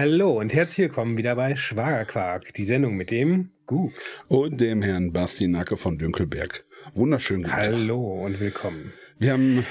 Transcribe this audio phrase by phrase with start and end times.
[0.00, 3.90] Hallo und herzlich willkommen wieder bei Schwagerquark, die Sendung mit dem Gu.
[4.28, 6.64] Und dem Herrn Basti Nacke von Dünkelberg.
[6.94, 7.42] Wunderschön.
[7.42, 8.26] Guten Hallo Tag.
[8.26, 8.92] und willkommen.
[9.18, 9.66] Wir haben,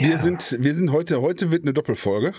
[0.00, 0.08] ja.
[0.08, 2.34] wir sind, wir sind heute, heute wird eine Doppelfolge.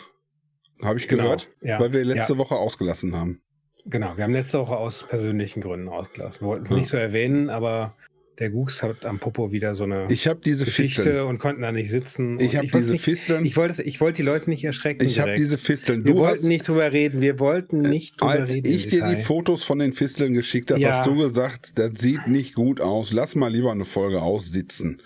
[0.83, 1.23] Habe ich genau.
[1.23, 1.79] gehört, ja.
[1.79, 2.39] weil wir letzte ja.
[2.39, 3.42] Woche ausgelassen haben.
[3.86, 6.42] Genau, wir haben letzte Woche aus persönlichen Gründen ausgelassen.
[6.42, 7.96] Wir wollten es nicht so erwähnen, aber
[8.40, 11.28] der Gux hat am Popo wieder so eine ich diese Geschichte Fisteln.
[11.28, 12.39] und konnten da nicht sitzen.
[12.39, 13.46] Ich habe diese nicht, Fisteln.
[13.46, 15.06] Ich wollte, ich wollte die Leute nicht erschrecken.
[15.06, 16.04] Ich habe diese Fisteln.
[16.04, 17.20] Du wir wollten nicht drüber reden.
[17.21, 18.68] Wir wollten nicht drüber als reden.
[18.68, 20.92] Als ich dir die Fotos von den Fisteln geschickt habe, ja.
[20.92, 23.11] hast du gesagt, das sieht nicht gut aus.
[23.11, 25.02] Lass mal lieber eine Folge aussitzen.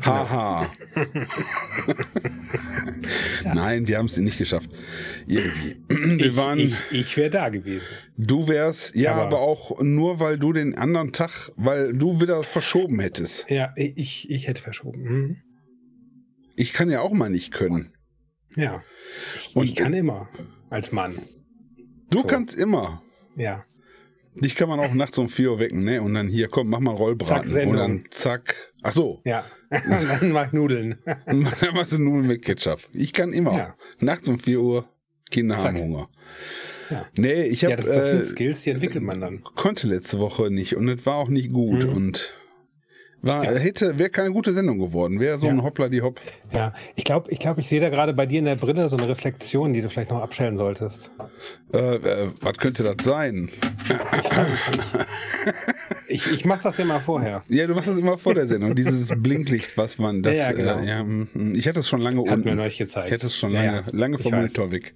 [0.00, 0.70] Haha.
[0.94, 1.06] Genau.
[3.44, 3.54] ja.
[3.54, 4.70] Nein, wir haben es nicht geschafft.
[5.26, 5.76] Irgendwie.
[5.88, 6.58] Wir ich, waren.
[6.58, 7.88] Ich, ich wäre da gewesen.
[8.16, 12.42] Du wärst, ja, aber, aber, auch nur, weil du den anderen Tag, weil du wieder
[12.44, 13.50] verschoben hättest.
[13.50, 15.04] Ja, ich, ich hätte verschoben.
[15.04, 15.36] Hm.
[16.56, 17.92] Ich kann ja auch mal nicht können.
[18.56, 18.82] Ja.
[19.36, 20.28] Ich, Und, ich kann immer.
[20.70, 21.18] Als Mann.
[22.10, 22.24] Du so.
[22.24, 23.02] kannst immer.
[23.36, 23.64] Ja.
[24.34, 26.00] Dich kann man auch nachts um 4 Uhr wecken, ne?
[26.00, 27.50] Und dann hier, komm, mach mal Rollbraten.
[27.50, 28.72] Zack, und dann zack.
[28.82, 29.20] Ach so.
[29.24, 29.44] Ja.
[30.20, 30.98] dann mach Nudeln.
[31.04, 32.80] dann machst du Nudeln mit Ketchup.
[32.92, 33.52] Ich kann immer.
[33.52, 33.76] Ja.
[34.00, 34.84] Nachts um 4 Uhr,
[35.30, 35.66] Kinder zack.
[35.66, 36.08] haben Hunger.
[36.90, 37.06] Ja.
[37.16, 37.72] Nee, ich habe.
[37.72, 39.42] Ja, das, das sind äh, Skills, die entwickelt man dann.
[39.42, 41.84] Konnte letzte Woche nicht und es war auch nicht gut.
[41.84, 41.92] Mhm.
[41.92, 42.34] Und
[43.22, 43.52] war, ja.
[43.52, 45.20] hätte, wäre keine gute Sendung geworden.
[45.20, 45.52] Wäre so ja.
[45.52, 46.20] ein Hoppla die Hopp.
[46.52, 48.96] Ja, ich glaube, ich, glaub, ich sehe da gerade bei dir in der Brille so
[48.96, 51.10] eine Reflexion, die du vielleicht noch abstellen solltest.
[51.72, 53.48] Äh, äh, was könnte das sein?
[56.08, 57.42] Ich, ich mache das ja mal vorher.
[57.48, 58.74] Ja, du machst das immer vor der Sendung.
[58.74, 60.36] Dieses Blinklicht, was man das.
[60.36, 60.78] Ja, ja, genau.
[60.80, 62.48] äh, ja, hm, ich hatte es schon lange Hat unten.
[62.50, 63.08] mir neulich gezeigt.
[63.08, 64.94] Ich hatte es schon lange, lange vom Monitor weg.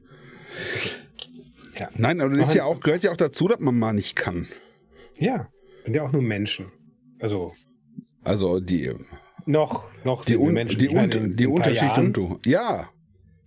[1.78, 1.88] Ja.
[1.96, 4.46] Nein, aber das ist ja auch, gehört ja auch dazu, dass man mal nicht kann.
[5.18, 5.48] Ja,
[5.84, 6.66] sind ja auch nur Menschen.
[7.18, 7.54] Also
[8.26, 8.92] also die.
[9.46, 12.38] Noch, noch die, un Menschen, die, un in, die in Unterschicht und du.
[12.44, 12.88] Ja,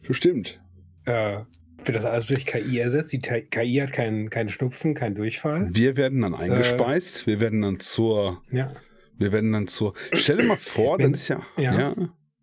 [0.07, 0.61] bestimmt.
[1.05, 1.39] Äh,
[1.83, 3.11] wird das alles durch KI ersetzt?
[3.11, 5.69] Die KI hat keinen kein Schnupfen, keinen Durchfall.
[5.71, 8.41] Wir werden dann eingespeist, äh, wir werden dann zur.
[8.51, 8.71] Ja.
[9.17, 9.93] Wir werden dann zur.
[10.13, 11.77] Stell dir mal vor, Wenn, das ist ja, ja.
[11.77, 11.95] ja.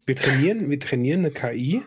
[0.05, 1.83] Wir trainieren, wir trainieren eine KI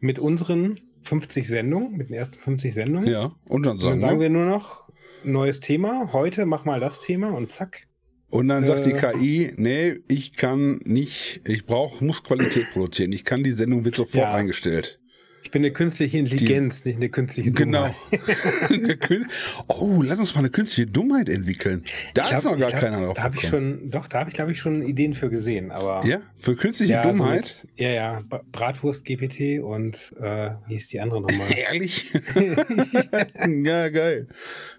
[0.00, 3.10] mit unseren 50 Sendungen, mit den ersten 50 Sendungen.
[3.10, 4.88] Ja, und dann sagen, und dann sagen wir, wir nur noch
[5.24, 6.12] neues Thema.
[6.12, 7.86] Heute mach mal das Thema und zack.
[8.34, 8.94] Und dann sagt die.
[8.94, 13.12] KI, nee, ich kann nicht, ich brauche, muss Qualität produzieren.
[13.12, 14.32] Ich kann die Sendung wird sofort ja.
[14.32, 14.98] eingestellt.
[15.44, 17.94] Ich bin eine künstliche Intelligenz, die, nicht eine künstliche Dummheit.
[18.10, 18.94] Genau.
[19.68, 21.84] oh, lass uns mal eine künstliche Dummheit entwickeln.
[22.14, 24.30] Da glaub, ist noch gar glaub, keiner drauf da hab ich schon, Doch, da habe
[24.30, 25.70] ich, glaube ich, schon Ideen für gesehen.
[25.70, 27.46] Aber, ja, für künstliche ja, Dummheit?
[27.46, 31.46] So mit, ja, ja, Bratwurst-GPT und äh, wie ist die andere nochmal?
[31.56, 32.10] Ehrlich?
[33.64, 34.28] ja, geil.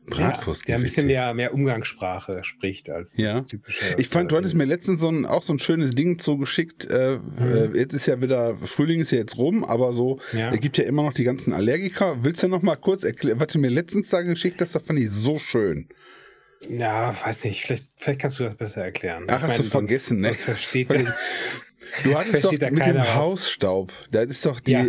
[0.08, 0.70] Bratwurst-GPT.
[0.70, 3.36] Ja, der ein bisschen mehr, mehr Umgangssprache spricht als ja.
[3.36, 3.96] das typische.
[4.00, 6.86] Ich fand, du hattest mir letztens so ein, auch so ein schönes Ding zugeschickt.
[6.90, 7.76] Äh, mhm.
[7.76, 10.55] Jetzt ist ja wieder, Frühling ist ja jetzt rum, aber so, ja.
[10.56, 12.24] Es gibt ja immer noch die ganzen Allergiker.
[12.24, 14.76] Willst du noch mal kurz erklären, was du mir letztens da geschickt hast?
[14.76, 15.88] Das fand ich so schön.
[16.70, 17.64] Ja, weiß nicht.
[17.64, 19.26] Vielleicht, vielleicht kannst du das besser erklären.
[19.28, 20.28] Ach, ich hast meine, du vergessen, sonst, ne?
[20.30, 20.90] Sonst versteht
[22.04, 23.16] du hattest doch mit dem was.
[23.16, 23.94] Hausstaub.
[24.12, 24.72] Da ist doch die.
[24.72, 24.86] Ja.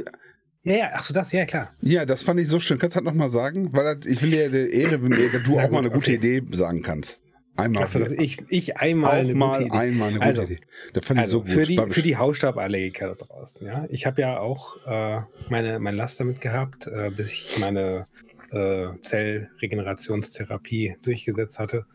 [0.62, 1.72] Ja, ja, ach so, das, ja, klar.
[1.80, 2.76] Ja, das fand ich so schön.
[2.78, 3.72] Kannst du das nochmal sagen?
[3.72, 6.38] Weil das, ich will dir der Ehre, wenn du auch gut, mal eine gute okay.
[6.38, 7.20] Idee sagen kannst.
[7.56, 7.84] Einmal.
[7.84, 9.76] Achso, dass ich, ich einmal auch eine mal gute Idee.
[9.76, 10.60] einmal eine gute also, Idee.
[10.92, 11.66] Das fand also ich so gut.
[11.66, 13.86] Für die, für die Hausstauballergiker da draußen, ja.
[13.88, 18.06] Ich habe ja auch äh, meine, mein Last damit gehabt, äh, bis ich meine
[18.50, 21.86] äh, Zellregenerationstherapie durchgesetzt hatte.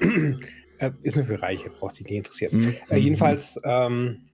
[0.78, 2.52] Äh, ist nur für Reiche, braucht sich nicht interessiert.
[2.52, 2.74] Mhm.
[2.90, 4.28] Äh, jedenfalls ähm,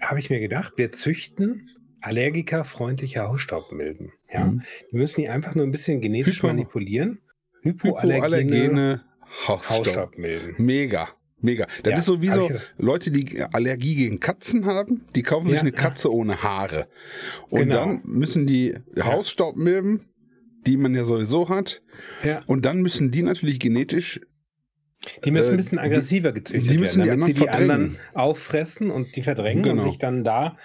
[0.00, 1.68] habe ich mir gedacht, wir züchten
[2.00, 4.12] allergikerfreundliche Hausstaubmilben.
[4.32, 4.46] Ja?
[4.46, 4.62] Mhm.
[4.90, 7.20] Die müssen die einfach nur ein bisschen genetisch Hypo manipulieren.
[7.60, 9.04] Hypoallergene, Hypoallergene
[9.46, 9.86] Hausstaub.
[9.86, 10.54] Hausstaubmilben.
[10.58, 11.08] Mega.
[11.42, 11.66] Mega.
[11.82, 15.72] Das ja, ist sowieso Leute, die Allergie gegen Katzen haben, die kaufen ja, sich eine
[15.72, 16.14] Katze ja.
[16.14, 16.86] ohne Haare.
[17.50, 17.74] Und genau.
[17.74, 20.08] dann müssen die Hausstaubmilben,
[20.66, 21.82] die man ja sowieso hat,
[22.46, 24.20] und dann müssen die natürlich genetisch
[25.24, 29.16] die müssen ein bisschen aggressiver gezüchtet die müssen werden, damit die, die anderen auffressen und
[29.16, 29.82] die verdrängen genau.
[29.82, 30.56] und sich dann da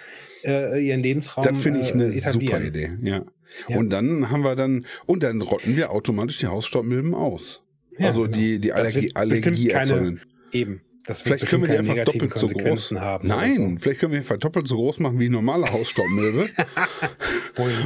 [0.44, 3.24] äh, ihren Lebensraum Das finde ich eine äh, super Idee, ja.
[3.68, 3.76] ja.
[3.76, 7.62] Und dann haben wir dann, und dann rotten wir automatisch die Hausstaubmilben aus.
[7.98, 8.36] Ja, also genau.
[8.36, 10.20] die, die Allergie, Allergie erzeugen.
[10.52, 10.80] Eben.
[11.08, 13.26] Das vielleicht können wir die einfach doppelt so groß haben.
[13.26, 13.80] Nein, so.
[13.80, 16.50] vielleicht können wir einfach doppelt so groß machen wie normale Hausstaubmilbe.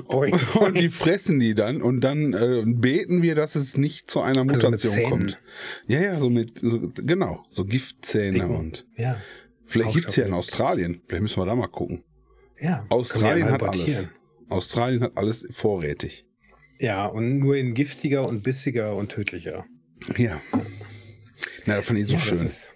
[0.08, 4.22] boing, und die fressen die dann und dann äh, beten wir, dass es nicht zu
[4.22, 5.40] einer Mutation also kommt.
[5.86, 8.56] Ja, ja, so mit, so, genau, so Giftzähne Dicken.
[8.56, 8.86] und.
[8.96, 9.16] Ja.
[9.66, 11.00] Vielleicht gibt es ja in Australien.
[11.06, 12.02] Vielleicht müssen wir da mal gucken.
[12.60, 12.84] Ja.
[12.88, 14.08] Australien hat alles.
[14.48, 16.26] Australien hat alles vorrätig.
[16.80, 19.64] Ja, und nur in giftiger und bissiger und tödlicher.
[20.16, 20.40] Ja.
[21.66, 22.38] Na, das fand ich so ja, schön.
[22.38, 22.72] Das ist,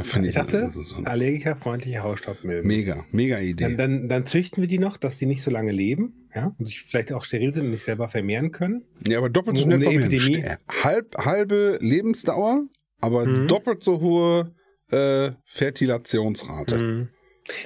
[0.00, 2.66] ich, ich dachte, so, so allergikerfreundliche Hausstaubmilben.
[2.66, 3.64] Mega, mega Idee.
[3.64, 6.66] Dann, dann, dann, züchten wir die noch, dass sie nicht so lange leben, ja, und
[6.66, 8.84] sich vielleicht auch steril sind und nicht selber vermehren können.
[9.06, 10.58] Ja, aber doppelt so schnell vermehren.
[10.82, 12.66] Halb, halbe Lebensdauer,
[13.00, 13.48] aber mhm.
[13.48, 14.54] doppelt so hohe
[14.90, 16.78] äh, Fertilationsrate.
[16.78, 17.08] Mhm.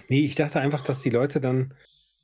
[0.08, 1.74] Nee, ich dachte einfach, dass die Leute dann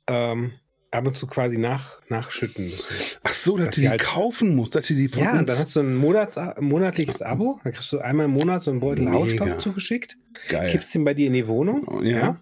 [0.07, 0.53] ähm,
[0.93, 2.85] ab und zu quasi nach, nachschütten müssen.
[3.23, 5.47] Ach so, dass, dass du die halt, kaufen musst, dass du die von Ja, uns...
[5.47, 8.79] dann hast du ein Monats, monatliches Abo, dann kriegst du einmal im Monat so einen
[8.79, 10.17] Beutel Hausstaub zugeschickt,
[10.49, 10.71] Geil.
[10.71, 12.17] kippst ihn bei dir in die Wohnung, oh, ja.
[12.17, 12.39] ja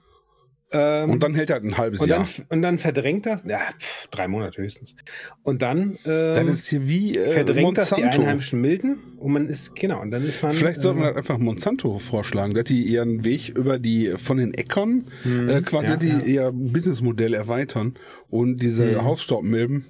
[0.72, 2.26] ähm, und dann hält er ein halbes und Jahr.
[2.38, 4.96] Dann, und dann verdrängt das, ja, pff, drei Monate höchstens.
[5.44, 8.02] Und dann ähm, das ist hier wie äh, verdrängt Monsanto.
[8.02, 10.52] das die einheimischen Milden und man ist, genau, und dann ist man.
[10.52, 14.54] Vielleicht sollte man äh, einfach Monsanto vorschlagen, dass die ihren Weg über die von den
[14.54, 16.22] Äckern mhm, äh, quasi ja, die ja.
[16.22, 17.96] ihr Businessmodell erweitern
[18.30, 19.04] und diese mhm.
[19.04, 19.86] Hausstaubmilben.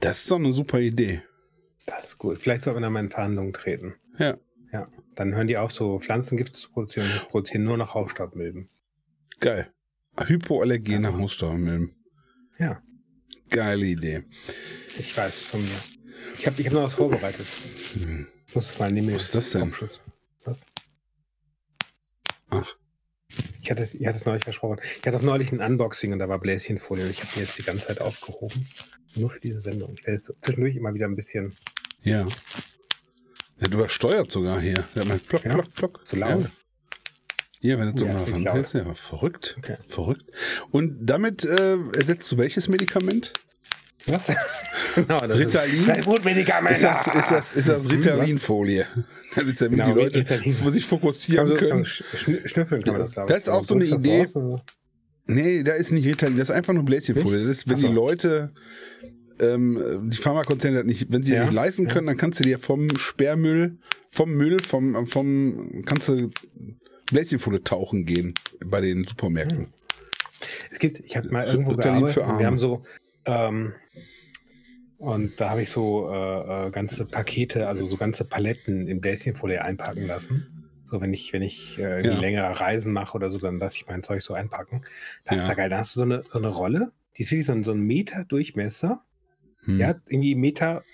[0.00, 1.22] Das ist doch eine super Idee.
[1.86, 2.38] Das ist gut.
[2.38, 3.94] Vielleicht sollte man da mal in Verhandlungen treten.
[4.18, 4.36] Ja.
[4.72, 4.88] Ja.
[5.14, 8.68] Dann hören die auch so Pflanzengift zu produzieren, produzieren nur noch Hausstaubmilben.
[9.40, 9.68] Geil.
[10.24, 11.94] Hypoallergene also, Hausstaubmilben.
[12.58, 12.82] Ja.
[13.50, 14.24] Geile Idee.
[14.98, 15.68] Ich weiß von mir.
[16.38, 17.46] Ich habe ich hab noch was vorbereitet.
[17.94, 18.26] Hm.
[18.48, 19.14] Ich muss es mal nehmen.
[19.14, 19.72] Was ist das denn?
[20.44, 20.64] Was?
[22.50, 22.76] Ach.
[23.60, 24.78] Ich hatte, es, ich hatte es neulich versprochen.
[24.98, 27.58] Ich hatte auch neulich ein Unboxing und da war Bläschenfolie und ich habe die jetzt
[27.58, 28.68] die ganze Zeit aufgehoben.
[29.16, 29.94] Nur für diese Sendung.
[29.94, 31.54] Ich werde jetzt zwischendurch immer wieder ein bisschen.
[32.02, 32.24] Ja.
[33.60, 34.84] Ja, du übersteuert sogar hier.
[34.94, 35.54] Ja, mein Plock, ja.
[35.54, 36.06] Plock, Plock.
[36.06, 36.44] Zu laut.
[36.44, 36.50] Ja.
[37.60, 39.56] Ja, wenn du so ja, ranhältst, ja, verrückt.
[39.58, 39.76] Okay.
[39.88, 40.24] Verrückt.
[40.70, 43.32] Und damit äh, ersetzt du welches Medikament?
[44.06, 44.22] Was?
[44.94, 45.88] genau, das Ritalin?
[45.88, 46.74] Ist Blutmedikament.
[46.74, 48.86] Ist das, ist das, ist das Ritalinfolie?
[49.34, 50.72] Das ist ja, wie genau, die Leute Ritalin.
[50.72, 51.84] sich fokussieren kann können.
[51.84, 53.34] Schnüffeln kann man das, glaube ich.
[53.34, 54.26] Das ist auch so eine Idee.
[55.26, 57.46] Nee, da ist nicht Ritalin, das ist einfach nur Bläschenfolie.
[57.46, 57.88] Das ist, wenn so.
[57.88, 58.52] die Leute,
[59.40, 62.12] ähm, die Pharmakonzerne nicht, wenn sie ja, nicht leisten können, ja.
[62.12, 63.76] dann kannst du dir vom Sperrmüll,
[64.08, 66.30] vom Müll, vom, vom, kannst du
[67.10, 69.68] Bläschenfolie tauchen gehen bei den Supermärkten.
[70.70, 72.84] Es gibt, ich habe mal irgendwo Ritalin gearbeitet, wir haben so,
[73.24, 73.72] ähm,
[74.98, 79.62] und da habe ich so äh, äh, ganze Pakete, also so ganze Paletten in Bläschenfolie
[79.62, 80.70] einpacken lassen.
[80.86, 82.18] So, wenn ich, wenn ich äh, ja.
[82.18, 84.82] längere Reisen mache oder so, dann lasse ich mein Zeug so einpacken.
[85.24, 85.42] Das ja.
[85.42, 85.68] ist ja geil.
[85.68, 87.80] Da hast du so eine, so eine Rolle, die ist wie so ein, so ein
[87.80, 89.02] Meter Durchmesser.
[89.64, 89.78] Hm.
[89.78, 90.84] Ja, irgendwie Meter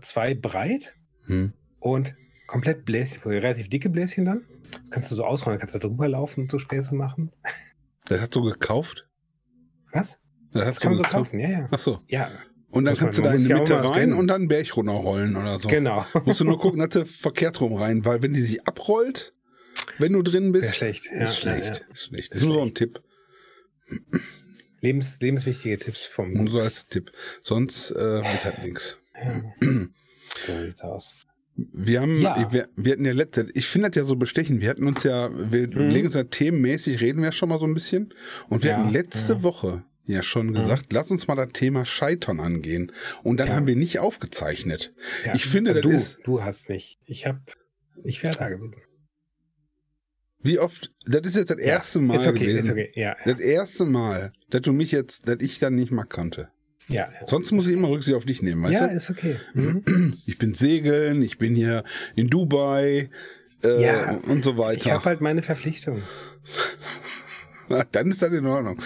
[0.00, 0.94] zwei breit
[1.26, 1.52] hm.
[1.78, 2.14] und
[2.46, 4.42] komplett Bläschenfolie, relativ dicke Bläschen dann.
[4.82, 7.32] Das kannst du so ausrollen, kannst du drüber laufen und so Späße machen.
[8.06, 9.08] Das hast du gekauft?
[9.90, 10.20] Was?
[10.52, 11.68] Das, das kann man so kaufen, ja, ja.
[11.70, 12.00] Ach so.
[12.06, 12.30] Ja.
[12.68, 15.36] Und dann kannst man, du da in die Mitte rein und dann einen Berg runterrollen
[15.36, 15.70] oder so.
[15.70, 16.04] Genau.
[16.26, 19.32] Musst du nur gucken, dass du verkehrt rum rein, weil wenn die sich abrollt,
[19.98, 21.06] wenn du drin bist, ist schlecht.
[21.06, 21.64] Ja, ist schlecht.
[21.64, 21.92] Ja, ja.
[21.92, 22.32] Ist schlecht.
[22.32, 23.02] Das ist nur so ein Tipp.
[24.80, 27.10] Lebens, lebenswichtige Tipps vom Nur so als Tipp.
[27.42, 28.98] Sonst äh, wird halt nichts.
[30.46, 31.14] So sieht's aus.
[31.56, 32.52] Wir haben, ja.
[32.52, 34.60] wir, wir, hatten ja letzte, ich finde das ja so bestechend.
[34.60, 35.88] Wir hatten uns ja, wir hm.
[35.88, 38.12] legen uns ja themenmäßig, reden wir schon mal so ein bisschen.
[38.48, 38.78] Und wir ja.
[38.78, 39.42] hatten letzte ja.
[39.42, 42.92] Woche ja schon gesagt, lass uns mal das Thema Scheitern angehen.
[43.22, 44.92] Und dann haben wir nicht aufgezeichnet.
[45.32, 46.18] Ich finde, das du, ist.
[46.24, 46.98] Du hast nicht.
[47.06, 47.40] Ich habe,
[48.02, 48.74] ich wäre da gewesen.
[50.42, 52.58] Wie oft, das ist jetzt das erste Mal ist okay, gewesen.
[52.58, 52.92] Ist okay.
[52.94, 56.50] ja, Das erste Mal, dass du mich jetzt, dass ich dann nicht mal kannte.
[56.88, 58.92] Ja, Sonst muss ich immer Rücksicht auf dich nehmen, weißt ja, du?
[58.92, 59.36] Ja, ist okay.
[59.54, 60.18] Mhm.
[60.26, 61.84] Ich bin segeln, ich bin hier
[62.14, 63.08] in Dubai
[63.62, 64.86] äh, ja, und so weiter.
[64.86, 66.02] Ich habe halt meine Verpflichtung.
[67.92, 68.78] dann ist das in Ordnung.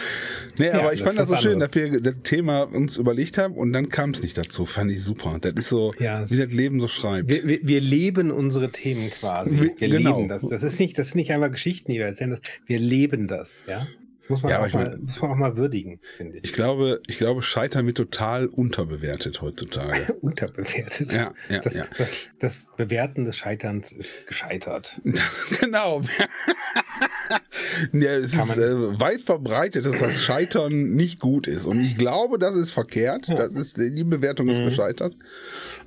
[0.59, 1.73] Nee, ja, aber ich fand das so schön, anderes.
[1.73, 4.67] dass wir das Thema uns überlegt haben und dann kam es nicht dazu.
[4.67, 5.39] Fand ich super.
[5.41, 7.29] Das ist so, ja, wie das Leben so schreibt.
[7.29, 9.59] Wir, wir, wir, leben unsere Themen quasi.
[9.59, 10.19] Wir, wir genau.
[10.19, 10.43] leben das.
[10.43, 12.39] Das ist nicht, das ist nicht einfach Geschichten, die wir erzählen.
[12.67, 13.87] Wir leben das, ja.
[14.29, 16.45] Das muss man, ja, auch, mal, muss man auch mal würdigen, finde ich.
[16.45, 20.13] Ich glaube, ich glaube, Scheitern wird total unterbewertet heutzutage.
[20.21, 21.11] unterbewertet?
[21.15, 21.87] Ja, ja, das, ja.
[21.97, 25.01] Das, das Bewerten des Scheiterns ist gescheitert.
[25.61, 26.03] genau.
[27.95, 31.65] ja, es Kann ist äh, weit verbreitet, dass das Scheitern nicht gut ist.
[31.65, 33.31] Und ich glaube, das ist verkehrt.
[33.35, 34.67] Das ist, die Bewertung ist mhm.
[34.67, 35.17] gescheitert.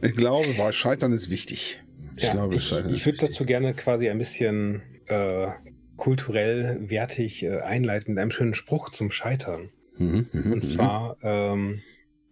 [0.02, 1.84] Ich glaube, weil Scheitern ist wichtig.
[2.16, 5.48] Ich ja, glaube, ich, ich würde dazu gerne quasi ein bisschen äh,
[5.98, 9.70] kulturell wertig äh, einleiten mit einem schönen Spruch zum Scheitern.
[9.98, 10.68] Mhm, mhm Und mhm.
[10.68, 11.82] zwar ähm,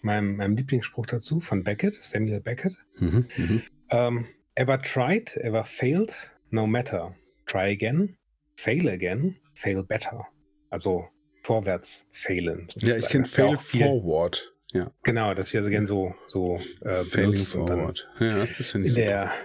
[0.01, 2.77] meinem, meinem Lieblingsspruch dazu von Beckett, Samuel Beckett.
[2.99, 3.61] Mhm, mhm,
[3.91, 4.25] ähm,
[4.55, 6.13] ever tried, ever failed,
[6.49, 7.13] no matter.
[7.45, 8.17] Try again,
[8.55, 10.25] fail again, fail better.
[10.69, 11.07] Also
[11.43, 12.67] vorwärts failen.
[12.77, 14.53] Ja, ich kenne fail forward.
[14.71, 14.91] Ja.
[15.01, 18.07] Genau, das ist ja so gern so, so äh, Failing forward.
[18.19, 18.93] Ja, das finde ich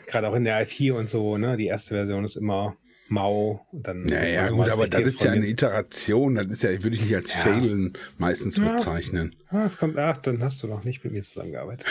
[0.06, 1.56] Gerade auch in der IT und so, ne?
[1.56, 2.76] Die erste Version ist immer
[3.08, 3.66] Mau.
[3.70, 6.34] Und dann ja, ja, gut, aber das ist ja eine Iteration.
[6.36, 7.40] Das ist ja, würde ich nicht als ja.
[7.40, 8.72] Failen meistens ja.
[8.72, 9.34] bezeichnen.
[9.50, 11.86] Ah, es kommt, ach, dann hast du noch nicht mit mir zusammengearbeitet.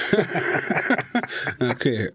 [1.59, 2.09] okay.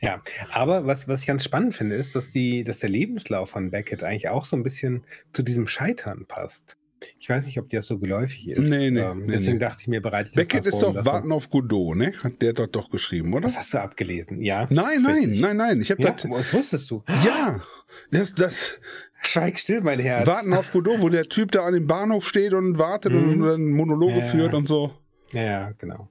[0.00, 0.20] Ja,
[0.52, 4.02] aber was, was ich ganz spannend finde, ist, dass, die, dass der Lebenslauf von Beckett
[4.02, 6.76] eigentlich auch so ein bisschen zu diesem Scheitern passt.
[7.18, 8.68] Ich weiß nicht, ob der so geläufig ist.
[8.68, 9.00] Nee, nee.
[9.00, 9.58] Ähm, nee deswegen nee.
[9.60, 12.12] dachte ich mir, bereite ich Beckett ist doch Warten auf Godot, ne?
[12.22, 13.42] Hat der dort doch geschrieben, oder?
[13.42, 14.66] Das hast du abgelesen, ja.
[14.70, 15.80] Nein, nein, nein, nein.
[15.80, 16.22] Ich habe Ja, das.
[16.22, 17.02] das wusstest du.
[17.24, 17.62] Ja,
[18.10, 18.80] das, das
[19.22, 20.26] Schweig still, mein Herz.
[20.26, 23.28] Warten auf Godot, wo der Typ da an dem Bahnhof steht und wartet Mhm.
[23.32, 24.24] und dann Monologe ja.
[24.26, 24.92] führt und so.
[25.32, 26.08] Ja, ja, genau.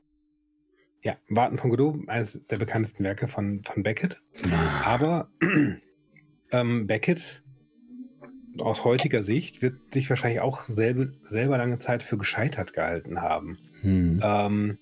[1.03, 4.21] Ja, Warten von Godot, eines der bekanntesten Werke von, von Beckett.
[4.85, 5.29] Aber
[6.51, 7.43] ähm, Beckett
[8.59, 13.57] aus heutiger Sicht wird sich wahrscheinlich auch selber, selber lange Zeit für gescheitert gehalten haben.
[13.81, 14.19] Hm.
[14.23, 14.77] Ähm,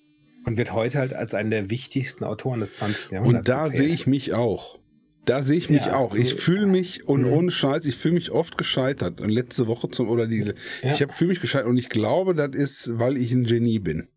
[0.46, 3.12] und wird heute halt als einen der wichtigsten Autoren des 20.
[3.12, 3.48] Jahrhunderts.
[3.48, 4.78] Und da sehe ich mich auch.
[5.26, 6.14] Da sehe ich mich Ja, auch.
[6.14, 7.32] Ich also- fühle mich, und Mhm.
[7.32, 9.20] ohne Scheiß, ich fühle mich oft gescheitert.
[9.20, 10.90] Und letzte Woche zum, oder die, Ja.
[10.90, 14.08] ich habe fühle mich gescheitert und ich glaube, das ist, weil ich ein Genie bin.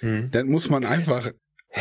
[0.00, 0.30] Hm.
[0.30, 1.32] Dann muss man einfach,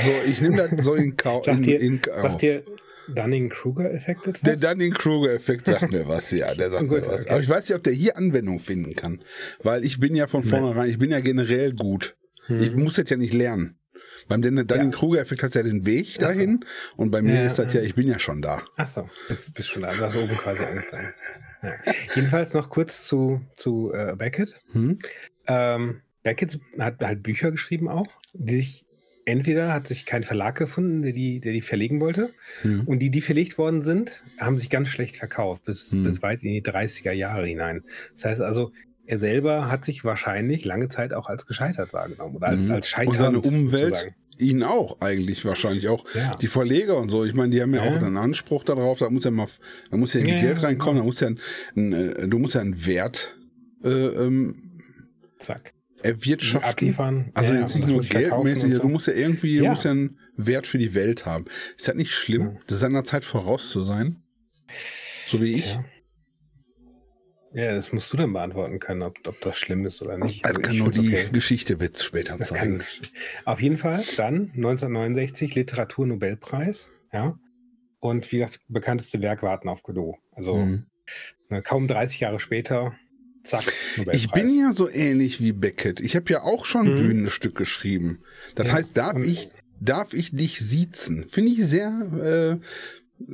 [0.04, 1.46] so, ich nehme das so in Kauf.
[1.46, 2.38] Sagt in, dir- in Sagt Kauf.
[2.38, 2.64] dir
[3.08, 4.42] Dunning-Kruger-Effekt etwas?
[4.60, 7.22] Der Dunning-Kruger-Effekt sagt mir was, ja, der sagt Gut, mir was.
[7.22, 7.30] okay.
[7.32, 9.22] Aber ich weiß nicht, ob der hier Anwendung finden kann.
[9.64, 12.16] Weil ich bin ja von vornherein, ich bin ja generell gut.
[12.48, 12.60] Hm.
[12.62, 13.78] Ich muss das ja nicht lernen.
[14.28, 16.22] Beim Dunning-Kruger-Effekt hat ja den Weg Ach so.
[16.22, 18.62] dahin und bei mir Ja, ist das ja, ich bin ja schon da.
[18.76, 19.94] Ach so, bist, bist schon da.
[19.94, 21.14] Du hast oben quasi angefangen.
[21.62, 21.74] Ja.
[22.16, 24.60] Jedenfalls noch kurz zu, zu äh, Beckett.
[24.74, 25.00] Hm?
[25.48, 28.86] Ähm, Beckett hat halt Bücher geschrieben auch, die sich
[29.27, 32.31] entweder hat sich kein Verlag gefunden, der die, der die verlegen wollte,
[32.62, 32.81] Hm.
[32.86, 36.03] und die, die verlegt worden sind, haben sich ganz schlecht verkauft, bis, Hm.
[36.03, 37.84] bis weit in die 30er Jahre hinein.
[38.13, 38.72] Das heißt also,
[39.05, 42.72] er selber hat sich wahrscheinlich lange Zeit auch als gescheitert wahrgenommen oder als, Mhm.
[42.74, 43.15] als Und scheiternd.
[43.17, 44.15] seine Umwelt, sozusagen.
[44.39, 46.05] ihn auch eigentlich wahrscheinlich auch.
[46.13, 46.36] Ja.
[46.36, 47.91] Die Verleger und so, ich meine, die haben ja, Ja.
[47.98, 49.48] auch einen Anspruch darauf, da muss ja mal,
[49.91, 51.01] da muss ja, Ja, Geld reinkommen, genau.
[51.01, 51.39] da muss ja ein,
[51.75, 53.34] ein, äh, du musst ja einen Wert
[53.84, 54.55] äh, ähm,
[55.39, 55.74] Zack.
[56.04, 56.70] Erwirtschaften.
[56.70, 57.32] Abliefern.
[57.34, 58.82] Also Ja, jetzt nicht nur geldmäßig, also so.
[58.84, 59.70] du musst ja irgendwie, du Ja.
[59.72, 61.46] musst ja einen Wert für die Welt haben.
[61.77, 62.60] Ist das nicht schlimm, Ja.
[62.68, 64.22] das seiner Zeit voraus zu sein?
[65.27, 65.74] So wie ich?
[67.54, 67.74] Ja.
[67.74, 70.44] das musst du dann beantworten können, ob, ob das schlimm ist oder nicht.
[70.44, 71.30] Das Also kann nur die okay.
[71.32, 72.84] Geschichte wird's später Das zeigen.
[73.46, 77.39] auf jeden Fall dann 1969 Literaturnobelpreis, ja.
[78.00, 80.18] Und wie das bekannteste Werk Warten auf Godot.
[80.34, 80.86] Also Mhm.
[81.50, 82.96] ne, kaum 30 Jahre später,
[83.44, 83.63] zack.
[84.13, 86.00] Ich bin ja so ähnlich wie Beckett.
[86.00, 86.96] Ich habe ja auch schon Mhm.
[86.96, 88.20] Bühnenstück geschrieben.
[88.56, 91.25] Das Ja, heißt, darf ich, darf ich dich siezen?
[91.29, 92.60] Finde ich sehr,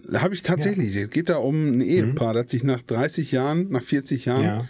[0.10, 0.96] äh, habe ich tatsächlich.
[0.96, 4.48] Es geht da um ein Ehepaar, das sich nach 30 Jahren, nach 40 Jahren Mhm.
[4.48, 4.70] ja.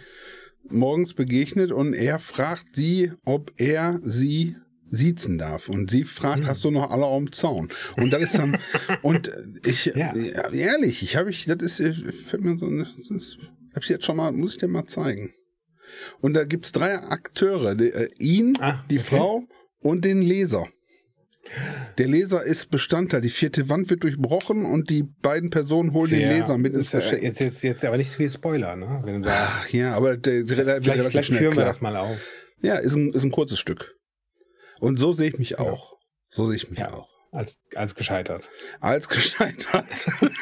[0.70, 4.56] morgens begegnet und er fragt sie, ob er sie
[4.90, 5.68] siezen darf.
[5.68, 6.46] Und sie fragt, Mhm.
[6.46, 7.68] hast du noch alle am Zaun?
[7.96, 8.56] Und das ist dann,
[9.02, 9.30] und
[9.66, 10.14] ich, Ja.
[10.16, 13.38] ja, ehrlich, ich habe ich, das ist, äh, fällt mir so, das ist,
[13.74, 15.32] hab ich jetzt schon mal, muss ich dir mal zeigen.
[16.20, 19.16] Und da gibt's drei Akteure, die, äh, ihn, Ah, die okay.
[19.16, 19.42] Frau
[19.80, 20.66] und den Leser.
[21.98, 23.20] Der Leser ist Bestandteil.
[23.20, 26.90] Die vierte Wand wird durchbrochen und die beiden Personen holen den Sehr- Leser mit ins
[26.92, 27.22] ja Versteck.
[27.22, 29.00] Jetzt, jetzt, jetzt aber nicht so viel Spoiler, ne?
[29.04, 30.46] Wenn du Ach ja, aber der, der,
[30.82, 31.66] vielleicht vielleicht schnell führen wir klar.
[31.66, 32.16] das mal auf.
[32.62, 33.94] Ja, ist ein, ist ein kurzes Stück.
[34.80, 35.92] Und so sehe ich mich auch.
[36.30, 36.94] So sehe ich mich Ja.
[36.94, 37.10] auch.
[37.30, 38.48] Als, als gescheitert.
[38.80, 40.06] Als gescheitert.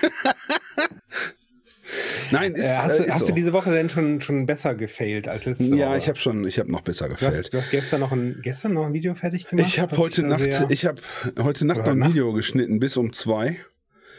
[2.30, 3.26] Nein, ist, äh, hast du, äh, ist hast so.
[3.26, 5.98] du diese Woche denn schon, schon besser gefailt als letzte Ja, Woche?
[5.98, 8.74] ich habe schon, ich habe noch besser Du hast, du hast gestern, noch ein, gestern
[8.74, 9.66] noch ein Video fertig gemacht?
[9.68, 11.00] Ich habe heute Nacht, ich habe
[11.42, 12.10] heute Nacht noch ein Nacht?
[12.10, 13.58] Video geschnitten bis um zwei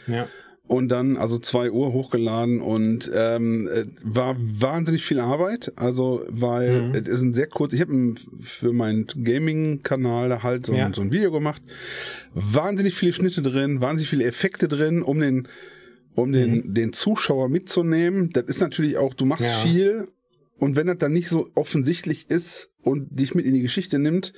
[0.06, 0.28] ja.
[0.66, 5.72] und dann also zwei Uhr hochgeladen und ähm, äh, war wahnsinnig viel Arbeit.
[5.76, 6.94] Also weil Mhm.
[6.94, 7.72] es ist ein sehr kurz.
[7.72, 10.90] Ich habe für meinen Gaming-Kanal da halt so, Ja.
[10.94, 11.62] so ein Video gemacht.
[12.34, 15.48] Wahnsinnig viele Schnitte drin, wahnsinnig viele Effekte drin, um den
[16.14, 18.30] um den den Zuschauer mitzunehmen.
[18.32, 19.14] Das ist natürlich auch.
[19.14, 19.48] Du machst Mhm.
[19.48, 19.58] Ja.
[19.72, 20.08] viel
[20.58, 24.32] und wenn das dann nicht so offensichtlich ist und dich mit in die Geschichte nimmt.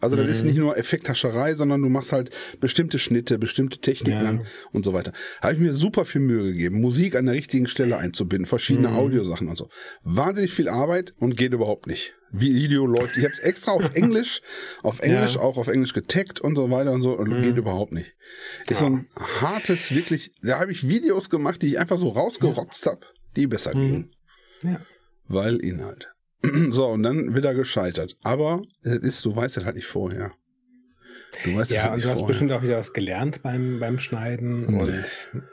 [0.00, 0.48] Also das ist Mhm.
[0.48, 2.28] nicht nur Effekthascherei, sondern du machst halt
[2.60, 4.28] bestimmte Schnitte, bestimmte Techniken Ja.
[4.28, 5.12] an und so weiter.
[5.40, 8.96] Habe ich mir super viel Mühe gegeben, Musik an der richtigen Stelle einzubinden, verschiedene Mhm.
[8.96, 9.70] Audiosachen und so.
[10.02, 12.14] Wahnsinnig viel Arbeit und geht überhaupt nicht.
[12.40, 13.16] Video läuft.
[13.16, 14.40] Ich habe es extra auf Englisch,
[14.82, 15.40] auf Englisch, Ja.
[15.40, 17.42] auch auf Englisch getaggt und so weiter und so und Mhm.
[17.42, 18.14] geht überhaupt nicht.
[18.68, 19.06] Ist so ein
[19.40, 23.00] hartes, wirklich, da habe ich Videos gemacht, die ich einfach so rausgerotzt habe,
[23.36, 23.80] die besser Mhm.
[23.80, 24.14] gingen.
[24.62, 24.80] Ja.
[25.28, 26.08] Weil Inhalt.
[26.70, 28.16] So, und dann wieder gescheitert.
[28.22, 30.32] Aber es ist, du weißt es halt nicht vorher.
[31.44, 32.26] Du weißt Ja, halt und du hast vorher.
[32.28, 34.82] bestimmt auch wieder was gelernt beim, beim Schneiden Nee.
[34.82, 35.04] und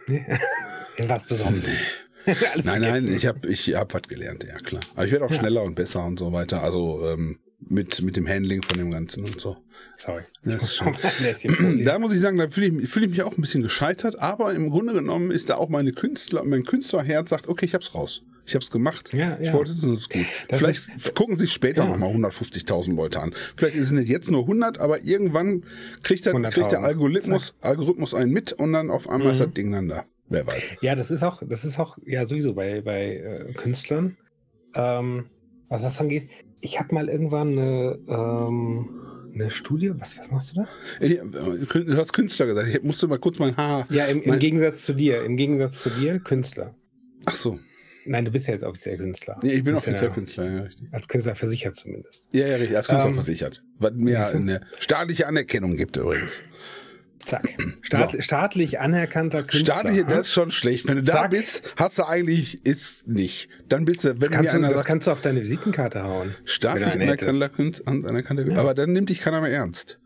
[0.08, 0.26] nee.
[1.08, 1.66] was Besonderes.
[1.66, 1.80] Alles
[2.26, 2.36] Nein,
[2.66, 3.16] nein, vergessen.
[3.16, 4.82] ich habe ich hab was gelernt, ja klar.
[4.96, 5.40] Aber ich werde auch Ja.
[5.40, 6.64] schneller und besser und so weiter.
[6.64, 9.58] Also ähm, mit, mit dem Handling von dem Ganzen und so.
[9.98, 10.22] Sorry.
[10.44, 10.96] Muss ist schon.
[11.84, 14.54] Da muss ich sagen, da fühle ich, fühl ich mich auch ein bisschen gescheitert, aber
[14.54, 18.24] im Grunde genommen ist da auch meine Künstler, mein Künstlerherz sagt, okay, ich hab's raus.
[18.48, 19.14] Ich habe es gemacht.
[19.14, 19.38] Ja, ja.
[19.40, 20.26] Ich wollte es, und es ist gut.
[20.50, 21.90] Das Vielleicht ist- gucken sich später Ja.
[21.90, 23.34] nochmal 150.000 Leute an.
[23.56, 25.64] Vielleicht sind es jetzt nur 100, aber irgendwann
[26.02, 26.50] kriegt der, 100.000.
[26.52, 29.44] kriegt der Algorithmus, Algorithmus einen mit und dann auf einmal ist Mhm.
[29.46, 30.06] das Ding dann da.
[30.32, 30.78] Wer weiß.
[30.82, 34.18] Ja, das ist auch, das ist auch, ja, sowieso bei, bei äh, Künstlern.
[34.74, 35.26] Ähm,
[35.68, 36.30] was das angeht,
[36.62, 38.90] ich habe mal irgendwann eine, ähm,
[39.34, 40.68] eine Studie, was, was machst du da?
[41.02, 42.70] Ich, äh, du hast Künstler gesagt.
[42.70, 43.86] Ich musste mal kurz mein Haar.
[43.90, 46.76] Ja, im, im Mein- Gegensatz zu dir, im Gegensatz zu dir, Künstler.
[47.26, 47.60] Ach so.
[48.06, 49.38] Nein, du bist ja jetzt offiziell Künstler.
[49.44, 50.88] Nee, ich bin ja offiziell Künstler, ja, richtig.
[50.92, 52.30] Als Künstler versichert zumindest.
[52.34, 52.76] Ja, ja, richtig.
[52.76, 53.64] Als Künstler Ähm, versichert.
[53.78, 56.42] Was mir eine staatliche Anerkennung gibt übrigens.
[57.26, 57.50] Zack.
[57.82, 59.74] Staat, Staatlich anerkannter Künstler.
[59.74, 60.10] Staatliche, ha?
[60.10, 60.88] das ist schon schlecht.
[60.88, 61.32] Wenn du da Zack.
[61.32, 63.50] bist, hast du eigentlich, ist nicht.
[63.70, 66.36] Dann bist du, wenn das, kannst du, einer das kannst du auf deine Visitenkarte hauen.
[66.46, 67.50] staatlich anerkannter.
[67.50, 70.00] Künstler, anerkannter, aber dann nimmt dich keiner mehr ernst.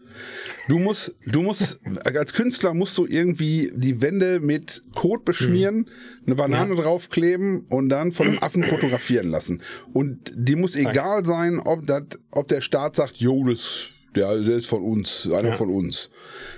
[0.67, 5.89] Du musst, du musst, als Künstler musst du irgendwie die Wände mit Kot beschmieren,
[6.25, 9.62] eine Banane draufkleben und dann von einem Affen fotografieren lassen.
[9.93, 10.91] Und die muss Zack.
[10.91, 15.29] egal sein, ob, dat, ob der Staat sagt, jo, das, der, der ist von uns,
[15.31, 15.53] einer Ja.
[15.53, 16.10] von uns.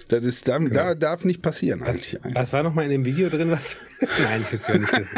[0.10, 2.18] Das ist, dann, da darf nicht passieren eigentlich.
[2.24, 3.52] Was, was war noch mal in dem Video drin?
[3.52, 3.76] Was?
[4.24, 5.18] nein, ich will es ja nicht wissen.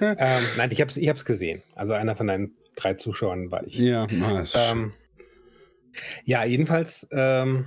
[0.00, 1.62] ähm, nein, ich habe es ich hab's gesehen.
[1.74, 3.78] Also einer von deinen drei Zuschauern war ich.
[3.78, 4.06] Ja,
[4.54, 4.92] Ähm,
[6.24, 7.66] ja, jedenfalls, ähm,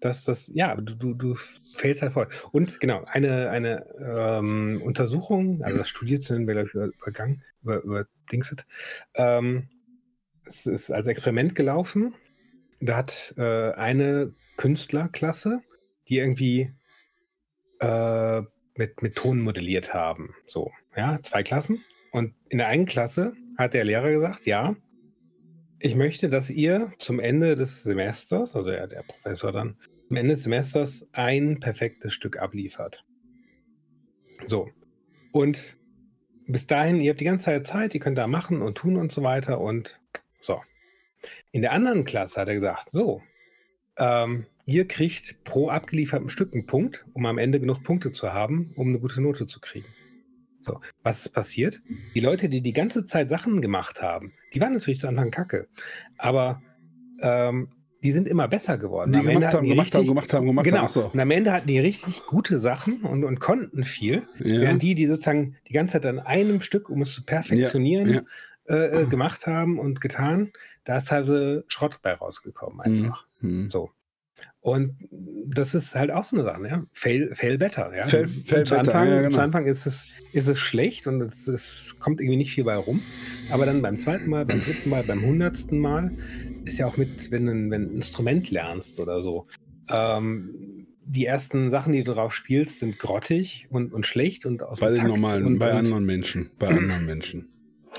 [0.00, 1.34] dass das, ja, du, du, du
[1.76, 2.28] fällst halt voll.
[2.52, 7.82] Und genau, eine, eine ähm, Untersuchung, also das Studie zu nennen, ich, über- übergangen, über,
[7.82, 8.66] über Dingset.
[9.14, 9.68] Ähm,
[10.46, 12.14] es ist als Experiment gelaufen.
[12.80, 15.62] Da hat äh, eine Künstlerklasse,
[16.08, 16.72] die irgendwie
[17.80, 18.42] äh,
[18.76, 20.34] mit, mit Ton modelliert haben.
[20.46, 21.84] So, ja, zwei Klassen.
[22.12, 24.76] Und in der einen Klasse hat der Lehrer gesagt, ja,
[25.78, 29.76] ich möchte, dass ihr zum Ende des Semesters, also der, der Professor dann,
[30.08, 33.04] zum Ende des Semesters ein perfektes Stück abliefert.
[34.46, 34.70] So.
[35.32, 35.58] Und
[36.46, 39.12] bis dahin, ihr habt die ganze Zeit Zeit, ihr könnt da machen und tun und
[39.12, 40.00] so weiter und
[40.40, 40.60] so.
[41.54, 43.22] In der anderen Klasse hat er gesagt, so,
[43.96, 48.72] ähm, ihr kriegt pro abgeliefertem Stück einen Punkt, um am Ende genug Punkte zu haben,
[48.74, 49.86] um eine gute Note zu kriegen.
[50.58, 51.80] So, was ist passiert?
[52.16, 55.68] Die Leute, die die ganze Zeit Sachen gemacht haben, die waren natürlich zu Anfang kacke,
[56.18, 56.60] aber
[57.20, 57.68] ähm,
[58.02, 59.12] die sind immer besser geworden.
[59.12, 60.76] Die Am Ende gemacht hatten haben, die gemacht haben, richtig- gemacht haben, gemacht genau.
[60.78, 60.84] haben.
[60.86, 61.04] Ach so.
[61.12, 64.60] Und am Ende hatten die richtig gute Sachen und, und konnten viel, Ja.
[64.62, 68.18] während die, die sozusagen die ganze Zeit an einem Stück, um es zu perfektionieren, Ja,
[68.18, 68.22] Äh,
[68.66, 70.52] äh, gemacht haben und getan,
[70.84, 73.26] da ist teilweise Schrott bei rausgekommen einfach.
[73.40, 73.70] Mhm.
[73.70, 73.90] So.
[74.60, 74.96] Und
[75.46, 76.82] das ist halt auch so eine Sache, ja.
[76.92, 78.04] Fail, fail better, ja.
[78.06, 79.34] Fail- fail zu, better, Anfang, ja, genau.
[79.34, 82.76] zu Anfang ist es, ist es schlecht und es, es kommt irgendwie nicht viel bei
[82.76, 83.00] rum.
[83.50, 86.10] Aber dann beim zweiten Mal, beim dritten Mal, beim hundertsten Mal
[86.64, 89.46] ist ja auch mit, wenn du ein, wenn du ein Instrument lernst oder so.
[89.88, 94.80] Ähm, die ersten Sachen, die du drauf spielst, sind grottig und, und schlecht und aus
[94.80, 96.50] Bei dem den normalen, und, bei und, anderen Menschen.
[96.58, 97.53] Bei anderen Menschen.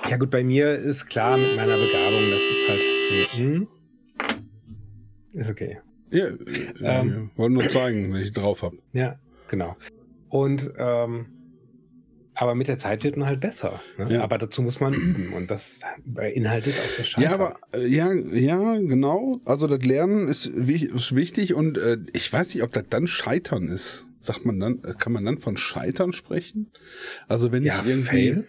[0.09, 2.81] Ja gut, bei mir ist klar mit meiner Begabung, das ist halt.
[3.37, 3.67] Hm,
[5.33, 5.79] ist okay.
[6.11, 6.33] Ja, äh,
[6.81, 7.31] Ähm.
[7.35, 8.77] wollte nur zeigen, wenn ich drauf habe.
[8.93, 9.75] Ja, genau.
[10.29, 11.27] Und ähm,
[12.37, 13.81] aber mit der Zeit wird man halt besser.
[13.97, 14.15] Ne?
[14.15, 14.23] Ja.
[14.23, 17.31] Aber dazu muss man üben und das beinhaltet auch das Scheitern.
[17.31, 19.39] Ja, aber äh, ja, ja, genau.
[19.45, 23.69] Also das Lernen ist, ist wichtig und äh, ich weiß nicht, ob das dann Scheitern
[23.69, 24.07] ist.
[24.19, 26.71] Sagt man dann, äh, kann man dann von Scheitern sprechen?
[27.29, 28.47] Also wenn ja, ich irgendwie fail.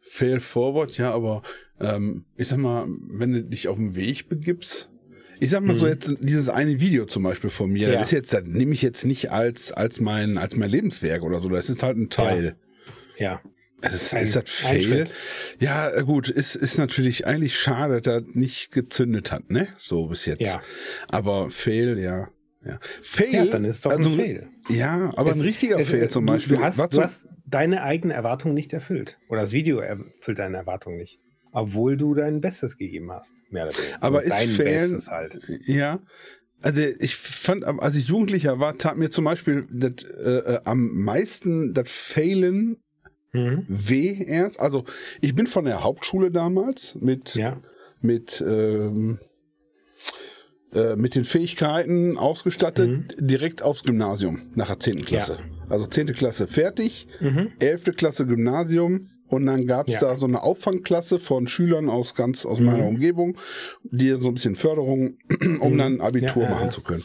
[0.00, 1.42] Fail forward, ja, aber
[1.80, 4.90] ähm, ich sag mal, wenn du dich auf den Weg begibst,
[5.38, 5.92] ich sag mal so Mhm.
[5.92, 7.94] jetzt dieses eine Video zum Beispiel von mir, Ja.
[7.94, 11.40] das ist jetzt, das nehme ich jetzt nicht als als mein als mein Lebenswerk oder
[11.40, 12.56] so, das ist halt ein Teil.
[13.18, 13.40] Ja.
[13.82, 15.06] Es ist, Ein- ist das ein Fail?
[15.58, 19.68] Ja, äh, gut, ist, ist natürlich eigentlich schade, dass das nicht gezündet hat, ne?
[19.78, 20.42] So bis jetzt.
[20.42, 20.60] Ja.
[21.08, 22.28] Aber Fail, ja.
[22.62, 23.32] Ja, Fail.
[23.32, 24.48] ja, dann ist doch also, ein Fail.
[24.68, 26.58] Ja, aber ein Es- richtiger es- Fail zum du, Beispiel.
[26.58, 29.18] Du hast, du zum- hast deine eigene Erwartung nicht erfüllt.
[29.28, 31.18] Oder das Video erfüllt deine Erwartung nicht.
[31.52, 33.34] Obwohl du dein Bestes gegeben hast.
[33.50, 34.02] Mehr oder weniger.
[34.02, 34.78] aber ist dein Fail.
[34.78, 35.40] Bestes halt.
[35.66, 35.98] Ja.
[36.62, 40.90] Also ich fand, als ich Jugendlicher war, tat mir zum Beispiel das, äh, äh, am
[41.02, 42.76] meisten das Failen
[43.32, 43.64] Mhm.
[43.68, 44.58] weh erst.
[44.60, 44.84] Also
[45.20, 47.60] ich bin von der Hauptschule damals mit Ja.
[48.02, 49.18] mit, ähm,
[50.74, 55.02] äh, mit den Fähigkeiten ausgestattet, direkt aufs Gymnasium nach der 10.
[55.04, 55.38] Klasse.
[55.68, 56.06] Also 10.
[56.14, 57.52] Klasse fertig, Mhm.
[57.60, 57.92] 11.
[57.96, 60.00] Klasse Gymnasium und dann gab es Ja.
[60.08, 63.36] da so eine Auffangklasse von Schülern aus ganz aus meiner Umgebung,
[63.84, 65.18] die so ein bisschen Förderung,
[65.60, 66.70] um dann Abitur Ja, ja, machen ja.
[66.70, 67.04] zu können.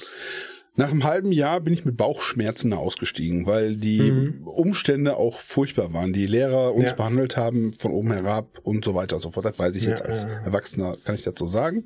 [0.78, 4.43] Nach einem halben Jahr bin ich mit Bauchschmerzen ausgestiegen, weil die Mhm.
[4.45, 6.12] Umstände auch furchtbar waren.
[6.12, 6.95] Die Lehrer uns Ja.
[6.97, 9.45] behandelt haben von oben herab und so weiter und so fort.
[9.45, 10.39] Das weiß ich Ja, jetzt als ja, ja.
[10.41, 11.86] Erwachsener, kann ich dazu sagen.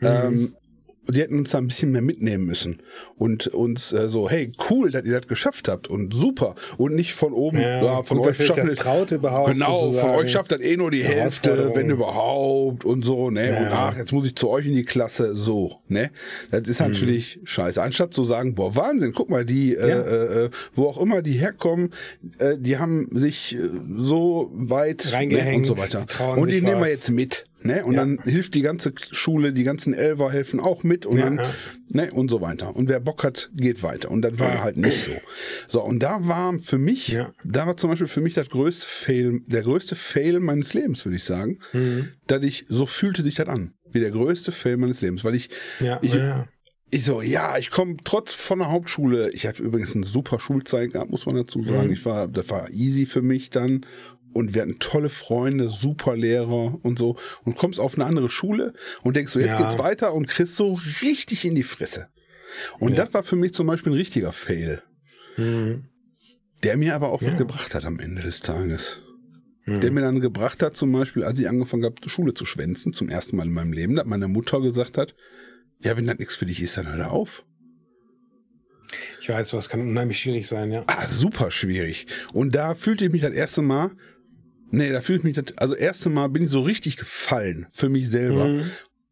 [0.00, 0.06] Mhm.
[0.06, 0.54] Ähm,
[1.08, 2.80] die hätten uns da ein bisschen mehr mitnehmen müssen
[3.18, 7.14] und uns äh, so, hey, cool, dass ihr das geschafft habt und super und nicht
[7.14, 9.50] von oben, ja, ja von euch schafft das traut überhaupt.
[9.50, 13.50] Genau, von euch schafft das eh nur die Hälfte, wenn überhaupt und so, ne?
[13.50, 13.58] Ja.
[13.58, 16.10] Und ach, jetzt muss ich zu euch in die Klasse, so, ne?
[16.50, 17.46] Das ist natürlich mhm.
[17.46, 17.82] scheiße.
[17.82, 21.32] Anstatt zu sagen, boah, Wahnsinn, guck mal, die, äh, äh, äh, wo auch immer die
[21.32, 21.92] herkommen,
[22.38, 26.06] äh, die haben sich äh, so weit ne, und so weiter.
[26.36, 27.44] Und die nehmen wir jetzt mit.
[27.64, 27.84] Ne?
[27.84, 28.00] Und ja.
[28.00, 31.40] dann hilft die ganze Schule, die ganzen Elfer helfen auch mit und ja, dann,
[31.88, 32.74] ne, und so weiter.
[32.74, 34.10] Und wer Bock hat, geht weiter.
[34.10, 35.12] Und das war halt nicht so.
[35.68, 39.40] So, und da war für mich, da war zum Beispiel für mich das größte Fail,
[39.46, 42.08] der größte Fail meines Lebens, würde ich sagen, mhm.
[42.26, 43.74] dass ich, so fühlte sich das an.
[43.90, 45.50] Wie der größte Fail meines Lebens, weil ich,
[46.00, 46.16] ich,
[46.94, 49.30] ich so, ja, ich komme trotz von der Hauptschule.
[49.32, 51.86] Ich habe übrigens eine super Schulzeit gehabt, muss man dazu sagen.
[51.86, 51.92] Mhm.
[51.94, 53.86] Ich war, das war easy für mich dann
[54.32, 58.74] und wir hatten tolle Freunde, super Lehrer und so und kommst auf eine andere Schule
[59.02, 59.62] und denkst so, jetzt ja.
[59.62, 62.08] geht's weiter und kriegst so richtig in die Fresse.
[62.80, 63.04] Und ja.
[63.04, 64.82] das war für mich zum Beispiel ein richtiger Fail.
[65.36, 65.84] Mhm.
[66.62, 67.28] Der mir aber auch ja.
[67.28, 69.02] was gebracht hat am Ende des Tages.
[69.64, 69.80] Mhm.
[69.80, 73.08] Der mir dann gebracht hat, zum Beispiel, als ich angefangen habe, Schule zu schwänzen, zum
[73.08, 75.14] ersten Mal in meinem Leben, dass meine Mutter gesagt hat,
[75.80, 77.44] ja, wenn das nichts für dich ist, dann hör auf.
[79.20, 80.84] Ich weiß, was kann unheimlich schwierig sein, ja.
[80.86, 82.06] Ah, super schwierig.
[82.34, 83.92] Und da fühlte ich mich das erste Mal
[84.72, 87.90] Nee, da fühle ich mich, das, also erste Mal bin ich so richtig gefallen für
[87.90, 88.46] mich selber.
[88.46, 88.70] Mhm.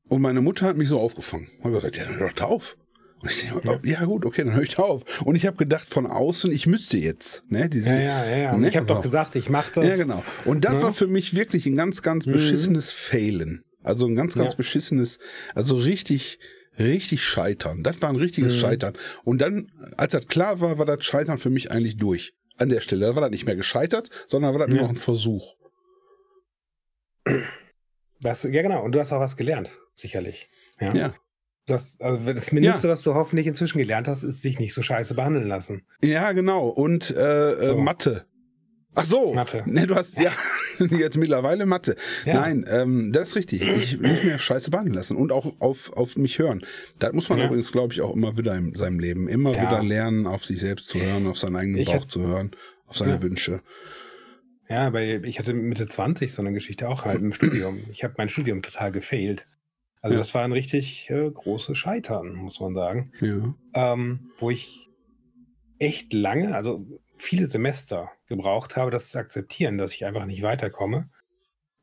[0.09, 1.49] Und meine Mutter hat mich so aufgefangen.
[1.63, 2.77] Und gesagt, ja, dann hör doch da auf.
[3.21, 4.01] Und ich denke, ja.
[4.01, 4.05] ja.
[4.07, 5.03] gut, okay, dann höre ich da auf.
[5.23, 7.43] Und ich habe gedacht von außen, ich müsste jetzt.
[7.51, 8.37] Ne, diese, ja, ja, ja.
[8.39, 8.57] ja.
[8.57, 8.69] Ne?
[8.69, 9.87] Ich habe doch gesagt, ich mache das.
[9.87, 10.25] Ja, genau.
[10.47, 10.83] Und das ne?
[10.83, 12.33] war für mich wirklich ein ganz, ganz mhm.
[12.33, 13.63] beschissenes Failen.
[13.83, 14.57] Also ein ganz, ganz ja.
[14.57, 15.19] beschissenes,
[15.55, 16.39] also richtig,
[16.79, 17.83] richtig scheitern.
[17.83, 18.59] Das war ein richtiges mhm.
[18.61, 18.95] Scheitern.
[19.25, 19.67] Und dann,
[19.99, 23.07] als das klar war, war das Scheitern für mich eigentlich durch an der Stelle.
[23.07, 24.75] Da war das nicht mehr gescheitert, sondern war das ja.
[24.75, 25.57] nur noch ein Versuch.
[28.21, 28.85] Was, ja, genau.
[28.85, 30.51] Und du hast auch was gelernt, sicherlich.
[30.81, 30.95] Ja.
[30.95, 31.15] ja.
[31.67, 32.95] Das, also das Mindeste, ja.
[32.95, 35.87] was du hoffentlich inzwischen gelernt hast, ist, sich nicht so scheiße behandeln lassen.
[36.03, 36.69] Ja, genau.
[36.69, 37.77] Und äh, äh so.
[37.77, 38.27] Mathe.
[38.95, 39.35] Ach so.
[39.35, 39.63] Mathe.
[39.67, 40.33] Nee, du hast ja
[40.79, 41.95] jetzt mittlerweile Mathe.
[42.25, 42.35] Ja.
[42.41, 43.63] Nein, ähm, das ist richtig.
[43.63, 46.63] Ich nicht mehr Scheiße behandeln lassen und auch auf, auf mich hören.
[46.99, 47.47] Da muss man ja.
[47.47, 49.63] übrigens, glaube ich, auch immer wieder in seinem Leben immer ja.
[49.63, 52.51] wieder lernen, auf sich selbst zu hören, auf seinen eigenen ich Bauch zu hören,
[52.87, 53.63] auf seine Wünsche.
[54.69, 57.79] Ja, weil ich hatte Mitte 20 so eine Geschichte auch halt im Studium.
[57.93, 59.47] Ich habe mein Studium total gefailt.
[60.01, 63.13] Also das war ein richtig äh, großes Scheitern, muss man sagen.
[63.75, 64.89] Ähm, wo ich
[65.79, 66.87] echt lange, also
[67.21, 71.11] viele Semester gebraucht habe, das zu akzeptieren, dass ich einfach nicht weiterkomme.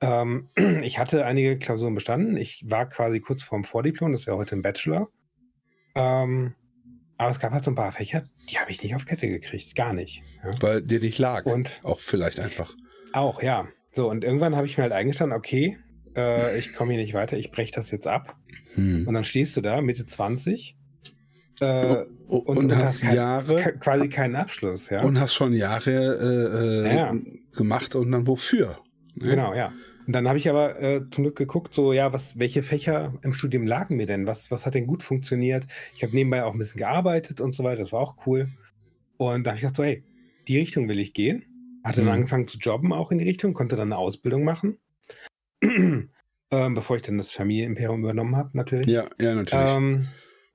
[0.01, 0.49] Ähm,
[0.81, 2.37] ich hatte einige Klausuren bestanden.
[2.37, 5.09] Ich war quasi kurz vorm Vordiplom, das ist ja heute ein Bachelor.
[5.95, 6.55] Ähm,
[7.17, 9.75] aber es gab halt so ein paar Fächer, die habe ich nicht auf Kette gekriegt,
[9.75, 10.21] gar nicht.
[10.43, 10.51] Ja.
[10.61, 11.45] Weil dir nicht lag.
[11.45, 12.75] Und auch vielleicht einfach.
[13.13, 13.67] Auch, ja.
[13.91, 15.79] So, und irgendwann habe ich mir halt eingestanden, okay,
[16.15, 18.35] äh, ich komme hier nicht weiter, ich breche das jetzt ab.
[18.75, 19.07] Hm.
[19.07, 20.77] Und dann stehst du da, Mitte 20,
[21.59, 25.03] äh, und, und, und, hast, kein, Jahre quasi keinen Abschluss, ja.
[25.03, 27.15] Und hast schon Jahre äh, äh ja.
[27.55, 28.77] gemacht und dann wofür?
[29.15, 29.29] Ne?
[29.29, 29.71] Genau, ja.
[30.05, 33.33] Und dann habe ich aber äh, zum Glück geguckt, so ja, was, welche Fächer im
[33.33, 34.25] Studium lagen mir denn?
[34.25, 35.67] Was, was hat denn gut funktioniert?
[35.95, 38.49] Ich habe nebenbei auch ein bisschen gearbeitet und so weiter, das war auch cool.
[39.17, 40.03] Und da habe ich gedacht, so, hey,
[40.47, 41.43] die Richtung will ich gehen.
[41.83, 42.13] Hatte dann mhm.
[42.13, 44.77] angefangen zu jobben auch in die Richtung, konnte dann eine Ausbildung machen.
[45.61, 46.09] ähm,
[46.73, 48.87] bevor ich dann das Familienimperium übernommen habe, natürlich.
[48.87, 49.75] Ja, ja, natürlich.
[49.75, 50.07] Ähm,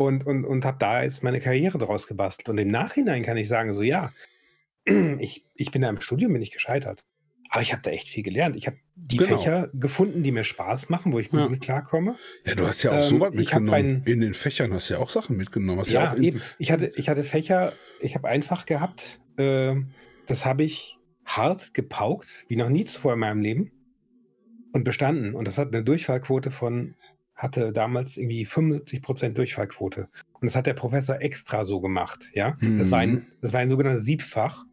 [0.06, 2.48] und, und, und habe da jetzt meine Karriere daraus gebastelt.
[2.48, 4.12] Und im Nachhinein kann ich sagen, so ja,
[4.84, 7.04] ich, ich bin da im Studium, bin ich gescheitert.
[7.52, 8.56] Aber ich habe da echt viel gelernt.
[8.56, 9.36] Ich habe die genau.
[9.36, 11.48] Fächer gefunden, die mir Spaß machen, wo ich gut ja.
[11.50, 12.16] mit klarkomme.
[12.46, 14.02] Ja, du hast ja auch ähm, so was mitgenommen.
[14.06, 15.80] In den Fächern hast du ja auch Sachen mitgenommen.
[15.80, 16.40] Hast ja, ja eben.
[16.58, 19.74] Ich hatte, ich hatte Fächer, ich habe einfach gehabt, äh,
[20.26, 23.72] das habe ich hart gepaukt, wie noch nie zuvor in meinem Leben.
[24.72, 25.34] Und bestanden.
[25.34, 26.94] Und das hat eine Durchfallquote von
[27.34, 30.08] hatte damals irgendwie 75% Durchfallquote.
[30.34, 32.56] Und das hat der Professor extra so gemacht, ja.
[32.60, 32.78] Mhm.
[32.78, 33.26] Das, war ein, mhm.
[33.40, 34.64] das war ein sogenanntes Siebfach,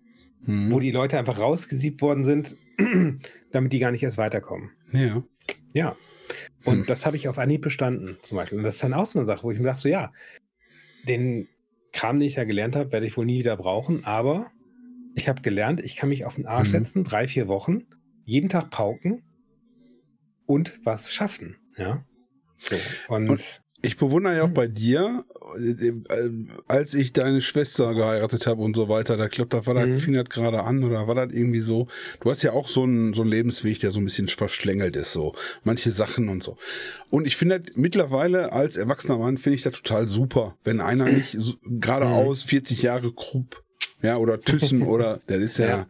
[0.42, 0.72] mhm.
[0.72, 2.56] wo die Leute einfach rausgesiebt worden sind,
[3.52, 4.72] damit die gar nicht erst weiterkommen.
[4.92, 5.24] Ja.
[5.74, 5.96] Ja.
[6.66, 6.86] Und hm.
[6.86, 8.60] das habe ich auf Anhieb bestanden, zum Beispiel.
[8.60, 10.12] Und das ist dann auch so eine Sache, wo ich mir dachte, so, ja,
[11.08, 11.48] den
[11.92, 14.52] Kram, den ich ja gelernt habe, werde ich wohl nie wieder brauchen, aber
[15.16, 16.72] ich habe gelernt, ich kann mich auf den Arsch mhm.
[16.72, 17.86] setzen, drei, vier Wochen,
[18.26, 19.24] jeden Tag pauken
[20.46, 22.06] und was schaffen, ja.
[22.62, 22.76] So,
[23.08, 25.24] und, und, ich bewundere ja auch bei dir,
[25.58, 25.94] äh,
[26.68, 30.00] als ich deine Schwester geheiratet habe und so weiter, da glaube, da war das, mhm.
[30.00, 31.88] fing das gerade an oder war das irgendwie so.
[32.20, 35.14] Du hast ja auch so einen, so einen Lebensweg, der so ein bisschen verschlängelt ist,
[35.14, 36.58] so manche Sachen und so.
[37.10, 41.38] Und ich finde mittlerweile als erwachsener Mann finde ich das total super, wenn einer nicht
[41.40, 42.86] so, geradeaus 40 hm.
[42.86, 43.64] Jahre Krupp,
[44.02, 45.88] ja, oder Thyssen oder, das ist ja, ja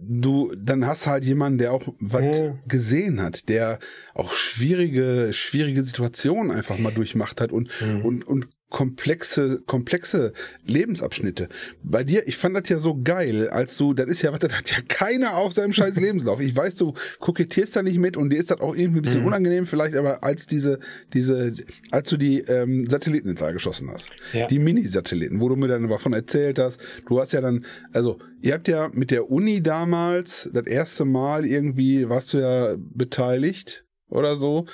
[0.00, 2.58] du, dann hast halt jemanden, der auch was ja.
[2.66, 3.78] gesehen hat, der
[4.14, 8.04] auch schwierige, schwierige Situationen einfach mal durchmacht hat und, mhm.
[8.04, 10.32] und, und komplexe, komplexe
[10.64, 11.48] Lebensabschnitte.
[11.82, 14.52] Bei dir, ich fand das ja so geil, als du, das ist ja, was, das
[14.52, 16.40] hat ja keiner auf seinem scheiß Lebenslauf.
[16.40, 19.20] Ich weiß, du kokettierst da nicht mit und dir ist das auch irgendwie ein bisschen
[19.20, 19.28] mhm.
[19.28, 20.80] unangenehm vielleicht, aber als diese,
[21.12, 21.54] diese,
[21.90, 24.46] als du die ähm, Satelliten ins All geschossen hast, ja.
[24.46, 28.54] die Mini-Satelliten, wo du mir dann davon erzählt hast, du hast ja dann, also ihr
[28.54, 34.36] habt ja mit der Uni damals das erste Mal irgendwie, warst du ja beteiligt oder
[34.36, 34.66] so,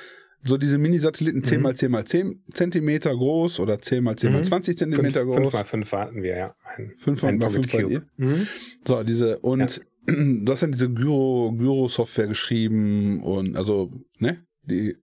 [0.43, 4.45] so diese Mini-Satelliten 10 mal 10 mal 10 Zentimeter groß oder 10 mal 10 mal
[4.45, 4.79] 20 mhm.
[4.79, 5.37] Zentimeter groß.
[5.37, 6.55] 5 mal 5 hatten wir, ja.
[6.99, 8.03] 5 mal 5 bei dir.
[8.17, 8.47] Mhm.
[8.87, 10.15] So, diese, und ja.
[10.15, 14.45] du hast dann diese Gyro, Gyro-Software geschrieben und also, ne?
[14.63, 14.97] Die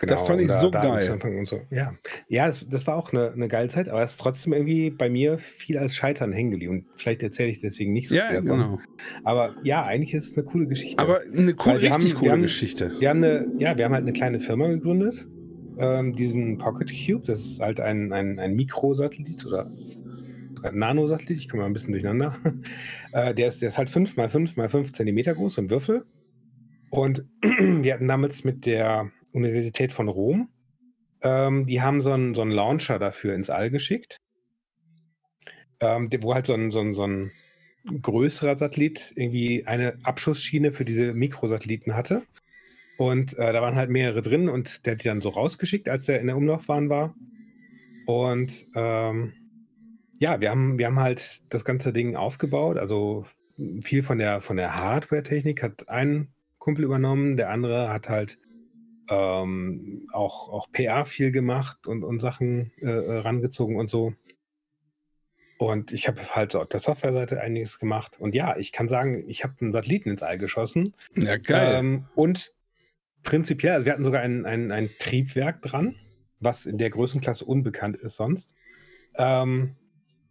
[0.00, 1.44] Genau, das fand ich da, so da geil.
[1.44, 1.60] So.
[1.70, 1.94] Ja,
[2.28, 5.08] ja das, das, war auch eine, eine geile Zeit, aber es ist trotzdem irgendwie bei
[5.08, 6.72] mir viel als Scheitern hängen geblieben.
[6.72, 8.78] Und vielleicht erzähle ich deswegen nicht so ja, viel genau.
[9.24, 11.02] Aber ja, eigentlich ist es eine coole Geschichte.
[11.02, 12.92] Aber eine cool, richtig haben, coole haben, Geschichte.
[12.98, 15.26] Wir haben eine, ja, wir haben halt eine kleine Firma gegründet,
[15.78, 17.24] ähm, diesen Pocket Cube.
[17.26, 19.70] Das ist halt ein, ein, ein Mikrosatellit oder
[20.70, 22.36] Nanosatellit, ich komme mal ein bisschen durcheinander.
[23.14, 25.68] Äh, der, ist, der ist halt 5 mal 5 mal 5 Zentimeter groß, so ein
[25.68, 26.06] Würfel.
[26.88, 30.48] Und wir hatten damals mit der Universität von Rom.
[31.22, 34.18] Ähm, die haben so einen, so einen Launcher dafür ins All geschickt,
[35.80, 37.32] ähm, wo halt so ein, so, ein, so ein
[38.02, 42.22] größerer Satellit irgendwie eine Abschussschiene für diese Mikrosatelliten hatte.
[42.98, 46.08] Und äh, da waren halt mehrere drin und der hat die dann so rausgeschickt, als
[46.08, 47.14] er in der Umlaufbahn war.
[48.06, 49.32] Und ähm,
[50.18, 52.78] ja, wir haben, wir haben halt das ganze Ding aufgebaut.
[52.78, 53.26] Also
[53.80, 58.38] viel von der, von der Hardware-Technik hat ein Kumpel übernommen, der andere hat halt
[59.12, 64.14] ähm, auch, auch PR viel gemacht und, und Sachen äh, äh, rangezogen und so.
[65.58, 68.18] Und ich habe halt auf der Softwareseite einiges gemacht.
[68.18, 70.94] Und ja, ich kann sagen, ich habe einen Satelliten ins All geschossen.
[71.14, 71.74] Ja, geil.
[71.74, 72.52] Ähm, und
[73.22, 75.94] prinzipiell, also wir hatten sogar ein, ein, ein Triebwerk dran,
[76.40, 78.54] was in der Größenklasse unbekannt ist sonst.
[79.16, 79.76] Ähm,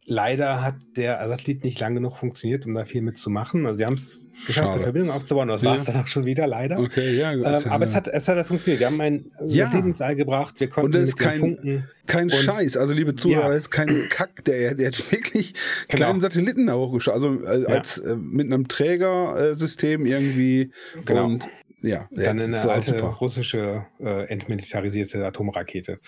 [0.06, 3.66] leider hat der Satellit nicht lang genug funktioniert, um da viel mitzumachen.
[3.66, 4.72] Also wir haben es geschafft, Schade.
[4.74, 5.48] eine Verbindung aufzubauen.
[5.48, 5.70] Das ja.
[5.70, 6.80] war es dann auch schon wieder, leider.
[6.80, 7.34] Okay, ja.
[7.34, 8.80] Ähm, aber es hat, es hat funktioniert.
[8.80, 9.66] Wir haben einen ja.
[9.66, 10.60] Satellitensaal gebracht.
[10.60, 12.78] Wir konnten und das ist kein, Funken kein Scheiß.
[12.78, 13.50] Also liebe Zuhörer, ja.
[13.50, 14.44] das ist kein Kack.
[14.46, 15.54] Der, der hat wirklich
[15.88, 16.06] genau.
[16.06, 17.14] kleinen Satelliten da hochgeschaut.
[17.14, 20.72] Also äh, als äh, mit einem Trägersystem irgendwie.
[21.06, 21.26] Genau.
[21.26, 21.48] Und
[21.82, 23.08] ja, dann eine alte super.
[23.20, 26.00] russische äh, entmilitarisierte Atomrakete.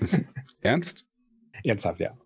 [0.62, 1.06] Ernst?
[1.64, 2.16] Ernsthaft, ja.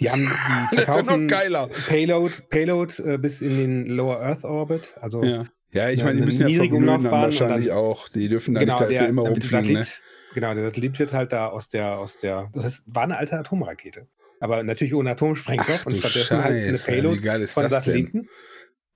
[0.00, 0.22] Die haben
[0.72, 1.66] die verkaufen ist ja.
[1.88, 4.94] Payload, Payload äh, bis in den Lower Earth Orbit.
[5.00, 8.08] Also ja, ja ich meine, die müssen ja verglühen wahrscheinlich dann, auch.
[8.08, 9.72] Die dürfen da genau, nicht dafür immer rumfliegen.
[9.72, 9.86] Ne?
[10.34, 13.38] Genau, der Satellit wird halt da aus der, aus der, das heißt, war eine alte
[13.38, 14.08] Atomrakete.
[14.40, 18.28] Aber natürlich ohne Atomsprengstoff und stattdessen halt eine Payload von Satelliten.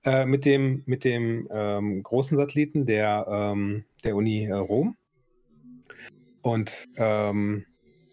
[0.03, 4.95] Äh, mit dem, mit dem ähm, großen Satelliten der, ähm, der Uni äh, Rom.
[6.41, 7.65] Und ähm,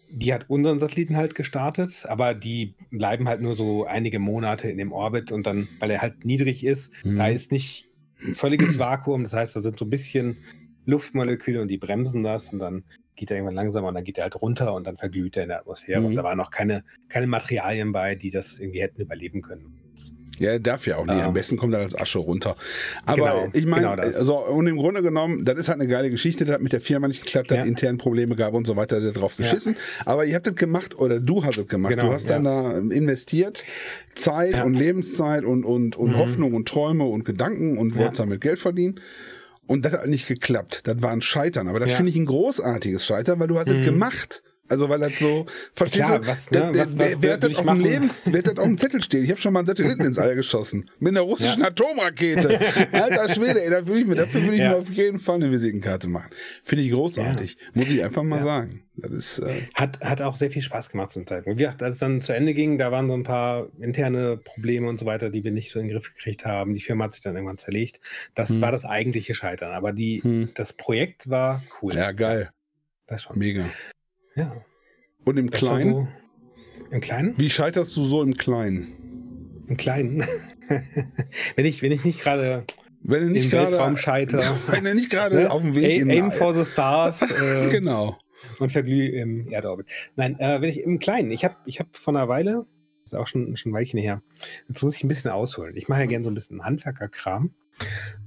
[0.09, 4.77] die hat unseren Satelliten halt gestartet, aber die bleiben halt nur so einige Monate in
[4.77, 7.17] dem Orbit und dann, weil er halt niedrig ist, mhm.
[7.17, 7.89] da ist nicht
[8.23, 9.23] ein völliges Vakuum.
[9.23, 10.37] Das heißt, da sind so ein bisschen
[10.85, 12.83] Luftmoleküle und die bremsen das und dann
[13.15, 15.49] geht er irgendwann langsamer und dann geht er halt runter und dann verglüht er in
[15.49, 16.01] der Atmosphäre.
[16.01, 16.07] Mhm.
[16.07, 19.79] Und da waren noch keine, keine Materialien bei, die das irgendwie hätten überleben können.
[20.39, 21.15] Ja, er darf ja auch nicht.
[21.15, 22.55] Ähm, Am besten kommt er als Asche runter.
[23.05, 26.09] Aber genau, ich meine, genau also, und im Grunde genommen, das ist halt eine geile
[26.09, 26.45] Geschichte.
[26.45, 27.57] Das hat mit der Firma nicht geklappt, ja.
[27.57, 29.73] hat intern Probleme gab und so weiter, der drauf geschissen.
[29.73, 30.07] Ja.
[30.07, 31.93] Aber ihr habt das gemacht oder du hast es gemacht.
[31.93, 32.39] Genau, du hast ja.
[32.39, 33.63] dann da investiert
[34.15, 36.17] Zeit und Lebenszeit und, und, und mhm.
[36.17, 38.99] Hoffnung und Träume und Gedanken und wolltest damit Geld verdienen.
[39.67, 40.81] Und das hat nicht geklappt.
[40.85, 41.67] Das war ein Scheitern.
[41.67, 43.81] Aber das finde ich ein großartiges Scheitern, weil du hast es mhm.
[43.83, 44.43] gemacht.
[44.67, 47.65] Also weil das so, verstehst Klar, du, was, ne, was, was, wer, hat das auf
[47.65, 49.23] dem Lebens, wer hat das auf dem Zettel stehen?
[49.23, 50.89] Ich habe schon mal einen Satelliten ins All geschossen.
[50.99, 51.67] Mit einer russischen ja.
[51.67, 52.59] Atomrakete.
[52.91, 54.71] Alter Schwede, ey, da würde ich mir, dafür würde ich ja.
[54.71, 56.31] mir auf jeden Fall eine Visitenkarte machen.
[56.63, 57.57] Finde ich großartig.
[57.59, 57.67] Ja.
[57.73, 58.81] Muss ich einfach mal sagen.
[58.97, 61.59] Das ist, äh hat, hat auch sehr viel Spaß gemacht zum Zeitpunkt.
[61.59, 64.87] Wie gesagt, als es dann zu Ende ging, da waren so ein paar interne Probleme
[64.87, 66.73] und so weiter, die wir nicht so in den Griff gekriegt haben.
[66.73, 67.99] Die Firma hat sich dann irgendwann zerlegt.
[68.35, 68.61] Das hm.
[68.61, 69.73] war das eigentliche Scheitern.
[69.73, 70.49] Aber die, hm.
[70.55, 71.93] das Projekt war cool.
[71.93, 72.51] Ja, geil.
[73.07, 73.37] Das schon.
[73.37, 73.65] Mega.
[74.35, 74.55] Ja.
[75.25, 75.91] Und im Kleinen?
[75.91, 76.07] So
[76.91, 77.33] Im Kleinen?
[77.37, 79.63] Wie scheiterst du so im Kleinen?
[79.67, 80.25] Im Kleinen?
[81.55, 82.65] wenn, ich, wenn ich nicht gerade
[83.07, 83.77] wenn du nicht gerade.
[84.67, 85.51] Wenn er nicht gerade ne?
[85.51, 87.21] auf dem Weg Aim, Aim for the Stars.
[87.35, 88.17] Äh, genau.
[88.59, 89.87] Und verglühe im Erdorbit.
[90.15, 91.31] Nein, äh, wenn ich im Kleinen.
[91.31, 92.74] Ich habe ich hab vor einer Weile, das
[93.05, 94.21] ist auch schon, schon ein Weilchen her,
[94.67, 95.75] jetzt muss ich ein bisschen ausholen.
[95.75, 97.53] Ich mache ja gerne so ein bisschen Handwerkerkram.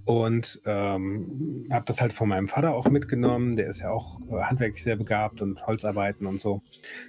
[0.05, 3.57] Und ähm, habe das halt von meinem Vater auch mitgenommen.
[3.57, 6.63] Der ist ja auch äh, handwerklich sehr begabt und Holzarbeiten und so.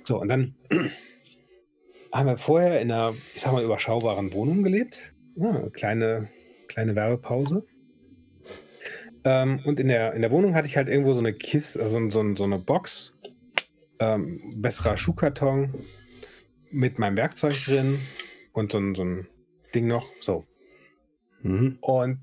[0.03, 0.55] So, und dann
[2.13, 5.13] haben wir vorher in einer, ich sag mal, überschaubaren Wohnung gelebt.
[5.35, 6.29] Ja, kleine
[6.69, 7.65] Kleine Werbepause.
[9.25, 12.09] Ähm, und in der, in der Wohnung hatte ich halt irgendwo so eine Kiste, also
[12.09, 13.13] so, so eine Box,
[13.99, 15.73] ähm, besserer Schuhkarton
[16.71, 17.99] mit meinem Werkzeug drin
[18.53, 19.27] und so, so ein
[19.73, 20.11] Ding noch.
[20.21, 20.45] So.
[21.41, 21.77] Mhm.
[21.81, 22.19] Und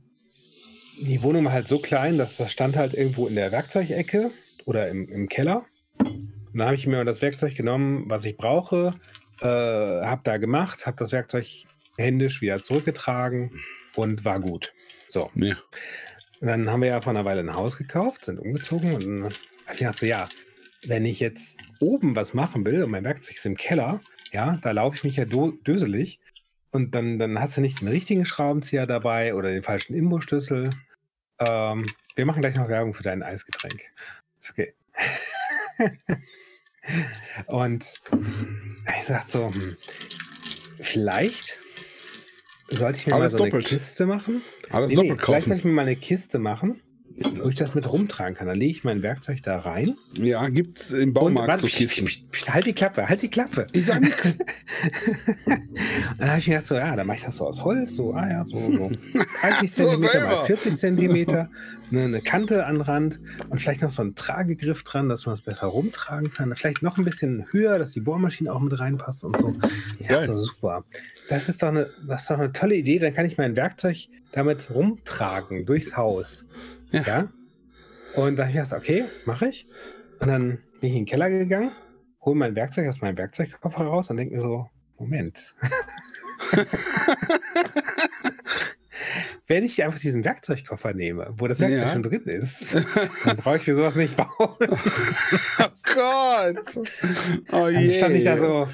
[1.00, 4.30] die Wohnung war halt so klein, dass das stand halt irgendwo in der Werkzeugecke
[4.64, 5.64] oder im, im Keller.
[5.98, 8.94] Und dann habe ich mir das Werkzeug genommen, was ich brauche,
[9.40, 11.46] äh, habe da gemacht, habe das Werkzeug
[11.98, 13.60] händisch wieder zurückgetragen
[13.94, 14.72] und war gut.
[15.08, 15.30] So.
[15.34, 15.56] Ja.
[16.40, 19.34] Und dann haben wir ja vor einer Weile ein Haus gekauft, sind umgezogen und dann
[19.72, 20.28] ich gedacht so, ja,
[20.86, 24.00] wenn ich jetzt oben was machen will und mein Werkzeug ist im Keller,
[24.36, 26.20] ja, da laufe ich mich ja döselig
[26.70, 30.68] und dann, dann hast du nicht den richtigen Schraubenzieher dabei oder den falschen Imbusschlüssel.
[31.38, 33.80] Ähm, wir machen gleich noch Werbung für dein Eisgetränk.
[34.38, 34.74] Ist okay.
[37.46, 37.94] und
[38.94, 39.78] ich sag so, hm,
[40.80, 41.58] vielleicht
[42.68, 43.54] sollte ich mir Alles mal so doppelt.
[43.54, 44.42] eine Kiste machen.
[44.68, 45.24] Alles nee, doppelt nee, kaufen.
[45.24, 46.82] Vielleicht sollte ich mir mal eine Kiste machen
[47.18, 48.46] wo ich das mit rumtragen kann.
[48.46, 49.96] Dann lege ich mein Werkzeug da rein.
[50.14, 52.08] Ja, gibt es im Baumarkt warte, so Kisten.
[52.48, 53.66] Halt die Klappe, halt die Klappe.
[53.72, 54.22] Ich sag nichts.
[56.18, 58.12] dann habe ich mir gedacht, so, ja, dann mache ich das so aus Holz, so,
[58.12, 58.90] ah ja, so, so
[59.40, 61.50] 30 Zentimeter mal 40 Zentimeter,
[61.90, 65.42] eine, eine, Kante an Rand und vielleicht noch so ein Tragegriff dran, dass man es
[65.42, 66.54] besser rumtragen kann.
[66.54, 69.54] Vielleicht noch ein bisschen höher, dass die Bohrmaschine auch mit reinpasst und so.
[70.00, 70.84] Ja, so super.
[71.28, 72.98] Das ist, doch eine, das ist doch eine tolle Idee.
[72.98, 76.46] Dann kann ich mein Werkzeug damit rumtragen durchs Haus.
[76.90, 77.02] Ja.
[77.02, 77.28] ja?
[78.14, 79.66] Und da habe ich gesagt, okay, mache ich.
[80.20, 81.70] Und dann bin ich in den Keller gegangen,
[82.22, 85.54] hole mein Werkzeug aus meinem Werkzeugkoffer raus und denke mir so, Moment.
[89.48, 91.92] Wenn ich einfach diesen Werkzeugkoffer nehme, wo das Werkzeug ja.
[91.92, 92.74] schon drin ist,
[93.24, 94.28] dann brauche ich für sowas nicht bauen.
[94.38, 96.80] oh Gott!
[97.52, 97.74] Oh je.
[97.74, 98.66] Dann stand ich da so,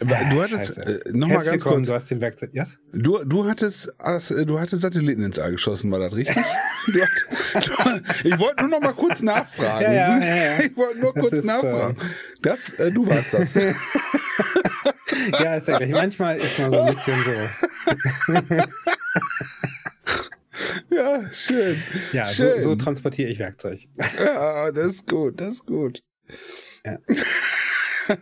[0.00, 1.86] Du hattest, äh, nochmal ganz kurz.
[1.86, 2.78] Du hast den Werkzeug, yes?
[2.92, 6.36] Du, du, hattest, äh, du hattest Satelliten ins All geschossen, war das richtig?
[7.54, 9.82] hat, du, ich wollte nur noch mal kurz nachfragen.
[9.84, 11.96] Ja, ja, ja, ich wollte nur das kurz ist, nachfragen.
[11.96, 12.04] Äh,
[12.42, 13.54] das, äh, du warst das.
[15.40, 15.90] ja, ist ja gleich.
[15.90, 17.30] Manchmal ist man so ein bisschen so.
[20.94, 21.82] ja, schön.
[22.12, 22.62] Ja, schön.
[22.62, 23.86] So, so transportiere ich Werkzeug.
[24.18, 26.02] Ja, das ist gut, das ist gut.
[26.84, 26.98] Ja.
[28.08, 28.16] Ja,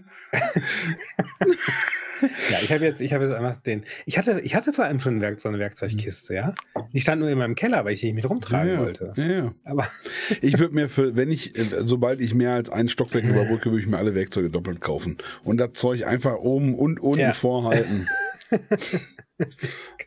[2.63, 3.85] ich habe jetzt, ich habe jetzt einfach den.
[4.07, 6.55] Ich hatte, ich hatte vor allem schon Werk, so eine Werkzeugkiste, ja.
[6.93, 9.13] Die stand nur in meinem Keller, weil ich die nicht mit rumtragen ja, wollte.
[9.17, 9.55] Ja, ja.
[9.65, 9.87] Aber
[10.41, 13.81] ich würde mir für, wenn ich, äh, sobald ich mehr als ein Stockwerk überbrücke, würde
[13.81, 15.19] ich mir alle Werkzeuge doppelt kaufen.
[15.45, 18.09] Und das Zeug einfach oben und unten vorhalten.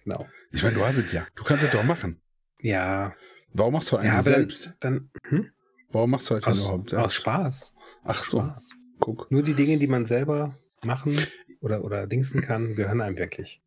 [0.03, 0.27] genau.
[0.51, 1.25] Ich meine, du hast es ja.
[1.35, 2.21] Du kannst es doch machen.
[2.59, 3.13] Ja.
[3.53, 4.73] Warum machst du eigentlich selbst?
[4.79, 5.49] Dann, hm?
[5.91, 7.05] Warum machst du halt aus, überhaupt selbst?
[7.05, 7.73] Aus Spaß.
[8.03, 8.41] Ach so.
[8.41, 8.69] Spaß.
[8.99, 9.31] Guck.
[9.31, 11.17] Nur die Dinge, die man selber machen
[11.61, 13.61] oder, oder dingsen kann, gehören einem wirklich.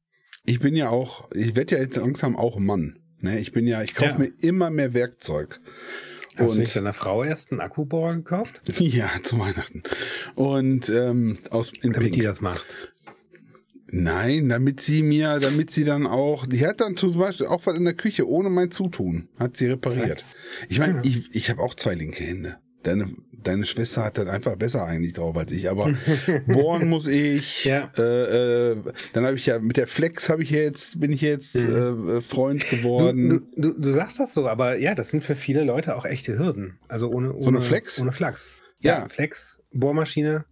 [0.47, 2.99] Ich bin ja auch, ich werde ja jetzt langsam auch Mann.
[3.21, 3.39] Ne?
[3.39, 4.19] Ich bin ja, ich kaufe ja.
[4.19, 5.61] mir immer mehr Werkzeug.
[6.37, 8.63] Hast und, du nicht deiner Frau erst einen Akkubohrer gekauft?
[8.79, 9.83] Ja, zu Weihnachten.
[10.37, 12.15] Und ähm, aus in Damit Pink.
[12.15, 12.67] die das macht.
[13.91, 17.75] Nein, damit sie mir, damit sie dann auch, die hat dann zum Beispiel auch was
[17.75, 20.25] in der Küche ohne mein Zutun, hat sie repariert.
[20.69, 22.59] Ich meine, ich, ich habe auch zwei linke Hände.
[22.89, 25.93] Deine deine Schwester hat das einfach besser eigentlich drauf als ich, aber
[26.47, 27.65] bohren muss ich.
[27.65, 27.91] Ja.
[27.97, 28.77] Äh, äh,
[29.13, 32.19] dann habe ich ja mit der Flex habe ich jetzt bin ich jetzt mhm.
[32.19, 33.47] äh, Freund geworden.
[33.57, 36.39] Du, du, du, sagst das so, aber ja, das sind für viele Leute auch echte
[36.39, 36.79] Hürden.
[36.89, 38.01] Also ohne, ohne so eine Flex.
[38.01, 38.51] Ohne Flex.
[38.81, 39.09] Ja, ja.
[39.09, 40.45] Flex Bohrmaschine.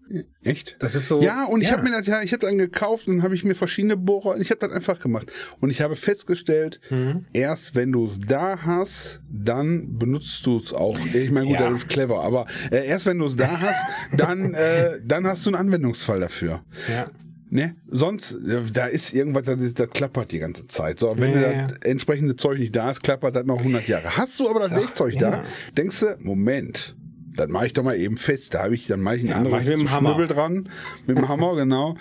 [0.44, 0.76] Echt?
[0.78, 1.22] Das ist so.
[1.22, 1.74] Ja, und ich ja.
[1.74, 4.50] habe mir das ja, ich habe dann gekauft und habe ich mir verschiedene Bohrer, ich
[4.50, 7.24] habe das einfach gemacht und ich habe festgestellt, mhm.
[7.32, 10.98] erst wenn du es da hast, dann benutzt du es auch.
[11.14, 11.68] Ich meine, gut, ja.
[11.68, 13.84] das ist clever, aber äh, erst wenn du es da hast,
[14.16, 16.62] dann äh, dann hast du einen Anwendungsfall dafür.
[16.88, 17.10] Ja.
[17.48, 17.76] Ne?
[17.88, 20.98] Sonst, äh, da ist irgendwas, das, das klappert die ganze Zeit.
[20.98, 24.16] So, wenn ja, das entsprechende Zeug nicht da ist, klappert das noch 100 Jahre.
[24.16, 25.42] Hast du aber das so, Werkzeug da,
[25.76, 26.95] denkst du, Moment,
[27.36, 28.54] dann mache ich doch mal eben fest.
[28.54, 30.68] Da habe ich, dann mache ich ein ja, anderes Schnibbel dran.
[31.06, 31.96] Mit dem Hammer, genau.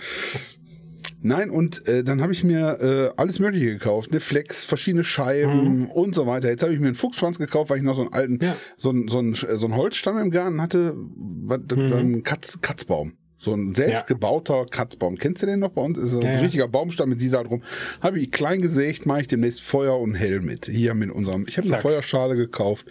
[1.22, 5.80] Nein, und äh, dann habe ich mir äh, alles Mögliche gekauft, eine Flex, verschiedene Scheiben
[5.80, 5.90] mhm.
[5.90, 6.48] und so weiter.
[6.48, 8.56] Jetzt habe ich mir einen Fuchsschwanz gekauft, weil ich noch so einen alten, ja.
[8.76, 11.92] so, einen, so, einen, so einen Holzstamm im Garten hatte, mhm.
[11.92, 13.14] ein Katz, Katzbaum.
[13.46, 14.64] So ein selbstgebauter ja.
[14.64, 15.18] Kratzbaum.
[15.18, 15.98] Kennst du den noch bei uns?
[15.98, 17.62] Ist das ja, ein richtiger Baumstamm mit dieser drum.
[18.00, 20.66] Habe ich klein gesägt, mache ich demnächst Feuer und Hell mit.
[20.66, 21.46] Hier mit unserem.
[21.46, 22.88] Ich habe eine Feuerschale gekauft.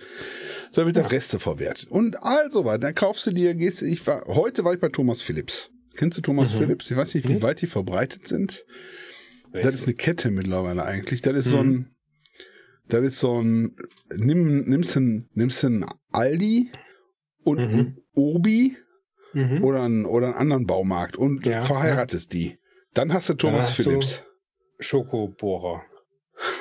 [0.72, 1.92] So wird der Reste verwertet.
[1.92, 2.78] Und also weiter.
[2.78, 5.72] Dann kaufst du dir, gehst ich war, heute war ich bei Thomas Philips.
[5.98, 6.60] Kennst du Thomas mhm.
[6.60, 6.90] Philips?
[6.90, 7.42] Ich weiß nicht, wie mhm.
[7.42, 8.64] weit die verbreitet sind.
[9.52, 11.22] Das ist eine Kette mittlerweile eigentlich.
[11.22, 11.52] Das ist mhm.
[11.52, 11.96] so ein,
[12.88, 13.76] das ist so ein,
[14.16, 16.72] nimm, nimmst ein, nimmst ein Aldi
[17.44, 17.98] und ein mhm.
[18.14, 18.78] Obi
[19.36, 19.64] mhm.
[19.64, 22.40] oder, einen, oder einen anderen Baumarkt und ja, verheiratest ja.
[22.40, 22.60] die.
[22.94, 24.24] Dann hast du Thomas hast Philips.
[24.80, 25.84] Schokobohrer.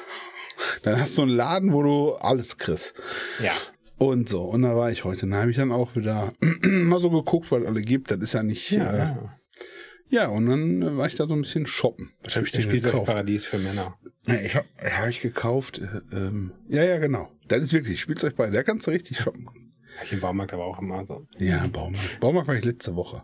[0.83, 2.95] Dann hast du einen Laden, wo du alles kriegst.
[3.43, 3.53] Ja.
[3.97, 4.43] Und so.
[4.43, 5.27] Und da war ich heute.
[5.27, 8.11] Da habe ich dann auch wieder mal so geguckt, was alle gibt.
[8.11, 8.71] Das ist ja nicht.
[8.71, 9.37] Ja, äh, ja.
[10.09, 10.29] ja.
[10.29, 12.11] und dann war ich da so ein bisschen shoppen.
[12.23, 13.07] Was habe ich denn gekauft?
[13.07, 13.97] Paradies für Männer.
[14.27, 15.79] Ja, ich habe hab ich gekauft.
[15.79, 17.31] Äh, ähm, ja, ja, genau.
[17.49, 18.51] Das ist wirklich Spielzeug bei.
[18.51, 19.49] Da kannst du richtig shoppen.
[20.03, 21.27] Ich im Baumarkt aber auch immer so.
[21.39, 22.21] Ja, Baumarkt.
[22.21, 23.23] Baumarkt war ich letzte Woche.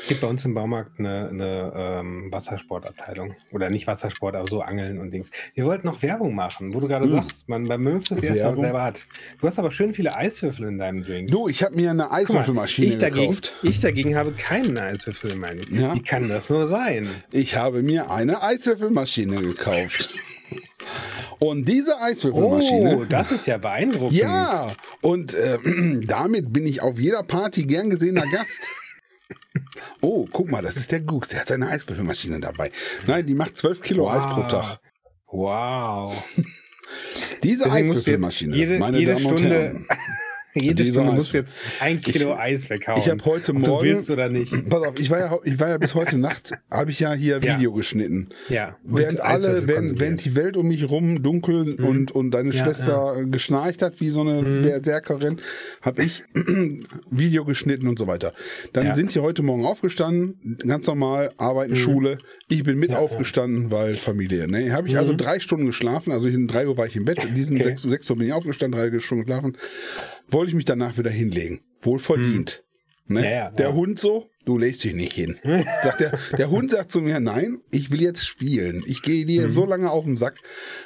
[0.00, 3.34] Es gibt bei uns im Baumarkt eine, eine ähm, Wassersportabteilung.
[3.52, 5.30] Oder nicht Wassersport, aber so Angeln und Dings.
[5.54, 7.12] Wir wollten noch Werbung machen, wo du gerade hm.
[7.12, 9.06] sagst, man beim Möws das erste Mal selber hat.
[9.40, 11.30] Du hast aber schön viele Eiswürfel in deinem Drink.
[11.30, 13.54] Du, ich habe mir eine Eiswürfelmaschine mal, ich dagegen, gekauft.
[13.62, 15.64] Ich dagegen habe keinen Eiswürfel in meinem.
[15.70, 15.94] Ja?
[15.94, 17.08] Wie kann das nur sein?
[17.30, 20.08] Ich habe mir eine Eiswürfelmaschine gekauft.
[21.38, 22.98] Und diese Eiswürfelmaschine.
[22.98, 24.12] Oh, das ist ja beeindruckend.
[24.18, 25.58] Ja, und äh,
[26.06, 28.60] damit bin ich auf jeder Party gern gesehener Gast.
[30.00, 31.28] Oh, guck mal, das ist der Gux.
[31.28, 32.72] Der hat seine Eiswürfelmaschine dabei.
[33.06, 34.12] Nein, die macht 12 Kilo wow.
[34.12, 34.80] Eis pro Tag.
[35.28, 36.28] Wow.
[37.44, 39.86] Diese Eiswürfelmaschine, jede, meine jede Damen Stunde, und Herren.
[40.54, 42.98] Jede Dieser Stunde musst du jetzt ein Kilo ich, Eis weghauen.
[42.98, 43.66] Ich habe heute Morgen.
[43.66, 44.52] du willst oder nicht.
[44.68, 47.40] Pass auf, ich war ja, ich war ja bis heute Nacht, habe ich ja hier
[47.42, 48.30] Video geschnitten.
[48.48, 48.76] Ja.
[48.82, 51.84] Während alle, während, während die Welt um mich rum dunkel mhm.
[51.84, 53.22] und, und deine ja, Schwester ja.
[53.22, 54.62] geschnarcht hat wie so eine mhm.
[54.62, 55.40] Berserkerin,
[55.82, 56.24] habe ich
[57.10, 58.34] Video geschnitten und so weiter.
[58.72, 58.94] Dann ja.
[58.96, 61.76] sind sie heute Morgen aufgestanden, ganz normal, arbeiten, mhm.
[61.76, 62.18] Schule.
[62.48, 64.48] Ich bin mit aufgestanden, weil Familie.
[64.48, 64.72] Ne?
[64.72, 65.18] Habe ich also mhm.
[65.18, 67.68] drei Stunden geschlafen, also in drei Uhr war ich im Bett, in diesen okay.
[67.68, 69.56] sechs, sechs Uhr bin ich aufgestanden, drei Stunden geschlafen
[70.32, 71.60] wollte ich mich danach wieder hinlegen.
[71.80, 72.64] Wohl verdient.
[73.06, 73.16] Hm.
[73.16, 73.24] Ne?
[73.24, 73.74] Ja, ja, der ja.
[73.74, 75.36] Hund so, du legst dich nicht hin.
[75.82, 78.84] sagt der, der Hund sagt zu mir, nein, ich will jetzt spielen.
[78.86, 79.50] Ich gehe dir mhm.
[79.50, 80.38] so lange auf den Sack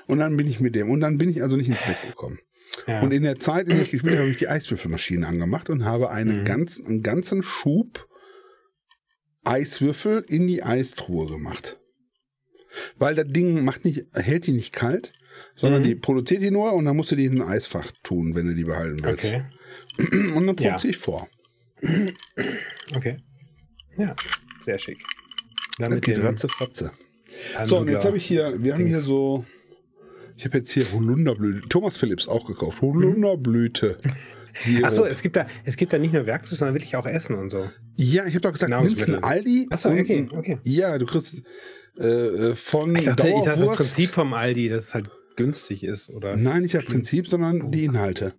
[0.07, 0.91] und dann bin ich mit dem.
[0.91, 2.39] Und dann bin ich also nicht ins Bett gekommen.
[3.03, 5.85] Und in der Zeit, in der ich gespielt habe, habe ich die Eiswürfelmaschine angemacht und
[5.85, 6.45] habe einen, mhm.
[6.45, 8.09] ganz, einen ganzen Schub
[9.45, 11.79] Eiswürfel in die Eistruhe gemacht.
[12.97, 15.13] Weil das Ding macht nicht, hält die nicht kalt,
[15.57, 15.87] sondern mhm.
[15.87, 18.55] die produziert die nur und dann musst du die in ein Eisfach tun, wenn du
[18.55, 19.27] die behalten willst.
[19.27, 19.45] Okay.
[20.35, 20.91] Und dann produziere ja.
[20.91, 21.29] ich vor.
[22.95, 23.17] Okay.
[23.97, 24.15] Ja,
[24.63, 24.99] sehr schick.
[25.79, 26.93] Dann das geht ratze fatze.
[27.65, 29.45] So, und jetzt habe ich hier, wir haben hier so,
[30.37, 33.99] ich habe jetzt hier Holunderblüte, Thomas Phillips auch gekauft, Holunderblüte.
[34.83, 37.51] Achso, es gibt da, es gibt da nicht nur Werkzeug, sondern wirklich auch Essen und
[37.51, 37.69] so.
[37.97, 39.67] Ja, ich habe doch gesagt, nimmst einen Aldi.
[39.71, 40.59] Achso, okay, okay.
[40.63, 41.43] Ja, du kriegst
[41.99, 45.85] äh, äh von ich dachte, ich dachte, das Prinzip vom Aldi, das ist halt günstig
[45.85, 46.37] ist, oder?
[46.37, 48.35] Nein, nicht das Prinzip, sondern die Inhalte.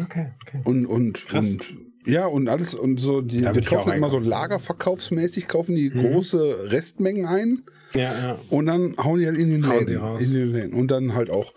[0.00, 0.60] Okay, okay.
[0.64, 1.50] Und, und, Krass.
[1.50, 1.66] und
[2.06, 6.00] ja, und alles und so, die, die kaufen immer so lagerverkaufsmäßig, kaufen die mhm.
[6.00, 7.62] große Restmengen ein.
[7.94, 8.38] Ja, ja.
[8.48, 10.18] Und dann hauen die halt in den Läden.
[10.18, 10.72] In den Läden.
[10.72, 11.52] Und dann halt auch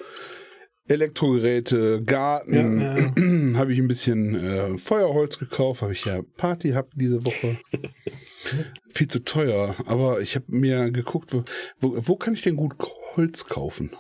[0.88, 2.82] Elektrogeräte, Garten.
[2.82, 3.56] Ja, ja.
[3.58, 7.58] habe ich ein bisschen äh, Feuerholz gekauft, habe ich ja Party gehabt diese Woche.
[8.94, 11.44] Viel zu teuer, aber ich habe mir geguckt, wo,
[11.80, 12.76] wo, wo, kann ich denn gut
[13.16, 13.92] Holz kaufen?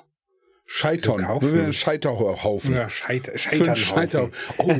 [0.65, 1.19] Scheitern.
[1.41, 2.75] So wir Scheiterhaufen.
[2.75, 3.75] Ja, Scheit Scheitern.
[3.75, 4.73] Scheiter oh,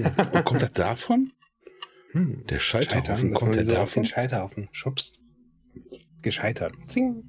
[0.43, 1.31] kommt das davon?
[2.11, 2.45] Hm.
[2.47, 4.03] Der Scheiterhaufen, Scheitern, kommt der so davon?
[4.03, 5.19] Den Scheiterhaufen schubst.
[6.21, 6.73] Gescheitert.
[6.87, 7.23] Zing.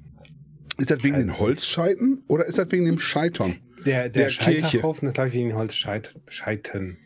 [0.77, 3.59] Ist das wegen den Holzscheiten oder ist das wegen dem Scheitern?
[3.85, 6.97] Der, der, der Scheiterhaufen ist, glaube ich, wegen den Holzscheiten.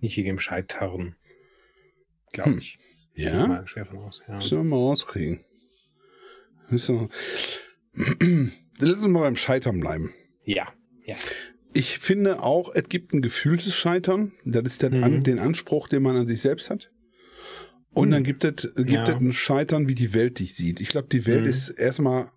[0.00, 1.16] Nicht wegen dem Scheitern.
[2.32, 2.58] Glaube hm.
[2.58, 2.78] ich.
[3.14, 3.46] Ja?
[3.46, 4.22] Mal schwer von aus.
[4.28, 4.36] Ja.
[4.36, 5.40] Müssen wir mal rauskriegen.
[6.68, 7.08] Müssen wir...
[8.78, 10.12] Lass uns mal beim Scheitern bleiben.
[10.44, 10.72] Ja.
[11.10, 11.16] Ja.
[11.72, 14.32] Ich finde auch, es gibt ein gefühltes Scheitern.
[14.44, 15.04] Das ist der, mhm.
[15.04, 16.90] an, den Anspruch, den man an sich selbst hat.
[17.92, 18.12] Und mhm.
[18.12, 19.16] dann gibt es gibt ja.
[19.16, 20.80] ein Scheitern, wie die Welt dich sieht.
[20.80, 21.50] Ich glaube, die Welt mhm.
[21.50, 22.30] ist erstmal,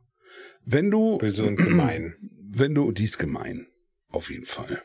[0.65, 1.17] wenn du.
[1.17, 2.15] Böse und gemein.
[2.55, 3.65] Wenn du, die ist gemein.
[4.09, 4.84] Auf jeden Fall.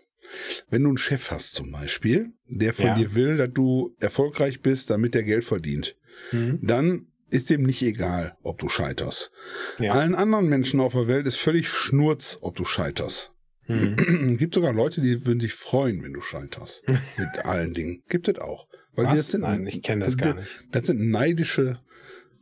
[0.70, 2.94] Wenn du einen Chef hast zum Beispiel, der von ja.
[2.94, 5.94] dir will, dass du erfolgreich bist, damit er Geld verdient,
[6.32, 6.60] mhm.
[6.62, 9.30] dann ist dem nicht egal, ob du scheiterst.
[9.78, 9.92] Ja.
[9.92, 13.32] Allen anderen Menschen auf der Welt ist völlig Schnurz, ob du scheiterst.
[13.68, 14.36] Mhm.
[14.38, 16.82] Gibt sogar Leute, die würden sich freuen, wenn du scheiterst.
[17.18, 18.02] Mit allen Dingen.
[18.08, 18.66] Gibt es auch.
[18.94, 19.16] Weil Was?
[19.16, 20.48] Das sind, Nein, ich kenne das, das gar nicht.
[20.72, 21.78] Das sind neidische,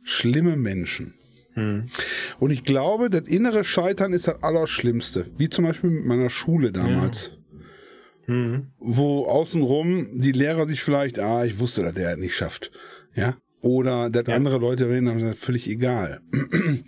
[0.03, 1.13] schlimme Menschen.
[1.55, 1.87] Mhm.
[2.39, 5.27] Und ich glaube, das innere Scheitern ist das Allerschlimmste.
[5.37, 7.31] Wie zum Beispiel mit meiner Schule damals.
[8.27, 8.33] Ja.
[8.33, 8.67] Mhm.
[8.79, 12.71] Wo außenrum die Lehrer sich vielleicht, ah, ich wusste, dass der nicht schafft.
[13.15, 13.37] Ja.
[13.61, 14.35] Oder dass ja.
[14.35, 16.21] andere Leute reden, dann ist völlig egal.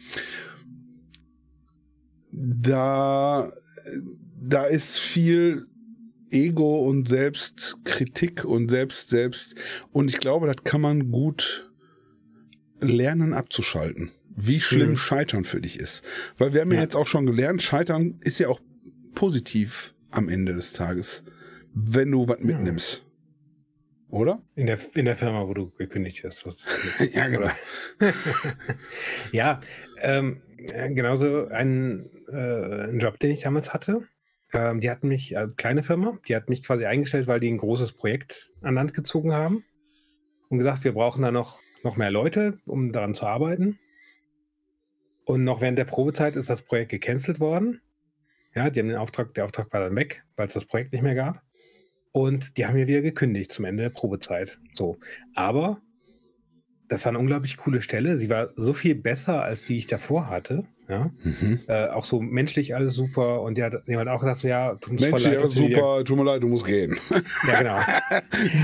[2.32, 3.52] da
[4.42, 5.68] da ist viel
[6.32, 9.56] Ego und Selbstkritik und selbst, selbst.
[9.92, 11.70] Und ich glaube, das kann man gut
[12.80, 14.12] lernen abzuschalten.
[14.36, 14.98] Wie schlimm mhm.
[14.98, 16.04] Scheitern für dich ist.
[16.38, 16.78] Weil wir haben ja.
[16.78, 18.62] ja jetzt auch schon gelernt, Scheitern ist ja auch
[19.16, 21.24] positiv am Ende des Tages,
[21.74, 23.06] wenn du was mitnimmst.
[24.10, 24.42] Oder?
[24.56, 26.46] In der, in der Firma, wo du gekündigt hast.
[27.14, 27.50] ja, genau.
[29.32, 29.60] ja,
[29.98, 34.08] ähm, genauso ein, äh, ein Job, den ich damals hatte
[34.52, 37.58] Ähm, die hatten mich, äh, kleine Firma, die hat mich quasi eingestellt, weil die ein
[37.58, 39.64] großes Projekt an Land gezogen haben
[40.50, 43.80] und gesagt, wir brauchen da noch, noch mehr Leute, um daran zu arbeiten.
[45.26, 47.82] Und noch während der Probezeit ist das Projekt gecancelt worden.
[48.56, 51.04] Ja, die haben den Auftrag, der Auftrag war dann weg, weil es das Projekt nicht
[51.04, 51.44] mehr gab.
[52.12, 54.60] Und die haben mir wieder gekündigt zum Ende der Probezeit.
[54.74, 54.98] So.
[55.36, 55.82] Aber
[56.88, 58.18] das war eine unglaublich coole Stelle.
[58.18, 60.66] Sie war so viel besser, als die ich davor hatte.
[60.90, 61.12] Ja?
[61.24, 61.60] Mhm.
[61.68, 63.42] Äh, auch so menschlich alles super.
[63.42, 66.24] Und die hat jemand auch gesagt, so, ja, tut mir menschlich leid, super, tut mir
[66.24, 66.98] leid, du musst gehen.
[67.48, 67.80] Ja, genau.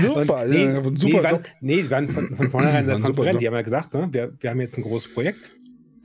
[0.00, 3.40] super, und, nee, ja, super nee, waren, nee, die waren von, von vornherein sehr transparent.
[3.40, 5.56] Die haben ja gesagt, ne, wir, wir haben jetzt ein großes Projekt.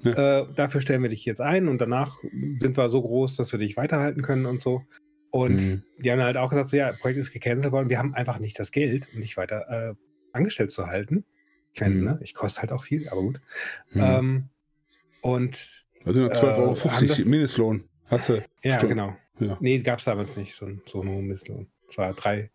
[0.04, 0.42] Ja.
[0.42, 2.18] Äh, dafür stellen wir dich jetzt ein und danach
[2.60, 4.84] sind wir so groß, dass wir dich weiterhalten können und so.
[5.32, 5.84] Und mhm.
[6.00, 8.60] die haben halt auch gesagt, so, ja, Projekt ist gecancelt worden, wir haben einfach nicht
[8.60, 9.94] das Geld, um dich weiter äh,
[10.34, 11.26] angestellt zu halten.
[11.74, 12.04] Ich meine, mhm.
[12.04, 12.20] ne?
[12.22, 13.42] ich koste halt auch viel, aber gut.
[13.94, 14.02] Mhm.
[14.02, 14.50] Ähm,
[15.22, 15.81] und.
[16.06, 17.84] Also noch 12,50 Euro Mindestlohn.
[18.08, 18.44] Hast du?
[18.64, 18.96] Ja, Stunden.
[18.96, 19.16] genau.
[19.40, 19.58] Ja.
[19.60, 21.68] Nee, gab es damals nicht, so, so einen Mindestlohn.
[21.90, 22.50] Es war 3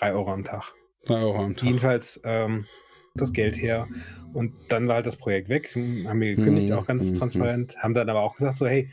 [0.00, 0.72] Euro am Tag.
[1.04, 1.66] 3 Euro am Tag.
[1.66, 2.66] Jedenfalls ähm,
[3.14, 3.88] das Geld her.
[4.32, 5.74] Und dann war halt das Projekt weg.
[5.74, 6.74] Haben wir gekündigt, mhm.
[6.74, 7.14] auch ganz mhm.
[7.16, 7.76] transparent.
[7.78, 8.90] Haben dann aber auch gesagt, so, hey,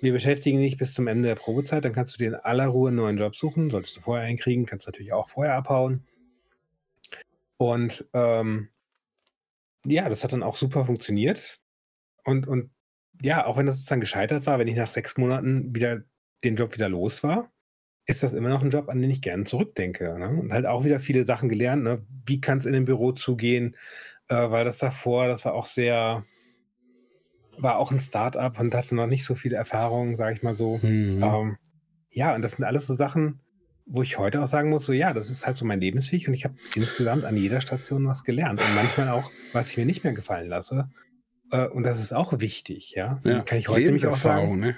[0.00, 2.88] wir beschäftigen dich bis zum Ende der Probezeit, dann kannst du dir in aller Ruhe
[2.88, 3.70] einen neuen Job suchen.
[3.70, 6.04] Solltest du vorher einkriegen, kannst du natürlich auch vorher abhauen.
[7.56, 8.68] Und ähm,
[9.84, 11.58] ja, das hat dann auch super funktioniert.
[12.24, 12.70] Und, und
[13.22, 16.02] ja, auch wenn das sozusagen gescheitert war, wenn ich nach sechs Monaten wieder
[16.44, 17.50] den Job wieder los war,
[18.06, 20.18] ist das immer noch ein Job, an den ich gerne zurückdenke.
[20.18, 20.28] Ne?
[20.30, 21.82] Und halt auch wieder viele Sachen gelernt.
[21.82, 22.06] Ne?
[22.26, 23.76] Wie kann es in dem Büro zugehen?
[24.28, 26.24] Äh, weil das davor, das war auch sehr,
[27.58, 30.78] war auch ein Start-up und hatte noch nicht so viele Erfahrungen, sage ich mal so.
[30.82, 31.22] Mhm.
[31.22, 31.56] Ähm,
[32.10, 33.40] ja, und das sind alles so Sachen,
[33.84, 36.34] wo ich heute auch sagen muss, so ja, das ist halt so mein Lebensweg und
[36.34, 40.04] ich habe insgesamt an jeder Station was gelernt und manchmal auch, was ich mir nicht
[40.04, 40.90] mehr gefallen lasse.
[41.50, 43.20] Äh, und das ist auch wichtig, ja.
[43.24, 43.40] ja.
[43.40, 44.60] Kann ich heute Lebenserfahrung, auch sagen.
[44.60, 44.76] Ne?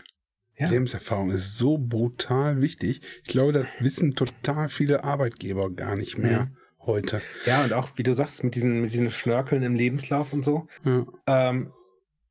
[0.57, 0.69] Ja.
[0.69, 3.01] Lebenserfahrung ist so brutal wichtig.
[3.25, 6.51] Ich glaube, das wissen total viele Arbeitgeber gar nicht mehr ja.
[6.81, 7.23] heute.
[7.47, 10.67] Ja, und auch, wie du sagst, mit diesen, mit diesen Schnörkeln im Lebenslauf und so.
[10.85, 11.07] Ja.
[11.27, 11.73] Ähm,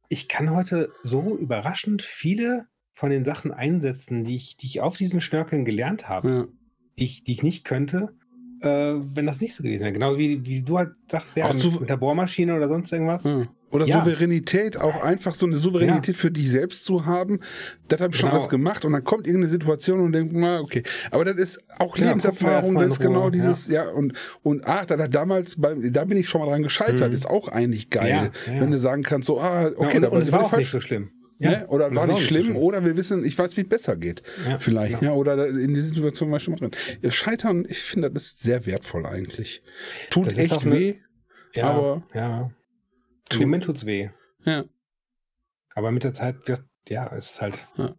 [0.10, 4.98] ich kann heute so überraschend viele von den Sachen einsetzen, die ich, die ich auf
[4.98, 6.30] diesen Schnörkeln gelernt habe.
[6.30, 6.48] Ja
[7.00, 8.10] die ich, die ich nicht könnte,
[8.62, 9.94] äh, wenn das nicht so gewesen wäre.
[9.94, 13.24] Genauso wie, wie du halt sagst, ja, mit, mit der Bohrmaschine oder sonst irgendwas.
[13.24, 13.48] Ja.
[13.72, 14.00] Oder ja.
[14.00, 16.22] Souveränität, auch einfach so eine Souveränität ja.
[16.22, 17.40] für dich selbst zu haben.
[17.88, 18.32] Das habe ich genau.
[18.32, 20.84] schon alles gemacht und dann kommt irgendeine Situation und denkt, na, okay.
[21.12, 24.14] Aber das ist auch Lebenserfahrung, das ist genau dieses, ja, und,
[24.44, 27.14] und ach, da, damals, bei, da bin ich schon mal dran gescheitert, mhm.
[27.14, 30.22] ist auch eigentlich geil, wenn du sagen kannst, so, ah, okay, und, da war und
[30.22, 31.12] es war auch nicht so schlimm.
[31.40, 31.68] Ja?
[31.70, 34.24] Oder war nicht schlimm, so oder wir wissen, ich weiß, wie es besser geht.
[34.46, 37.12] Ja, vielleicht, ja, oder in dieser Situation war ich schon mal drin.
[37.12, 39.64] Scheitern, ich finde, das ist sehr wertvoll eigentlich.
[40.10, 40.96] Tut echt weh,
[41.54, 42.04] ja, aber.
[42.14, 42.52] Ja.
[43.34, 44.10] Im Moment tut's weh.
[44.46, 44.66] Ja.
[45.76, 47.60] Aber mit der Zeit, das, ja, ist halt.
[47.78, 47.96] Ja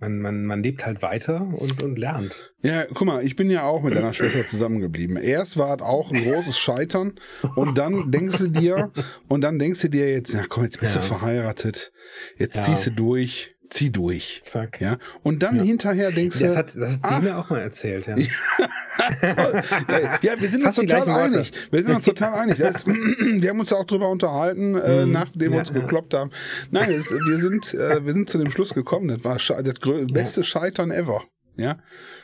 [0.00, 2.54] man, man, man lebt halt weiter und, und lernt.
[2.62, 5.16] Ja, guck mal, ich bin ja auch mit deiner Schwester zusammengeblieben.
[5.16, 7.18] Erst war es auch ein großes Scheitern
[7.54, 8.92] und dann denkst du dir,
[9.28, 11.00] und dann denkst du dir jetzt, na komm, jetzt bist ja.
[11.00, 11.92] du verheiratet,
[12.36, 12.62] jetzt ja.
[12.62, 14.40] ziehst du durch zieh durch.
[14.42, 14.80] Zack.
[14.80, 14.98] Ja.
[15.22, 15.62] Und dann ja.
[15.62, 16.58] hinterher denkst das du.
[16.58, 18.16] Hat, das hat sie ah, mir auch mal erzählt, ja.
[20.22, 21.52] ja, wir sind uns total einig.
[21.70, 22.58] Wir sind uns total einig.
[22.58, 25.12] Das, wir haben uns ja auch drüber unterhalten, mhm.
[25.12, 26.30] nachdem wir uns ja, gekloppt haben.
[26.70, 29.74] Nein, das, wir, sind, äh, wir sind zu dem Schluss gekommen, das war das
[30.12, 31.22] beste Scheitern ever.
[31.56, 31.78] Ja.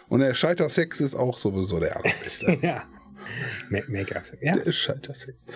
[0.08, 2.58] Und der Scheitersex ist auch sowieso der allerbeste.
[2.62, 2.82] ja.
[3.70, 4.42] Make-up-Sex.
[4.42, 4.56] Ja.
[4.56, 5.44] Der Scheitersex.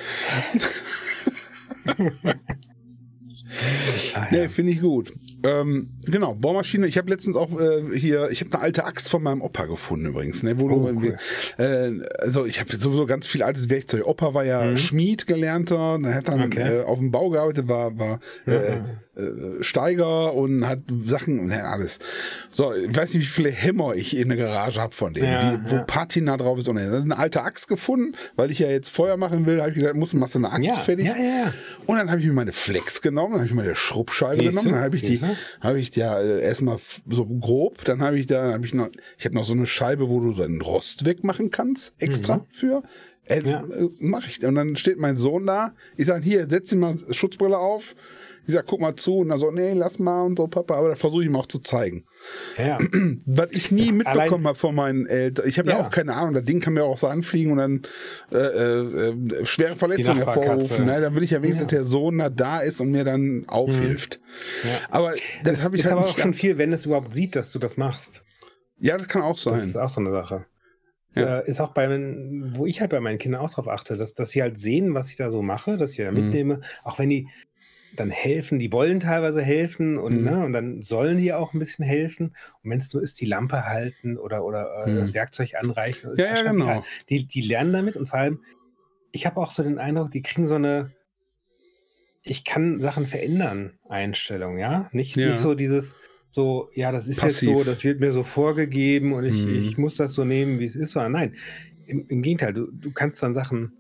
[4.15, 4.43] Ah, ja.
[4.43, 5.13] Nee, finde ich gut.
[5.43, 6.87] Ähm, genau, Bohrmaschine.
[6.87, 10.07] Ich habe letztens auch äh, hier, ich habe eine alte Axt von meinem Opa gefunden
[10.07, 10.43] übrigens.
[10.43, 11.17] Ne, wo oh, cool.
[11.59, 14.07] äh, also ich habe sowieso ganz viel altes Werkzeug.
[14.07, 14.77] Opa war ja mhm.
[14.77, 16.79] Schmied gelernter, er hat dann okay.
[16.79, 18.81] äh, auf dem Bau gearbeitet, war, war äh,
[19.17, 21.99] äh, Steiger und hat Sachen, ne, alles.
[22.51, 25.57] So, ich weiß nicht, wie viele Hämmer ich in der Garage habe von denen, ja,
[25.57, 25.83] die, wo ja.
[25.85, 26.69] Patina drauf ist.
[26.69, 29.71] Und das ist eine alte Axt gefunden, weil ich ja jetzt Feuer machen will, habe
[29.71, 31.07] ich gedacht, muss machst du eine Axt ja, fertig.
[31.07, 31.53] Ja, ja.
[31.87, 34.81] Und dann habe ich mir meine Flex genommen, dann habe ich meine Schrubbscheibe genommen, dann
[34.83, 35.21] habe ich die,
[35.61, 36.79] habe ich ja äh, erstmal
[37.09, 40.09] so grob, dann habe ich da, habe ich noch, ich habe noch so eine Scheibe,
[40.09, 42.45] wo du so einen Rost wegmachen kannst, extra mhm.
[42.49, 42.83] für.
[43.25, 43.65] Äh, ja.
[43.99, 44.45] Mach ich.
[44.45, 45.75] Und dann steht mein Sohn da.
[45.97, 47.97] Ich sage, hier, setz dir mal Schutzbrille auf.
[48.47, 49.19] Ich sag, guck mal zu.
[49.19, 50.77] Und dann so, nee, lass mal und so, Papa.
[50.77, 52.05] Aber da versuche ich ihm auch zu zeigen.
[52.57, 52.79] Ja.
[53.27, 55.49] Was ich nie das mitbekommen habe von meinen Eltern.
[55.49, 55.79] Ich habe ja.
[55.79, 55.87] ja.
[55.87, 56.35] auch keine Ahnung.
[56.35, 57.83] Das Ding kann mir auch so anfliegen und dann
[58.33, 60.85] äh, äh, schwere Verletzungen hervorrufen.
[60.85, 61.01] Ne?
[61.01, 61.79] Dann will ich ja wenigstens, ja.
[61.79, 64.21] dass der Sohn da, da ist und mir dann aufhilft.
[64.63, 64.69] Mhm.
[64.71, 64.77] Ja.
[64.91, 67.51] Aber das habe ich ist halt aber auch schon viel, wenn es überhaupt sieht, dass
[67.51, 68.23] du das machst.
[68.79, 69.55] Ja, das kann auch sein.
[69.55, 70.47] Das ist auch so eine Sache.
[71.17, 71.39] Ja.
[71.39, 74.43] Ist auch bei, wo ich halt bei meinen Kindern auch drauf achte, dass, dass sie
[74.43, 76.25] halt sehen, was ich da so mache, dass ich da mhm.
[76.25, 77.29] mitnehme, auch wenn die
[78.01, 80.25] dann helfen, die wollen teilweise helfen und, mhm.
[80.25, 82.35] ne, und dann sollen die auch ein bisschen helfen.
[82.63, 84.97] Und wenn es nur ist, die Lampe halten oder, oder äh, mhm.
[84.97, 86.11] das Werkzeug anreichen.
[86.17, 86.85] Ja, ja genau.
[87.09, 88.41] Die, die lernen damit und vor allem,
[89.13, 90.93] ich habe auch so den Eindruck, die kriegen so eine,
[92.23, 94.89] ich kann Sachen verändern, Einstellung, ja.
[94.93, 95.31] Nicht, ja.
[95.31, 95.95] nicht so dieses,
[96.31, 97.49] so, ja, das ist Passiv.
[97.49, 99.55] jetzt so, das wird mir so vorgegeben und ich, mhm.
[99.55, 101.35] ich muss das so nehmen, wie es ist, sondern nein,
[101.87, 103.73] im, im Gegenteil, du, du kannst dann Sachen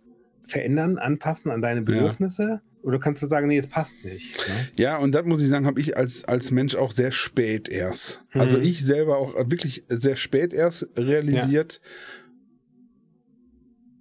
[0.46, 2.42] verändern, anpassen an deine Bedürfnisse.
[2.42, 2.60] Ja.
[2.86, 4.38] Oder kannst du sagen, nee, es passt nicht.
[4.48, 4.68] Ne?
[4.76, 8.20] Ja, und das muss ich sagen, habe ich als, als Mensch auch sehr spät erst.
[8.30, 8.40] Also mhm.
[8.40, 11.80] Also ich selber auch wirklich sehr spät erst realisiert.
[11.82, 11.90] Ja.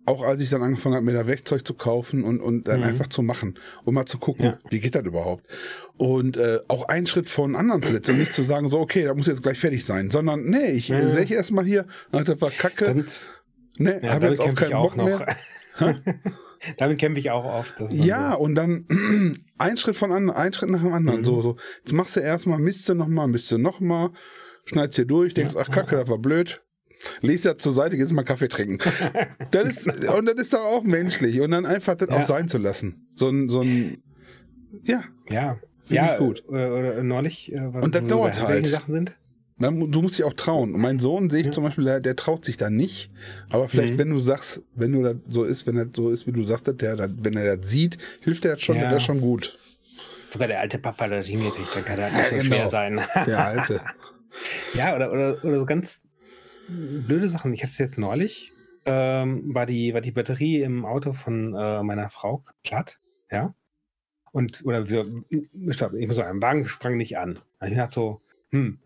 [0.06, 2.86] Auch als ich dann angefangen habe, mir da Werkzeug zu kaufen und, und dann mhm.
[2.86, 4.60] einfach zu machen und mal zu gucken, ja.
[4.70, 5.48] wie geht das überhaupt?
[5.98, 9.04] Und äh, auch einen Schritt von anderen zu setzen und nicht zu sagen, so, okay,
[9.06, 11.10] da muss jetzt gleich fertig sein, sondern nee, ich ja.
[11.10, 12.86] sehe ich erstmal hier, das war kacke.
[12.86, 13.08] Damit,
[13.80, 15.26] nee, ja, habe jetzt auch keinen Bock auch mehr.
[16.78, 17.76] Damit kämpfe ich auch oft.
[17.90, 18.40] Ja, so.
[18.40, 18.86] und dann
[19.58, 21.20] ein Schritt von an, ein Schritt nach dem anderen.
[21.20, 21.26] Mhm.
[21.26, 21.58] So, so.
[21.80, 24.12] Jetzt machst du erstmal, misst du nochmal, misst du nochmal,
[24.66, 25.62] schneidest hier durch, denkst, ja.
[25.62, 26.62] ach Kacke, das war blöd.
[27.22, 28.80] Lies ja zur Seite, gehst mal Kaffee trinken.
[29.52, 31.40] das ist, und das ist doch auch menschlich.
[31.42, 32.20] Und dann einfach das ja.
[32.20, 33.10] auch sein zu lassen.
[33.16, 34.02] So ein, so ein,
[34.84, 35.04] ja.
[35.30, 35.60] Ja.
[35.88, 36.42] Ja, gut.
[36.48, 38.66] Oder, oder neulich, äh, und das dauert halt.
[38.66, 39.16] Sachen sind.
[39.58, 40.74] Du musst dich auch trauen.
[40.74, 41.52] Und mein Sohn sehe ich ja.
[41.54, 43.10] zum Beispiel, der, der, traut sich da nicht.
[43.50, 44.00] Aber vielleicht, mhm.
[44.00, 46.68] wenn du sagst, wenn du das so ist, wenn das so ist, wie du sagst,
[46.68, 48.90] der, der, wenn er das sieht, hilft er das schon, ja.
[48.90, 49.58] das schon gut.
[50.30, 52.48] Sogar der alte Papa, der hingekriegt, dann kann das nicht so genau.
[52.48, 53.02] schwer sein.
[53.26, 53.82] Der alte.
[54.74, 56.06] ja, oder, oder, oder so ganz
[56.68, 57.54] blöde Sachen.
[57.54, 58.52] Ich hatte es jetzt neulich,
[58.84, 63.00] ähm, war, die, war die Batterie im Auto von äh, meiner Frau platt,
[63.32, 63.56] ja.
[64.34, 67.40] Und, oder so, ich muss sagen, Wagen sprang nicht an.
[67.66, 68.80] Ich dachte so, hm,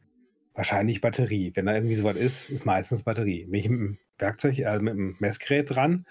[0.59, 1.53] Wahrscheinlich Batterie.
[1.55, 3.45] Wenn da irgendwie sowas ist, ist meistens Batterie.
[3.45, 6.05] Bin ich mit dem Werkzeug, also mit dem Messgerät dran.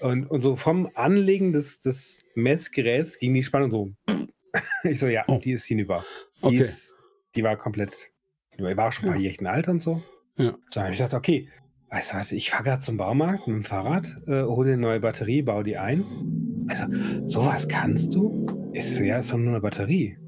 [0.00, 3.92] Und, und so vom Anlegen des, des Messgeräts ging die Spannung so.
[4.82, 5.38] ich so, ja, oh.
[5.38, 6.04] die ist hinüber.
[6.40, 6.56] Die, okay.
[6.56, 6.96] ist,
[7.36, 8.10] die war komplett.
[8.58, 9.22] Die war schon paar ja.
[9.22, 10.02] Jährchen alt und so.
[10.38, 10.56] Ja.
[10.66, 11.48] So habe ich gedacht, okay,
[11.90, 14.98] weißt du was, ich fahre gerade zum Baumarkt mit dem Fahrrad, äh, hole eine neue
[14.98, 16.04] Batterie, baue die ein.
[16.66, 16.86] Also,
[17.28, 18.72] sowas kannst du?
[18.72, 20.18] Ist so, ja, ist doch nur eine Batterie.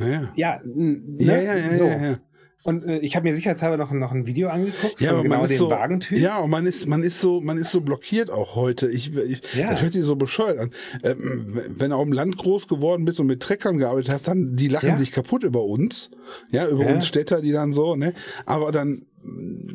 [0.00, 0.32] Ja.
[0.34, 1.00] Ja, ne?
[1.20, 1.84] ja, ja, ja, so.
[1.84, 2.16] ja, ja.
[2.62, 5.56] Und äh, ich habe mir sicherheitshalber noch, noch ein Video angeguckt ja, von genau dem
[5.56, 6.18] so, Wagentyp.
[6.18, 8.90] Ja, und man ist, man ist so, man ist so blockiert auch heute.
[8.90, 9.70] Ich, ich ja.
[9.70, 10.70] Das hört sich so bescheuert an.
[11.02, 14.56] Ähm, wenn du auf dem Land groß geworden bist und mit Treckern gearbeitet hast, dann
[14.56, 14.98] die lachen ja.
[14.98, 16.10] sich kaputt über uns.
[16.50, 16.94] Ja, über ja.
[16.94, 18.12] uns Städter, die dann so, ne?
[18.44, 19.06] Aber dann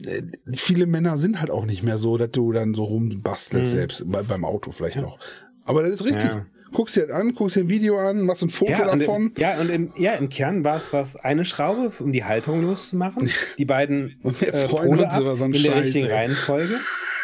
[0.05, 0.21] äh,
[0.53, 3.77] viele Männer sind halt auch nicht mehr so, dass du dann so rumbastelst, mhm.
[3.77, 5.17] selbst bei, beim Auto vielleicht noch.
[5.63, 6.29] Aber das ist richtig.
[6.29, 9.27] Ja guckst dir an, guckst dir ein Video an, machst ein Foto ja, davon.
[9.27, 12.61] Im, ja, und im, ja, im Kern war es was, eine Schraube, um die Halterung
[12.63, 13.29] loszumachen.
[13.57, 16.75] Die beiden und wir äh, freuen uns über so einen in der richtigen Reihenfolge.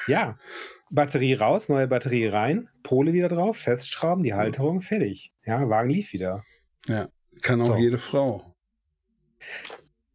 [0.08, 0.38] Ja.
[0.89, 5.32] Batterie raus, neue Batterie rein, Pole wieder drauf, festschrauben, die Halterung, fertig.
[5.46, 6.44] Ja, Wagen lief wieder.
[6.86, 7.08] Ja,
[7.42, 7.76] kann auch so.
[7.78, 8.54] jede Frau.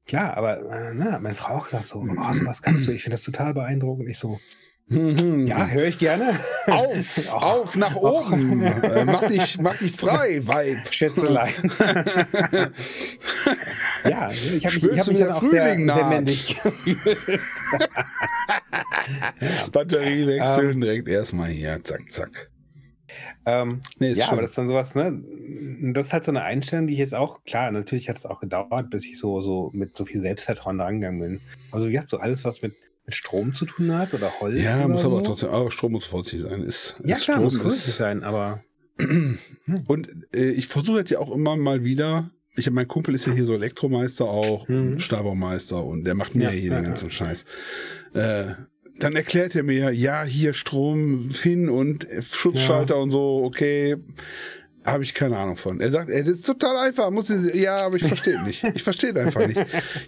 [0.06, 2.92] Klar, aber äh, na, meine Frau auch gesagt so, oh, was kannst du?
[2.92, 4.08] Ich finde das total beeindruckend.
[4.08, 4.38] Ich so,
[4.88, 6.38] ja, höre ich gerne.
[6.68, 8.62] Auf, auf, nach oben.
[8.62, 10.92] Äh, mach, dich, mach dich frei, Weib.
[10.92, 11.52] Schätzelein.
[14.08, 17.40] ja, ich habe mich, hab mich dann auch sehr, sehr männlich gefühlt.
[19.72, 22.50] Batterie wechseln, ähm, direkt erstmal hier, zack, zack.
[23.44, 24.32] Ähm, nee, ja, schön.
[24.34, 25.20] aber das ist dann sowas, ne?
[25.94, 28.40] Das ist halt so eine Einstellung, die ich jetzt auch, klar, natürlich hat es auch
[28.40, 31.40] gedauert, bis ich so, so mit so viel Selbstvertrauen da angegangen bin.
[31.70, 32.74] Also, wie hast du alles, was mit
[33.06, 34.60] mit Strom zu tun hat oder Holz?
[34.60, 35.12] Ja, oder muss so?
[35.12, 36.62] aber trotzdem, aber Strom muss vorsichtig sein.
[36.62, 38.62] Ist, ja, ist klar, Strom muss vorsichtig sein, aber.
[39.86, 42.30] Und äh, ich versuche das ja auch immer mal wieder.
[42.56, 44.98] Ich mein Kumpel ist ja hier so Elektromeister auch, mhm.
[44.98, 47.12] Stahlbaumeister und der macht mir ja, hier ja, den ganzen ja.
[47.12, 47.44] Scheiß.
[48.14, 48.44] Äh,
[48.98, 53.96] dann erklärt er mir, ja, hier Strom hin und Schutzschalter und so, okay.
[54.86, 55.80] Habe ich keine Ahnung von.
[55.80, 57.10] Er sagt, ey, das ist total einfach.
[57.10, 58.62] Muss ich, ja, aber ich verstehe nicht.
[58.74, 59.60] Ich verstehe einfach nicht.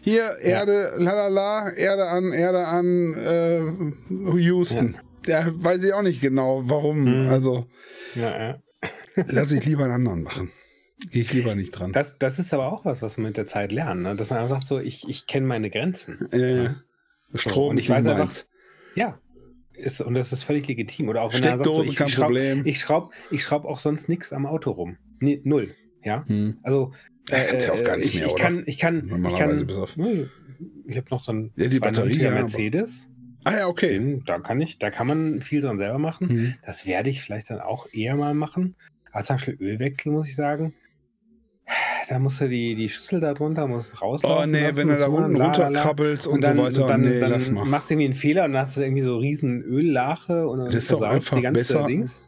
[0.03, 1.03] Hier Erde, ja.
[1.03, 4.97] lalala, Erde an, Erde an, äh, Houston.
[5.27, 5.41] Ja.
[5.47, 5.53] ja.
[5.53, 7.25] weiß ich auch nicht genau, warum.
[7.25, 7.29] Mhm.
[7.29, 7.67] Also
[8.15, 8.61] ja,
[9.15, 10.53] lass ich lieber einen anderen machen.
[11.11, 11.93] Gehe ich lieber nicht dran.
[11.93, 14.17] Das, das ist aber auch was, was man mit der Zeit lernt, ne?
[14.17, 16.29] dass man einfach sagt, so, ich, ich kenne meine Grenzen.
[16.33, 16.77] Ja.
[17.35, 18.33] Strom so, und ich weiß einfach,
[18.95, 19.19] ja,
[19.79, 21.09] ist, und das ist völlig legitim.
[21.09, 22.63] Oder auch wenn Steckdose, er sagt, so, ich, kein ich schraub, Problem.
[22.65, 24.97] Ich schraube ich schraub auch sonst nichts am Auto rum.
[25.21, 25.75] Nee, null.
[26.05, 26.25] Ja.
[26.27, 26.59] Hm.
[26.63, 26.93] Also
[27.31, 30.31] äh, ja auch gar nicht ich, mehr, ich, kann, ich kann, Normalerweise ich kann,
[30.87, 33.11] ich habe noch so einen ja, die Batterie, ja, Mercedes.
[33.45, 33.91] Ah ja, okay.
[33.91, 36.29] Den, da kann ich, da kann man viel dran selber machen.
[36.29, 36.55] Hm.
[36.65, 38.75] Das werde ich vielleicht dann auch eher mal machen.
[39.13, 40.75] Aber zum Beispiel Ölwechsel, muss ich sagen,
[42.09, 44.49] da musst du die, die Schüssel da drunter, musst rauslaufen.
[44.49, 46.87] Oh nee, wenn du da unten runterkrabbelst und, und, dann, so weiter.
[46.87, 47.65] Dann, nee, dann lass mal.
[47.67, 50.67] machst du irgendwie einen Fehler und dann hast du irgendwie so riesen Öllache und dann
[50.67, 51.87] das ist doch einfach besser.
[51.87, 52.21] Dings.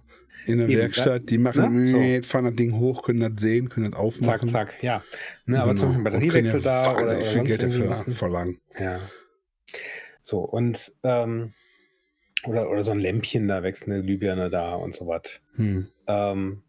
[0.47, 1.87] in der Eben, Werkstatt, die machen, ne?
[1.87, 2.29] so.
[2.29, 4.49] fahren das Ding hoch, können das sehen, können das aufmachen.
[4.49, 5.03] Zack, zack, ja.
[5.47, 5.81] Ne, aber genau.
[5.81, 8.61] zum Beispiel Batteriewechsel ja da oder, oder viel Geld dafür verlangen.
[8.79, 9.01] Ja.
[10.23, 11.55] So, und ähm,
[12.45, 15.41] oder, oder so ein Lämpchen da, wechselnde Glühbirne da und so was.
[15.57, 15.89] Hm.
[16.07, 16.63] Ähm,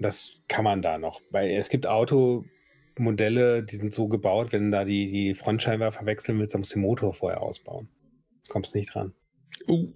[0.00, 1.20] das kann man da noch.
[1.30, 6.54] Weil es gibt Automodelle, die sind so gebaut, wenn da die, die Frontscheinwerfer wechseln willst,
[6.54, 7.88] dann musst du den Motor vorher ausbauen.
[8.36, 9.12] Jetzt kommst du nicht dran.
[9.68, 9.88] Oh.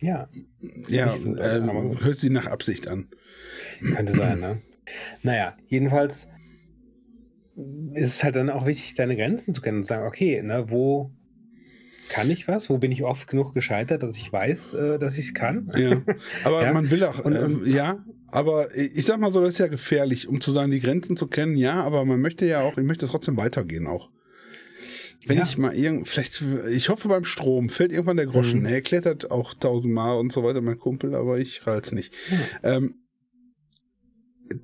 [0.00, 0.28] Ja.
[0.88, 3.08] Ja, so, ähm, hört sich nach Absicht an.
[3.94, 4.62] Könnte sein, ne?
[5.22, 6.28] Naja, jedenfalls
[7.94, 10.70] ist es halt dann auch wichtig, deine Grenzen zu kennen und zu sagen, okay, ne,
[10.70, 11.12] wo
[12.08, 12.70] kann ich was?
[12.70, 15.70] Wo bin ich oft genug gescheitert, dass ich weiß, äh, dass ich es kann?
[15.76, 16.02] Ja,
[16.44, 16.72] aber ja?
[16.72, 17.98] man will auch, und, ähm, ja,
[18.32, 21.26] aber ich sag mal so, das ist ja gefährlich, um zu sagen, die Grenzen zu
[21.26, 24.10] kennen, ja, aber man möchte ja auch, ich möchte trotzdem weitergehen auch.
[25.26, 25.44] Wenn ja.
[25.44, 28.60] ich mal irgend, vielleicht, ich hoffe beim Strom fällt irgendwann der Groschen.
[28.60, 28.66] Mhm.
[28.66, 32.14] Er klettert auch tausendmal und so weiter, mein Kumpel, aber ich rall's nicht.
[32.62, 32.74] Ja.
[32.74, 32.94] Ähm,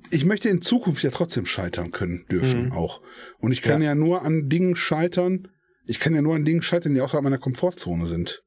[0.09, 2.71] ich möchte in Zukunft ja trotzdem scheitern können dürfen mhm.
[2.71, 3.01] auch.
[3.39, 3.89] Und ich kann ja.
[3.89, 5.47] ja nur an Dingen scheitern,
[5.85, 8.43] ich kann ja nur an Dingen scheitern, die außerhalb meiner Komfortzone sind.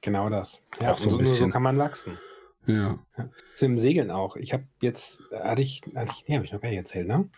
[0.00, 0.62] Genau das.
[0.80, 1.48] Ja, auch so, ein bisschen.
[1.48, 2.18] so kann man wachsen.
[2.74, 2.98] Ja.
[3.18, 3.30] ja.
[3.56, 4.36] Zu dem Segeln auch.
[4.36, 7.28] Ich habe jetzt, hatte ich, hatte ich, nee, habe ich noch gar nicht erzählt, ne?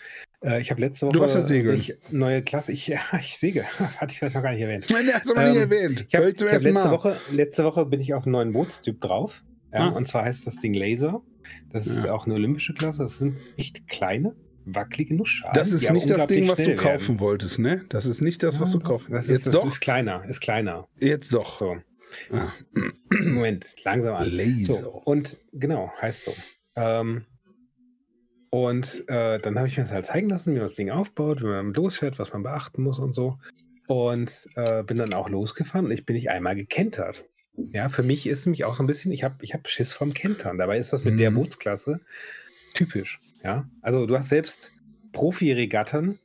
[0.42, 1.14] Äh, ich habe letzte Woche.
[1.14, 1.76] Du hast ja Segeln.
[1.76, 2.72] Ich, neue Klasse.
[2.72, 3.64] Ich, ja, ich segel.
[3.96, 4.86] hatte ich vielleicht noch gar nicht erwähnt.
[4.90, 6.06] Nein, hast du noch ähm, nie erwähnt.
[6.08, 6.90] Ich habe hab letzte Mal.
[6.90, 9.42] Woche, letzte Woche bin ich auf einen neuen Bootstyp drauf.
[9.72, 9.88] Ja, ah.
[9.88, 11.22] Und zwar heißt das Ding Laser.
[11.70, 13.02] Das ist auch eine olympische Klasse.
[13.02, 15.54] Das sind echt kleine, wackelige Nussschalen.
[15.54, 17.20] Das ist nicht das Ding, was du kaufen werden.
[17.20, 17.84] wolltest, ne?
[17.88, 19.30] Das ist nicht das, was du kaufen wolltest.
[19.30, 20.86] Das, ist, das ist kleiner, ist kleiner.
[21.00, 21.56] Jetzt doch.
[21.56, 21.76] So.
[22.30, 22.52] Ah.
[23.10, 24.28] Moment, langsam an.
[24.30, 24.74] Laser.
[24.74, 26.34] So, und genau, heißt so.
[26.76, 27.24] Ähm,
[28.50, 31.40] und äh, dann habe ich mir das halt zeigen lassen, wie man das Ding aufbaut,
[31.40, 33.38] wie man losfährt, was man beachten muss und so.
[33.86, 37.24] Und äh, bin dann auch losgefahren und ich bin nicht einmal gekentert.
[37.56, 40.14] Ja, für mich ist nämlich auch so ein bisschen, ich habe ich hab Schiss vom
[40.14, 40.58] Kentern.
[40.58, 41.18] Dabei ist das mit mhm.
[41.18, 42.00] der Bootsklasse
[42.74, 43.20] typisch.
[43.42, 44.72] Ja, also du hast selbst
[45.12, 46.18] Profi-Regattern,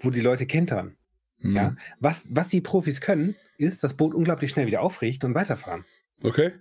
[0.00, 0.96] wo die Leute kentern.
[1.38, 1.56] Mhm.
[1.56, 5.84] Ja, was, was die Profis können, ist das Boot unglaublich schnell wieder aufrichten und weiterfahren.
[6.22, 6.52] Okay.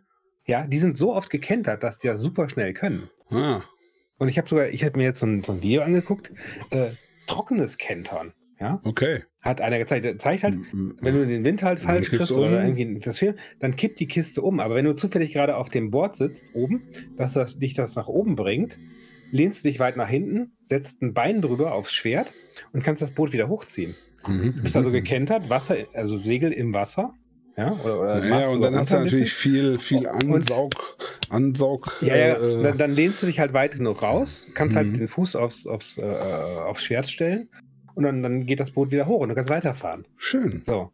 [0.46, 3.10] Ja, die sind so oft gekentert, dass die das super schnell können.
[3.30, 3.62] Ah.
[4.18, 6.32] Und ich habe sogar, ich habe mir jetzt so ein, so ein Video angeguckt,
[6.70, 6.90] äh,
[7.28, 8.34] trockenes Kentern.
[8.60, 8.80] Ja?
[8.84, 9.24] Okay.
[9.42, 12.40] Hat einer gezeigt, zeigt halt, wenn du den Wind halt falsch kriegst um.
[12.40, 14.60] oder irgendwie das Film, dann kippt die Kiste um.
[14.60, 16.88] Aber wenn du zufällig gerade auf dem Board sitzt, oben,
[17.18, 18.80] dass das, dich das nach oben bringt,
[19.32, 22.32] lehnst du dich weit nach hinten, setzt ein Bein drüber aufs Schwert
[22.72, 23.96] und kannst das Boot wieder hochziehen.
[24.28, 24.56] Mhm.
[24.56, 27.14] Du bist also gekentert, Wasser, also Segel im Wasser.
[27.56, 30.74] Ja, oder, oder ja, und dann hast du natürlich viel, viel Ansaug,
[31.30, 31.92] Ansaug.
[32.02, 34.98] Ja, ja äh, dann, dann, lehnst du dich halt weit genug raus, kannst halt mhm.
[34.98, 37.50] den Fuß aufs, aufs, äh, aufs Schwert stellen
[37.94, 40.04] und dann, dann geht das Boot wieder hoch und du kannst weiterfahren.
[40.18, 40.64] Schön.
[40.66, 40.92] So.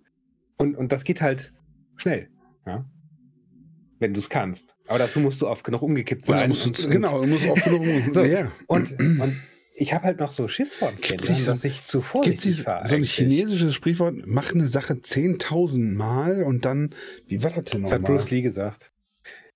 [0.57, 1.53] Und, und das geht halt
[1.95, 2.27] schnell.
[2.65, 2.85] Ja.
[3.99, 4.75] Wenn du es kannst.
[4.87, 6.51] Aber dazu musst du oft genug umgekippt sein.
[6.51, 8.25] Und, und, genau, du musst oft genug umgekippt sein.
[8.25, 8.51] so, ja.
[8.67, 9.35] Und, und
[9.79, 12.85] ich habe halt noch so Schiss dem Kindern, so, dass ich zu vorsichtig war.
[12.85, 16.89] So ein chinesisches Sprichwort, mach eine Sache 10.000 Mal und dann,
[17.27, 17.99] wie war das denn nochmal?
[17.99, 18.91] Das hat Bruce Lee gesagt.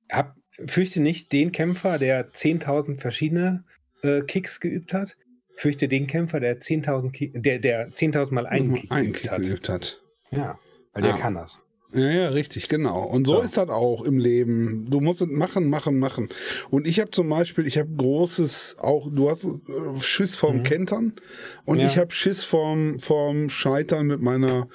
[0.09, 0.35] Hab,
[0.67, 3.65] fürchte nicht den Kämpfer, der 10.000 verschiedene
[4.01, 5.17] äh, Kicks geübt hat.
[5.55, 10.01] Fürchte den Kämpfer, der 10.000 der, der 10.000 Mal einen Kick, einen Kick geübt hat.
[10.31, 10.57] Ja,
[10.93, 11.07] weil ah.
[11.07, 11.61] der kann das.
[11.93, 13.03] Ja, ja, richtig, genau.
[13.03, 14.87] Und so, so, ist das auch im Leben.
[14.89, 16.29] Du musst es machen, machen, machen.
[16.69, 20.63] Und ich habe zum Beispiel, ich habe großes, auch, du hast äh, Schiss vorm mhm.
[20.63, 21.13] Kentern
[21.65, 21.87] und ja.
[21.87, 24.67] ich habe Schiss vorm, vorm Scheitern mit meiner,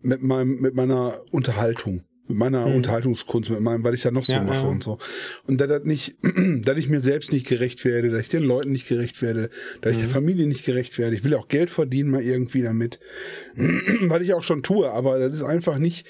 [0.00, 2.76] mit meinem, mit meiner Unterhaltung mit meiner hm.
[2.76, 4.68] Unterhaltungskunst, mit meinem, weil ich da noch so ja, mache ja.
[4.68, 4.98] und so.
[5.46, 6.16] Und da das nicht,
[6.62, 9.50] dass ich mir selbst nicht gerecht werde, dass ich den Leuten nicht gerecht werde,
[9.80, 10.12] dass ich der mhm.
[10.12, 11.16] Familie nicht gerecht werde.
[11.16, 13.00] Ich will auch Geld verdienen mal irgendwie damit,
[13.54, 16.06] weil ich auch schon tue, aber das ist einfach nicht,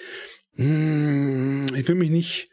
[0.59, 2.51] hm, ich will mich nicht,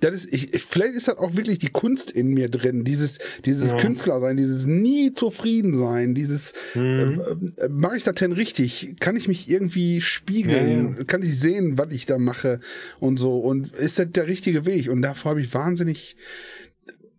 [0.00, 3.72] das ist, ich, vielleicht ist das auch wirklich die Kunst in mir drin, dieses, dieses
[3.72, 3.76] ja.
[3.78, 7.22] Künstlersein, dieses nie zufrieden sein, dieses, mhm.
[7.58, 8.94] äh, äh, mache ich das denn richtig?
[9.00, 10.92] Kann ich mich irgendwie spiegeln?
[10.92, 11.04] Ja, ja.
[11.04, 12.60] Kann ich sehen, was ich da mache
[13.00, 13.38] und so?
[13.38, 14.88] Und ist das der richtige Weg?
[14.88, 16.16] Und davor habe ich wahnsinnig,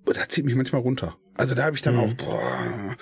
[0.05, 1.18] da zieht mich manchmal runter.
[1.34, 2.01] Also da habe ich dann mhm.
[2.01, 2.95] auch, boah,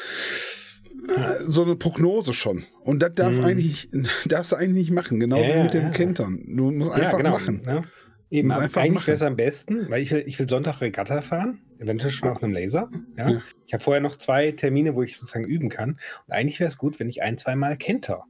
[1.47, 2.63] so eine Prognose schon.
[2.81, 3.43] Und das darf mhm.
[3.43, 3.89] eigentlich,
[4.25, 5.89] darfst du eigentlich nicht machen, genauso ja, mit dem ja.
[5.89, 6.43] Kentern.
[6.47, 7.61] Du musst einfach genau, machen.
[7.65, 7.83] Ja.
[8.31, 12.11] Eben, eigentlich wäre es am besten, weil ich will, ich will Sonntag Regatta fahren, eventuell
[12.11, 12.89] schon auf einem Laser.
[13.17, 13.29] Ja?
[13.29, 13.41] ja.
[13.67, 15.91] Ich habe vorher noch zwei Termine, wo ich sozusagen üben kann.
[16.27, 18.23] Und eigentlich wäre es gut, wenn ich ein, zwei Mal kenter.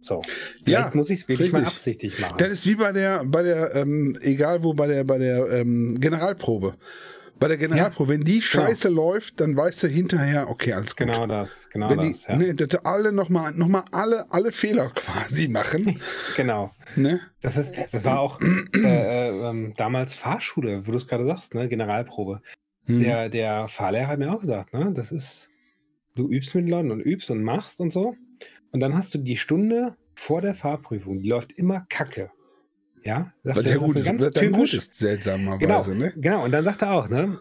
[0.00, 0.20] So.
[0.64, 1.62] Vielleicht ja, muss ich es wirklich richtig.
[1.62, 2.34] mal absichtlich machen.
[2.38, 5.98] Das ist wie bei der, bei der, ähm, egal wo, bei der, bei der ähm,
[5.98, 6.74] Generalprobe.
[7.38, 8.42] Bei der Generalprobe, ja, wenn die genau.
[8.42, 9.10] Scheiße genau.
[9.10, 11.08] läuft, dann weißt du hinterher, okay, alles gut.
[11.08, 12.22] Genau das, genau wenn das.
[12.22, 12.36] Die, ja.
[12.36, 16.00] ne, dass alle nochmal noch mal alle, alle Fehler quasi machen.
[16.36, 16.72] genau.
[16.94, 17.20] Ne?
[17.40, 21.68] Das, ist, das war auch äh, äh, damals Fahrschule, wo du es gerade sagst, ne?
[21.68, 22.42] Generalprobe.
[22.86, 23.02] hm.
[23.02, 25.50] der, der Fahrlehrer hat mir auch gesagt, ne, das ist,
[26.14, 28.14] du übst mit Leuten und übst und machst und so.
[28.70, 32.30] Und dann hast du die Stunde vor der Fahrprüfung, die läuft immer kacke.
[33.04, 36.12] Ja, das, Was ja gut ist, ganz typisch, gut ist, seltsamerweise, genau, ne?
[36.16, 37.40] Genau, und dann sagt er auch, ne?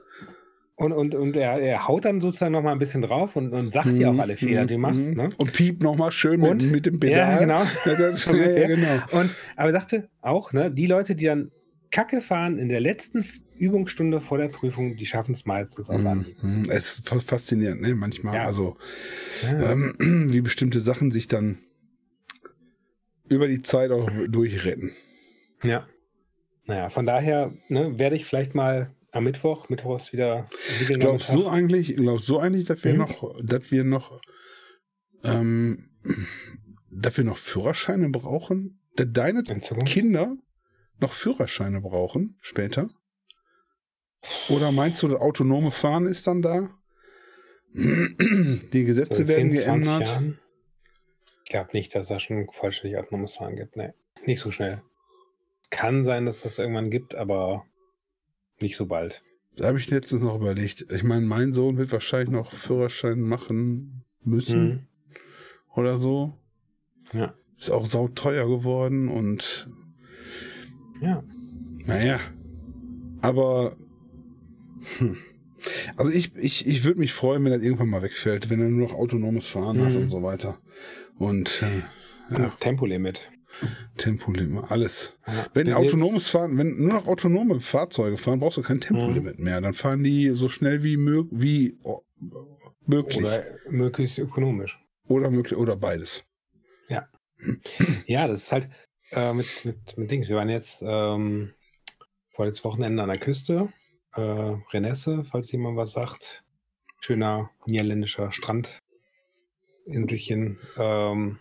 [0.75, 3.71] Und, und, und er, er haut dann sozusagen noch mal ein bisschen drauf und, und
[3.71, 5.15] sagt dir auch alle Fehler, die du machst.
[5.15, 5.29] Ne?
[5.37, 7.21] Und piept noch mal schön mit, mit dem Pedal.
[7.21, 7.63] Ja, genau.
[8.35, 8.95] ja, ja, genau.
[9.11, 11.51] Und, aber er sagte auch, ne, die Leute, die dann
[11.91, 13.23] Kacke fahren in der letzten
[13.59, 16.41] Übungsstunde vor der Prüfung, die schaffen es meistens auf Anhieb.
[16.41, 16.65] Mhm.
[16.71, 17.93] Es ist faszinierend, ne?
[17.93, 18.45] Manchmal, ja.
[18.45, 18.75] also
[19.43, 19.93] ähm,
[20.31, 21.59] wie bestimmte Sachen sich dann
[23.29, 24.93] über die Zeit auch durchretten.
[25.63, 25.87] Ja.
[26.65, 30.49] Naja, von daher ne, werde ich vielleicht mal am Mittwoch, Mittwoch ist wieder
[30.87, 32.99] Glaubst du eigentlich, glaubst du eigentlich, dass wir mhm.
[32.99, 34.21] noch, dass wir noch,
[35.23, 35.89] ähm,
[36.89, 38.79] dass wir noch Führerscheine brauchen?
[38.95, 40.37] Dass deine Kinder
[40.99, 42.89] noch Führerscheine brauchen später?
[44.49, 46.69] Oder meinst du, das autonome Fahren ist dann da?
[47.73, 50.07] Die Gesetze so 10, werden geändert.
[50.07, 50.39] Jahren?
[51.43, 53.75] Ich glaube nicht, dass es schon vollständig autonomes Fahren gibt.
[53.75, 53.91] Nee,
[54.25, 54.81] nicht so schnell.
[55.71, 57.65] Kann sein, dass das irgendwann gibt, aber
[58.59, 59.21] nicht so bald.
[59.55, 60.85] Da habe ich letztens noch überlegt.
[60.91, 64.87] Ich meine, mein Sohn wird wahrscheinlich noch Führerschein machen müssen mhm.
[65.75, 66.37] oder so.
[67.13, 67.33] Ja.
[67.57, 69.69] Ist auch sauteuer geworden und
[71.01, 71.23] ja.
[71.85, 72.19] Naja.
[73.21, 73.75] Aber
[74.97, 75.17] hm.
[75.95, 78.87] also ich, ich, ich würde mich freuen, wenn das irgendwann mal wegfällt, wenn du nur
[78.87, 79.85] noch autonomes Fahren mhm.
[79.85, 80.59] hast und so weiter.
[81.17, 82.49] Und äh, ja.
[82.59, 83.29] Tempolimit.
[83.97, 85.17] Tempolimit, alles.
[85.27, 89.45] Ja, wenn autonomes Fahren, wenn nur noch autonome Fahrzeuge fahren, brauchst du kein Tempolimit mhm.
[89.45, 89.61] mehr.
[89.61, 92.01] Dann fahren die so schnell wie, mög wie oh,
[92.85, 93.19] möglich.
[93.19, 94.79] Oder möglichst ökonomisch.
[95.07, 96.23] Oder möglich oder beides.
[96.87, 97.07] Ja.
[98.07, 98.69] ja, das ist halt
[99.11, 100.29] äh, mit, mit, mit Dings.
[100.29, 101.53] Wir waren jetzt ähm,
[102.31, 103.71] vorletztes Wochenende an der Küste.
[104.13, 106.43] Äh, Renesse, falls jemand was sagt.
[106.99, 110.59] Schöner niederländischer Strandinselchen.
[110.77, 111.39] Ähm,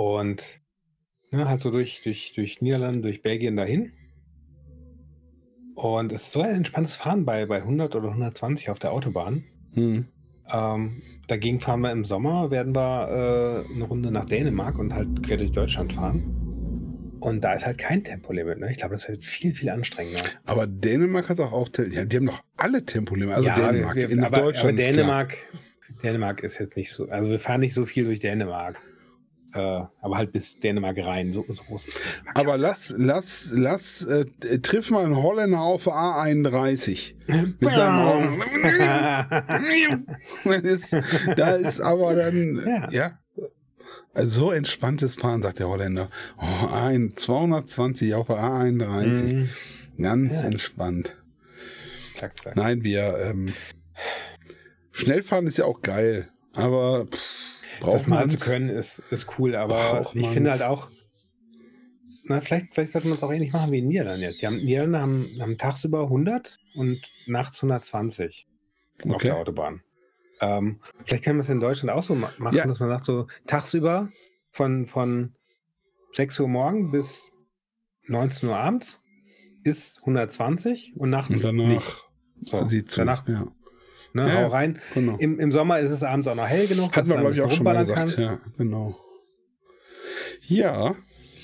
[0.00, 0.42] und
[1.30, 3.92] ne, halt so durch, durch, durch Niederlande, durch Belgien dahin.
[5.74, 9.44] Und es ist so ein entspanntes Fahren bei, bei 100 oder 120 auf der Autobahn.
[9.74, 10.06] Hm.
[10.50, 15.22] Ähm, dagegen fahren wir im Sommer, werden wir äh, eine Runde nach Dänemark und halt
[15.22, 17.18] quer durch Deutschland fahren.
[17.20, 18.58] Und da ist halt kein Tempolimit.
[18.58, 18.70] Ne?
[18.70, 20.22] Ich glaube, das ist halt viel, viel anstrengender.
[20.46, 23.34] Aber Dänemark hat auch, auch die haben doch alle Tempolimit.
[23.34, 24.80] Also ja, Dänemark wir, in aber, Deutschland.
[24.80, 25.36] Aber Dänemark,
[26.02, 27.06] Dänemark ist jetzt nicht so.
[27.10, 28.80] Also wir fahren nicht so viel durch Dänemark.
[29.52, 29.58] Äh,
[30.00, 32.38] aber halt bis Dänemark rein, so, so groß ist Dänemark.
[32.38, 34.26] Aber lass, lass, lass, äh,
[34.60, 37.14] triff mal einen Holländer auf A31
[37.58, 38.42] mit seinen Augen.
[40.62, 40.96] ist,
[41.36, 42.90] da ist aber dann, ja.
[42.90, 43.18] ja.
[44.12, 46.10] Also so entspanntes Fahren, sagt der Holländer.
[46.36, 49.34] Oh, ein 220 auf der A31.
[49.34, 49.48] Mhm.
[50.02, 50.46] Ganz ja.
[50.46, 51.16] entspannt.
[52.14, 52.56] Zack, zack.
[52.56, 53.52] Nein, wir, ähm,
[54.92, 59.56] Schnellfahren ist ja auch geil, aber pff, Braucht das mal zu können, ist, ist cool,
[59.56, 60.88] aber ich finde halt auch,
[62.24, 64.40] na, vielleicht, vielleicht sollte man es auch ähnlich machen wie in Niederlanden jetzt.
[64.40, 68.46] Die haben, Niederlande haben, haben tagsüber 100 und nachts 120
[69.02, 69.14] okay.
[69.14, 69.82] auf der Autobahn.
[70.40, 72.66] Ähm, vielleicht kann man es in Deutschland auch so machen, ja.
[72.66, 74.08] dass man sagt, so tagsüber
[74.52, 75.34] von, von
[76.12, 77.32] 6 Uhr morgen bis
[78.06, 79.00] 19 Uhr abends
[79.64, 82.06] ist 120 und nachts und danach nicht.
[82.42, 82.66] So,
[82.96, 83.46] danach, ja.
[84.12, 84.78] Ne, ja, hau rein.
[84.94, 85.16] Genau.
[85.18, 86.94] Im, Im Sommer ist es abends auch noch hell genug.
[86.96, 87.98] Hat man, glaube ich, auch schon mal gesagt.
[87.98, 88.18] Kannst.
[88.18, 88.96] Ja, genau.
[90.46, 90.96] Ja.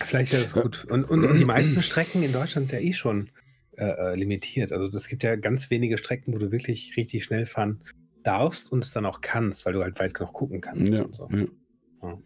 [0.05, 0.85] Vielleicht wäre das gut.
[0.85, 3.31] Und, und, und, die meisten Strecken in Deutschland ja eh schon
[3.77, 4.73] äh, äh limitiert.
[4.73, 7.81] Also es gibt ja ganz wenige Strecken, wo du wirklich richtig schnell fahren
[8.23, 10.93] darfst und es dann auch kannst, weil du halt weit genug gucken kannst.
[10.93, 11.07] Ja.
[11.13, 11.29] So.
[12.03, 12.19] ja.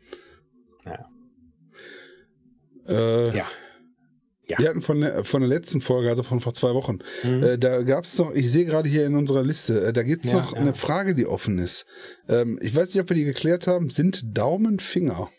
[0.86, 1.08] ja.
[2.88, 3.46] Äh, ja.
[4.50, 4.58] Ja.
[4.58, 7.42] Wir hatten von der, von der letzten Folge, also von vor zwei Wochen, mhm.
[7.42, 10.24] äh, da gab es noch, ich sehe gerade hier in unserer Liste, äh, da gibt
[10.24, 10.60] es ja, noch ja.
[10.60, 11.86] eine Frage, die offen ist.
[12.28, 13.88] Ähm, ich weiß nicht, ob wir die geklärt haben.
[13.88, 15.30] Sind Daumen Finger?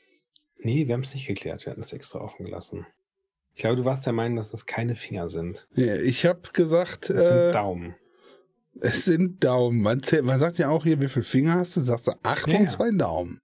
[0.60, 1.66] Nee, wir haben es nicht geklärt.
[1.66, 2.86] Wir hatten es extra offen gelassen.
[3.54, 5.68] Ich glaube, du warst der Meinung, dass das keine Finger sind.
[5.76, 7.10] Ja, ich habe gesagt.
[7.10, 7.96] Es sind äh, Daumen.
[8.80, 9.82] Es sind Daumen.
[9.82, 11.82] Man, man, sagt ja auch hier, wie viele Finger hast du?
[11.82, 13.42] Sagst du acht und zwei Daumen.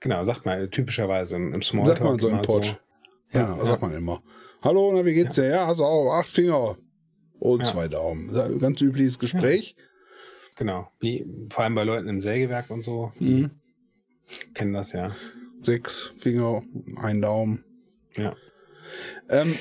[0.00, 1.98] Genau, sagt man typischerweise im, im Smalltalk.
[1.98, 2.64] Sagt man so im Pod.
[2.64, 2.76] So.
[3.32, 4.22] Ja, sagt man immer.
[4.66, 5.44] Hallo, na, wie geht's ja.
[5.44, 5.50] dir?
[5.50, 6.76] Ja, hast du auch acht Finger
[7.38, 7.66] und ja.
[7.66, 8.32] zwei Daumen.
[8.58, 9.76] Ganz übliches Gespräch.
[9.78, 9.84] Ja.
[10.56, 10.88] Genau.
[10.98, 13.12] Wie, vor allem bei Leuten im Sägewerk und so.
[13.20, 13.52] Mhm.
[14.54, 15.14] Kennen das ja.
[15.62, 16.64] Sechs Finger,
[16.96, 17.64] ein Daumen.
[18.16, 18.34] Ja.
[19.28, 19.54] Ähm,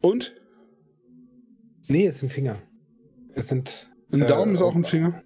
[0.00, 0.34] und?
[1.88, 2.62] Nee, es sind Finger.
[3.34, 3.90] Es sind.
[4.10, 5.22] Ein Daumen äh, ist auch ein Finger?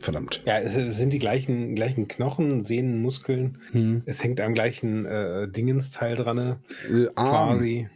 [0.00, 0.42] Verdammt.
[0.44, 3.58] Ja, es, sind die gleichen, gleichen Knochen, Sehnen, Muskeln.
[3.72, 4.02] Hm.
[4.06, 6.38] Es hängt am gleichen äh, Dingensteil dran.
[6.38, 7.50] Äh, Arm.
[7.50, 7.88] Quasi.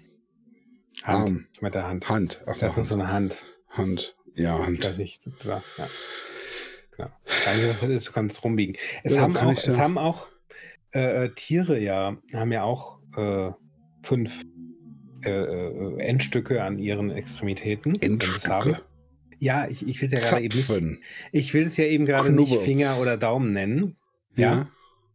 [1.05, 1.25] Hand.
[1.25, 1.47] Arm.
[1.53, 2.09] Ich meine Hand.
[2.09, 2.41] Hand.
[2.47, 2.83] Ach so, das Hand.
[2.83, 3.43] ist so eine Hand.
[3.69, 4.17] Hand.
[4.35, 4.67] Ja.
[4.69, 5.27] Ich weiß nicht.
[5.45, 5.63] Ja.
[6.97, 7.11] Genau.
[7.45, 8.77] Das ist, du kannst rumbiegen.
[9.03, 10.29] Es ja, haben auch, es haben auch
[10.93, 13.51] äh, äh, Tiere ja, haben ja auch äh,
[14.03, 14.43] fünf
[15.25, 18.01] äh, äh Endstücke an ihren Extremitäten.
[18.01, 18.81] Endstücke?
[19.41, 21.01] Ja, ich, ich will es ja gerade eben nicht.
[21.33, 23.97] Ich will es ja eben gerade nicht Finger oder Daumen nennen.
[24.37, 24.55] Ja.
[24.55, 24.69] ja.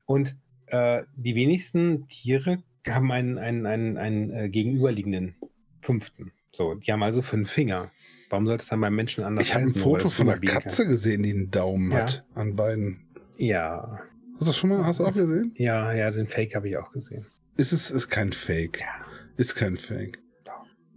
[0.05, 0.35] Und
[0.67, 5.35] äh, die wenigsten Tiere haben einen, einen, einen, einen äh, gegenüberliegenden
[5.81, 6.31] fünften.
[6.51, 7.91] So, die haben also fünf Finger.
[8.29, 9.67] Warum sollte es dann beim Menschen anders sein?
[9.67, 10.91] Ich habe ein Foto von einer Katze kann?
[10.91, 11.99] gesehen, die einen Daumen ja.
[11.99, 13.05] hat an beiden.
[13.37, 13.99] Ja.
[14.33, 15.53] Hast du das schon mal hast du auch gesehen?
[15.55, 17.25] Ja, ja, den Fake habe ich auch gesehen.
[17.57, 18.79] Ist es ist kein Fake.
[18.79, 19.05] Ja.
[19.37, 20.19] Ist kein Fake.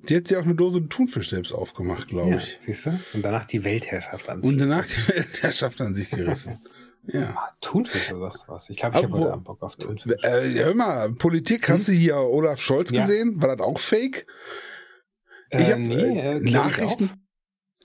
[0.03, 2.57] Die hat sich auch eine Dose Thunfisch selbst aufgemacht, glaube ja, ich.
[2.61, 3.01] Siehst du?
[3.15, 4.51] Und danach die Weltherrschaft an sich.
[4.51, 6.61] Und danach die Weltherrschaft an sich gerissen.
[7.05, 7.35] Ja.
[7.37, 8.69] Ah, Thunfisch oder was?
[8.69, 10.13] Ich glaube, ich habe heute Bock auf Thunfisch.
[10.23, 11.75] Äh, hör mal, Politik, hm?
[11.75, 13.03] hast du hier Olaf Scholz ja.
[13.03, 13.41] gesehen?
[13.41, 14.27] War das auch fake?
[15.51, 17.11] Äh, ich habe nee, äh, Nachrichten.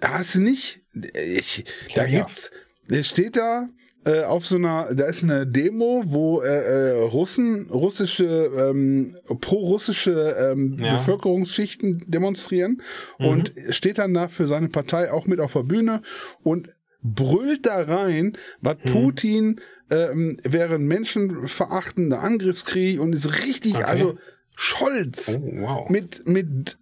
[0.01, 0.82] Hast du nicht?
[0.93, 1.64] Ich,
[1.95, 2.51] da gibt's,
[2.89, 3.70] der steht da,
[4.06, 10.36] äh, auf so einer, da ist eine Demo, wo äh, äh, Russen, russische, ähm, pro-russische
[10.51, 10.97] ähm, ja.
[10.97, 12.82] Bevölkerungsschichten demonstrieren
[13.18, 13.26] mhm.
[13.26, 16.01] und steht dann da für seine Partei auch mit auf der Bühne
[16.43, 16.70] und
[17.01, 18.91] brüllt da rein, was mhm.
[18.91, 23.84] Putin ähm, wäre ein menschenverachtender Angriffskrieg und ist richtig, okay.
[23.84, 24.18] also
[24.56, 25.89] Scholz oh, wow.
[25.89, 26.78] mit, mit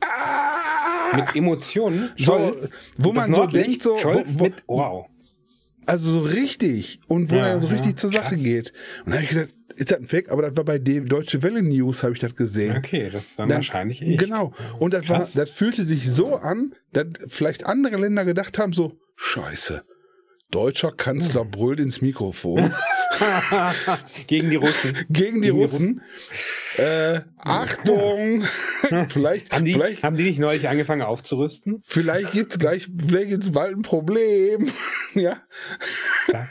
[0.00, 2.68] ah, mit Emotionen, Scholz, so,
[2.98, 5.06] wo man so denkt, so, Scholz wo, wo, mit, wow.
[5.86, 7.00] Also so richtig.
[7.08, 8.42] Und wo ja, er so richtig ja, zur Sache krass.
[8.42, 8.72] geht.
[9.04, 10.30] Und dann habe ich gedacht, ist das ein Fake?
[10.30, 12.76] Aber das war bei dem Deutsche Welle News, habe ich das gesehen.
[12.76, 14.20] Okay, das ist dann, dann wahrscheinlich echt.
[14.20, 14.52] Genau.
[14.78, 18.98] Und das, war, das fühlte sich so an, dass vielleicht andere Länder gedacht haben, so,
[19.16, 19.82] scheiße,
[20.50, 21.50] deutscher Kanzler hm.
[21.50, 22.72] brüllt ins Mikrofon.
[24.26, 25.06] Gegen die Russen.
[25.10, 26.02] Gegen die Gegen Russen.
[26.76, 26.84] Die Russen.
[26.84, 28.44] Äh, Achtung!
[29.08, 31.80] vielleicht, haben, die, vielleicht, haben die nicht neulich angefangen aufzurüsten?
[31.82, 34.70] Vielleicht gibt es gleich, vielleicht gibt's bald ein Problem.
[35.14, 35.36] ja.
[36.32, 36.48] ja.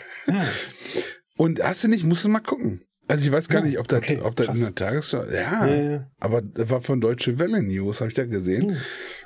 [1.36, 2.86] Und hast du nicht, musst du mal gucken.
[3.08, 5.76] Also ich weiß gar nicht, ob das, okay, ob das in der Tagesschau, ja, ja,
[5.76, 8.78] ja, aber das war von Deutsche Welle News, habe ich da gesehen.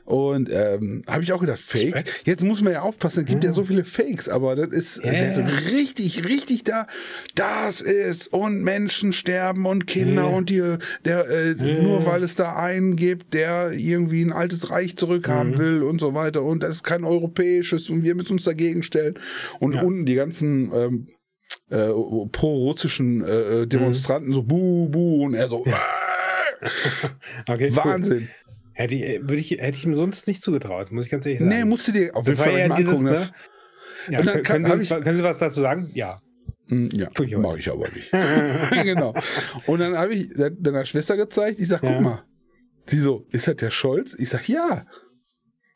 [0.08, 1.94] Und ähm, habe ich auch gedacht, Fake.
[1.94, 2.26] Respekt.
[2.26, 3.50] Jetzt muss man ja aufpassen, es gibt ja.
[3.50, 5.12] ja so viele Fakes, aber das ist, ja.
[5.12, 5.40] der ist
[5.74, 6.88] richtig, richtig da.
[7.36, 10.30] Das ist und Menschen sterben und Kinder ja.
[10.30, 10.64] und die,
[11.04, 15.58] der, äh, nur weil es da einen gibt, der irgendwie ein altes Reich zurückhaben mhm.
[15.58, 16.42] will und so weiter.
[16.42, 19.20] Und das ist kein europäisches und wir müssen uns dagegen stellen.
[19.60, 21.08] Und unten die ganzen ähm,
[21.70, 21.90] äh,
[22.32, 24.36] pro-russischen äh, äh, Demonstranten mhm.
[24.36, 25.66] so buh, buh und er so
[27.50, 28.30] okay, Wahnsinn.
[28.30, 28.47] Cool.
[28.78, 31.40] Hätte ich, äh, würde ich, hätte ich ihm sonst nicht zugetraut, muss ich ganz ehrlich
[31.40, 31.50] sagen.
[31.50, 33.06] Nee, musst du dir auf jeden Fall mal angucken.
[33.06, 33.28] Ne?
[34.08, 35.90] Ja, können, kann, können, Sie, ich, können, Sie, was dazu sagen?
[35.96, 36.20] Ja.
[36.68, 37.10] Hm, ja,
[37.40, 38.12] mache ich aber nicht.
[38.72, 39.16] genau.
[39.66, 41.94] Und dann habe ich deiner Schwester gezeigt, ich sage, ja.
[41.94, 42.24] guck mal.
[42.86, 44.14] Sie so, ist das der Scholz?
[44.14, 44.86] Ich sage, ja.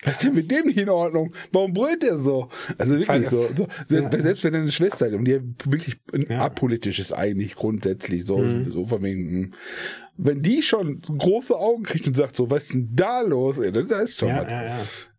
[0.04, 1.34] Was ist denn mit dem nicht in Ordnung?
[1.52, 2.50] Warum brüllt der so?
[2.78, 3.48] Also wirklich so.
[3.56, 3.68] so.
[3.96, 4.10] Ja.
[4.10, 5.98] Selbst wenn er eine Schwester hat und die wirklich
[6.28, 6.40] ja.
[6.40, 8.72] apolitisch ist eigentlich grundsätzlich so, mhm.
[8.72, 9.54] so von wegen, hm.
[10.18, 13.60] wenn die schon große Augen kriegt und sagt so, was ist denn da los?
[13.60, 15.10] Ey, da ist schon ja, was.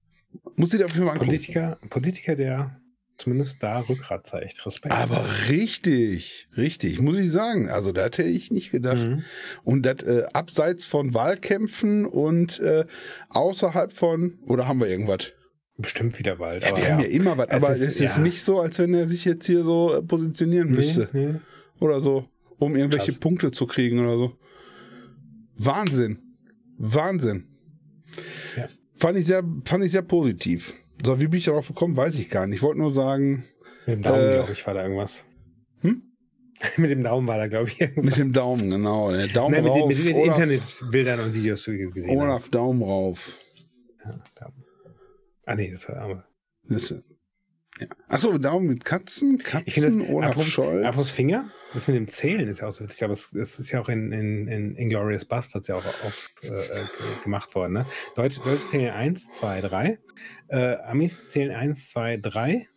[0.56, 1.28] Muss sie dafür mal angucken.
[1.28, 2.81] Politiker, Politiker, der
[3.18, 4.64] zumindest da Rückgrat zeigt.
[4.66, 4.94] Respekt.
[4.94, 7.68] Aber richtig, richtig, muss ich sagen.
[7.68, 8.98] Also, da hätte ich nicht gedacht.
[8.98, 9.24] Mhm.
[9.64, 12.84] Und das äh, abseits von Wahlkämpfen und äh,
[13.28, 15.32] außerhalb von, oder haben wir irgendwas?
[15.78, 16.62] Bestimmt wieder bald.
[16.62, 16.90] Ja, wir ja.
[16.90, 18.22] haben ja immer was, aber es ist, es ist ja.
[18.22, 21.08] nicht so, als wenn er sich jetzt hier so äh, positionieren nee, müsste.
[21.12, 21.34] Nee.
[21.80, 23.20] Oder so, um irgendwelche Krass.
[23.20, 24.38] Punkte zu kriegen oder so.
[25.56, 26.18] Wahnsinn.
[26.78, 27.46] Wahnsinn.
[28.56, 28.68] Ja.
[28.94, 30.74] Fand ich sehr, fand ich sehr positiv.
[31.04, 32.56] So, wie bin ich darauf gekommen, weiß ich gar nicht.
[32.56, 33.44] Ich wollte nur sagen.
[33.86, 35.24] Mit dem Daumen, äh, glaube ich, war da irgendwas.
[35.80, 36.02] Hm?
[36.76, 38.04] mit dem Daumen war da, glaube ich, irgendwas.
[38.04, 39.10] Mit dem Daumen, genau.
[39.10, 39.78] Der Daumen Nein, mit, rauf.
[39.78, 42.54] Den, mit den Internetbildern und Videos die gesehen Olaf hast.
[42.54, 43.36] Daumen rauf.
[44.04, 44.64] Ja, Daumen.
[45.44, 46.24] Ah, nee, das war aber.
[46.68, 46.94] Das,
[47.80, 47.86] ja.
[48.08, 50.84] Achso, Daumen mit Katzen, Katzen, das, Olaf apropos, Scholz.
[50.84, 53.72] Apropos Finger, das mit dem Zählen ist ja auch so witzig, aber es, es ist
[53.72, 56.84] ja auch in, in, in Inglourious Bastards ja auch oft äh, äh
[57.24, 57.72] gemacht worden.
[57.72, 57.86] Ne?
[58.14, 59.98] Deutsche, Deutsche zählen 1, 2, 3.
[60.48, 62.68] Äh, Amis zählen 1, 2, 3.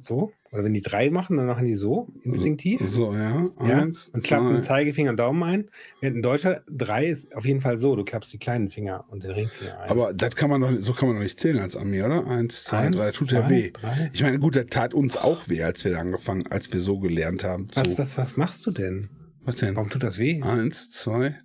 [0.00, 0.32] So.
[0.52, 2.80] Oder wenn die drei machen, dann machen die so, instinktiv.
[2.88, 3.50] So, ja.
[3.56, 5.68] Eins, ja und klappen den Zeigefinger und Daumen ein.
[6.00, 9.22] Während in Deutschland drei ist auf jeden Fall so, du klappst die kleinen Finger und
[9.22, 9.88] den Ringfinger ein.
[9.88, 12.26] Aber das kann man doch, so kann man doch nicht zählen als Ami, oder?
[12.26, 13.70] Eins, zwei, Eins, drei, tut zwei, ja weh.
[13.70, 14.10] Drei.
[14.12, 17.44] Ich meine, gut, das tat uns auch weh, als wir angefangen, als wir so gelernt
[17.44, 17.68] haben.
[17.74, 19.08] Was, was, was machst du denn?
[19.44, 19.76] Was denn?
[19.76, 20.42] Warum tut das weh?
[20.42, 21.36] Eins, zwei,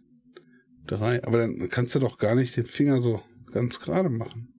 [0.87, 1.23] drei.
[1.23, 4.51] Aber dann kannst du doch gar nicht den Finger so ganz gerade machen.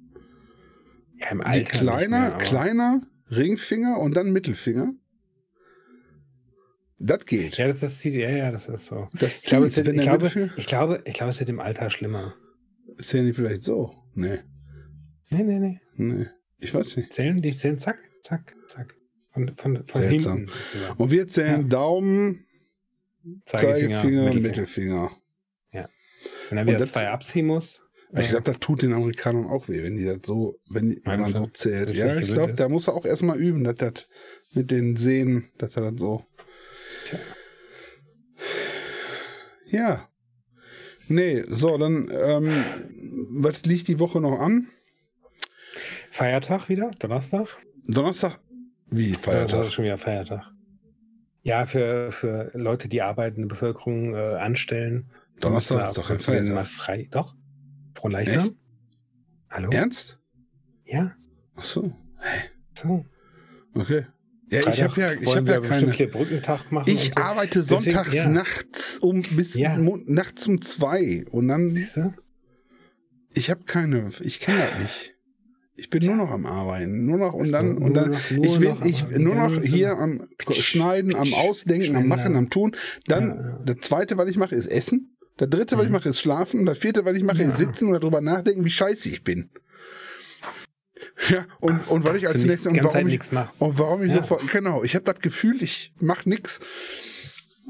[1.18, 1.58] Ja, im Alter.
[1.58, 4.94] Die kleiner, mehr, kleiner, Ringfinger und dann Mittelfinger.
[6.98, 7.58] Das geht.
[7.58, 9.08] Ja, das, das zieht, ja, ja, das ist so.
[9.12, 12.34] Das ich, glaube, wird, ich, glaube, ich, glaube, ich glaube, es wird im Alter schlimmer.
[12.98, 13.94] Ja nicht vielleicht so?
[14.14, 14.38] Nee.
[15.28, 15.80] Nee, nee, nee.
[15.96, 16.26] Nee.
[16.58, 17.12] Ich weiß nicht.
[17.12, 18.94] Zählen, die zählen zack, zack, zack.
[19.32, 20.36] Von, von, von Seltsam.
[20.38, 20.52] hinten.
[20.52, 21.02] sozusagen.
[21.02, 21.68] Und wir zählen Ja.
[21.68, 22.46] Daumen,
[23.42, 24.42] Zeigefinger, Zeigefinger, Mittelfinger.
[24.48, 25.10] Mittelfinger.
[26.48, 27.85] Wenn er wieder zwei abziehen muss.
[28.12, 31.02] Ich äh, glaube, das tut den Amerikanern auch weh, wenn die das so, wenn, die-
[31.04, 31.90] wenn man so zählt.
[31.94, 34.08] Ja, ich glaube, da muss er auch erstmal üben, dass das
[34.54, 36.24] mit den Sehnen, dass er das so.
[37.06, 37.18] Tja.
[39.68, 40.08] Ja.
[41.08, 42.64] Nee, so, dann, ähm,
[43.30, 44.68] was liegt die Woche noch an?
[46.10, 47.58] Feiertag wieder, Donnerstag.
[47.86, 48.40] Donnerstag?
[48.90, 49.66] Wie, Ja, Feiertag?
[49.66, 50.42] ist schon wieder Feiertag.
[51.42, 55.10] Ja, für, für Leute, die arbeitende Bevölkerung äh, anstellen.
[55.40, 56.54] Donnerstag ist doch kein zu Feiertag.
[56.54, 57.08] Mal frei.
[57.10, 57.34] Doch.
[57.96, 58.56] Frohen Leichnam.
[59.50, 59.70] Hallo?
[59.70, 60.18] Ernst?
[60.84, 61.14] Ja.
[61.56, 61.92] Ach so,
[62.80, 63.04] So.
[63.74, 64.04] okay.
[64.50, 65.86] Ja, ich habe ja, ich habe ja keine.
[65.88, 66.88] Brückentag machen.
[66.88, 67.20] Ich so.
[67.20, 68.28] arbeite Deswegen, sonntags ja.
[68.28, 69.76] nachts um bis Ja.
[69.76, 72.12] nachts um zwei und dann Siehst du?
[73.34, 75.14] ich habe keine, ich kenne das nicht.
[75.78, 78.76] Ich bin nur noch am Arbeiten, nur noch und dann und dann noch- ich will
[78.84, 82.76] ich nur noch hier am Schneiden, am Ausdenken, am Machen, am Tun.
[83.06, 85.15] Dann das zweite, was ich mache, ist Essen.
[85.38, 85.94] Das dritte, was ich Mhm.
[85.96, 86.60] mache, ist Schlafen.
[86.60, 87.66] Und das vierte, was ich mache, ist Ja.
[87.66, 89.50] Sitzen und darüber nachdenken, wie scheiße ich bin.
[91.28, 93.20] Ja, und, Ach, und was ich als nächstes und warum ich,
[93.58, 94.16] und warum ich Ja.
[94.22, 96.60] sofort, genau, ich habe das Gefühl, ich mache nichts.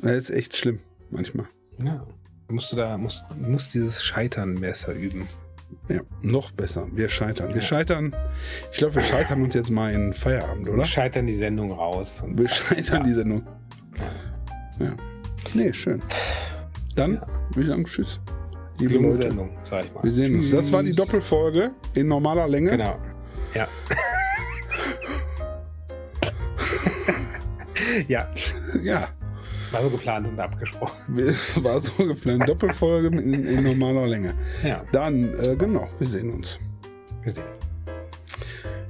[0.01, 0.79] Das ist echt schlimm,
[1.11, 1.47] manchmal.
[1.83, 2.07] Ja.
[2.49, 5.27] Musst du da, musst, musst dieses Scheitern besser üben.
[5.89, 6.87] Ja, noch besser.
[6.93, 7.49] Wir scheitern.
[7.49, 7.63] Wir Ja.
[7.63, 8.15] scheitern.
[8.71, 10.79] Ich glaube, wir scheitern uns jetzt mal in Feierabend, oder?
[10.79, 12.21] Wir scheitern die Sendung raus.
[12.23, 13.45] Und Wir scheitern die Sendung.
[14.79, 14.95] Ja.
[15.55, 16.01] Nee, schön.
[16.97, 17.27] Dann Ja.
[17.51, 18.21] würde ich sagen, tschüss.
[18.79, 19.23] Liebe Leute.
[19.23, 20.03] Sendung, sag ich mal.
[20.03, 20.51] Wir sehen uns.
[20.51, 20.93] Das war die.
[20.93, 22.71] Doppelfolge in normaler Länge.
[22.71, 22.99] Genau.
[23.55, 23.69] Ja.
[28.09, 28.29] ja,
[28.83, 29.09] Ja,
[29.73, 31.17] war so geplant und abgesprochen.
[31.63, 32.49] war so geplant.
[32.49, 34.35] Doppelfolge in, in normaler Länge.
[34.63, 36.59] Ja, Dann, äh, genau, wir sehen uns.
[37.23, 37.45] wir sehen.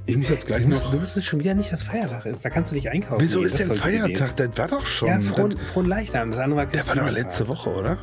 [0.07, 0.91] Ich muss jetzt gleich Du musst, noch.
[0.91, 2.43] du wusstest schon wieder nicht, dass Feiertag ist.
[2.43, 3.21] Da kannst du nicht einkaufen.
[3.21, 4.35] Wieso ist denn Feiertag?
[4.37, 5.09] Das war doch schon.
[5.09, 6.31] Ja, frohen, frohen Leichnam.
[6.31, 7.97] Das andere war der war doch letzte Woche, oder?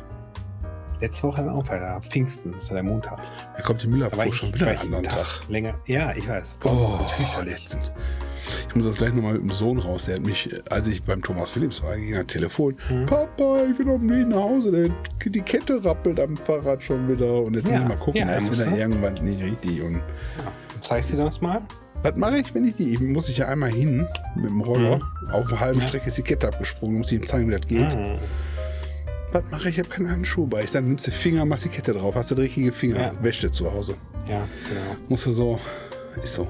[1.01, 2.05] Letzte Woche haben wir auch Feiertag.
[2.05, 3.19] Pfingsten, das ist ja der Montag.
[3.57, 5.41] Da kommt die Müllabfuhr schon wieder einen anderen einen Tag.
[5.49, 5.73] länger.
[5.87, 6.59] Ja, ich weiß.
[6.63, 7.91] Oh, fühlt sich letztend.
[8.69, 10.05] Ich muss das gleich nochmal mit dem Sohn raus.
[10.05, 12.77] Der hat mich, als ich beim Thomas Phillips war, ging ein Telefon.
[12.91, 13.07] Mhm.
[13.07, 14.71] Papa, ich will auf dem Weg nach Hause.
[14.71, 14.89] Der,
[15.31, 17.41] die Kette rappelt am Fahrrad schon wieder.
[17.41, 18.77] Und jetzt Ja, muss ich mal gucken, ja, da ist wieder er.
[18.77, 19.81] irgendwas nicht richtig.
[19.81, 20.01] Und Ja.
[20.81, 21.61] Zeigst du das mal?
[22.05, 22.97] Was mache ich, wenn ich die?
[22.97, 24.99] Muss ich ja einmal hin mit dem Roller.
[25.31, 25.81] Auf einer halben Mhm.
[25.81, 25.87] Ja.
[25.87, 26.97] Strecke ist die Kette abgesprungen.
[26.99, 27.95] Muss ich ihm zeigen, wie das geht.
[27.95, 28.17] Mhm.
[29.31, 29.75] Was mache ich?
[29.77, 30.63] Ich habe keine Handschuhe bei.
[30.63, 32.15] Ich dann nimmst du Finger, machst die Kette drauf.
[32.15, 32.97] Hast du dreckige Finger.
[32.99, 33.11] Ja.
[33.23, 33.95] Wäsche zu Hause.
[34.27, 34.95] Ja, genau.
[35.09, 35.59] Musst du so.
[36.15, 36.47] Ist so.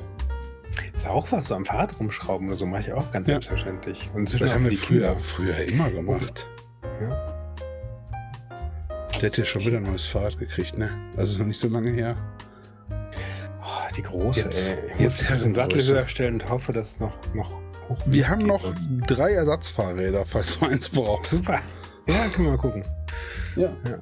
[0.94, 3.36] Ist auch was, so am Fahrrad rumschrauben oder so, mache ich auch ganz Ja.
[3.36, 4.10] selbstverständlich.
[4.14, 5.18] Und Das haben wir früher, Kinder.
[5.18, 6.48] früher immer gemacht.
[7.02, 7.34] Ja.
[9.14, 10.92] Der hätte ja schon wieder ein neues Fahrrad gekriegt, ne?
[11.16, 12.18] Also ist noch nicht so lange her.
[13.68, 14.78] Oh, die große, Jetzt- ey.
[14.96, 17.50] Ich jetzt muss den Sattel höher stellen und hoffe, dass es noch, noch
[17.90, 18.90] hoch Wir haben noch sonst.
[19.08, 21.32] drei Ersatzfahrräder, falls du eins brauchst.
[21.32, 21.60] Super.
[22.08, 22.86] Ja, können wir mal gucken.
[23.56, 23.70] Ja.
[23.86, 23.98] Ja.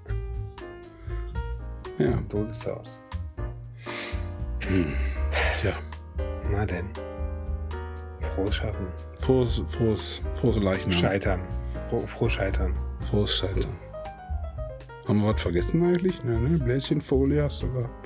[2.05, 2.19] Ja.
[2.29, 2.99] So sieht's aus.
[5.63, 5.73] ja.
[6.51, 6.89] Na denn.
[8.21, 8.87] Frohes Schaffen.
[9.17, 10.91] Frohes, frohes, frohes Leichnam.
[10.91, 11.39] Scheitern.
[11.89, 12.73] Froh, froh Scheitern.
[13.09, 13.77] Frohes Scheitern.
[15.07, 16.21] Haben wir was vergessen eigentlich?
[16.23, 16.57] Ne, ne?
[16.57, 18.02] Bläschenfolie hast du gehabt.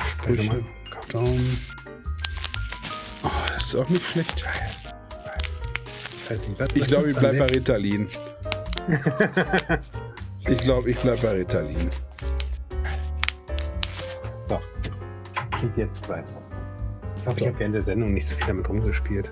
[0.00, 0.06] Mal.
[0.08, 0.64] Sprüche.
[0.90, 1.24] Komm.
[1.24, 1.60] Daumen.
[3.22, 4.44] Oh, das ist auch nicht schlecht.
[6.74, 8.08] Ich glaube, ich an bleib bei der- Ritalin.
[10.48, 11.90] Ich glaube, ich bleib bei Ritalin.
[14.48, 14.58] So.
[15.60, 16.24] Geht jetzt weiter.
[17.18, 17.44] Ich hoffe, So.
[17.44, 19.30] ich habe während der Sendung nicht so viel damit rumgespielt.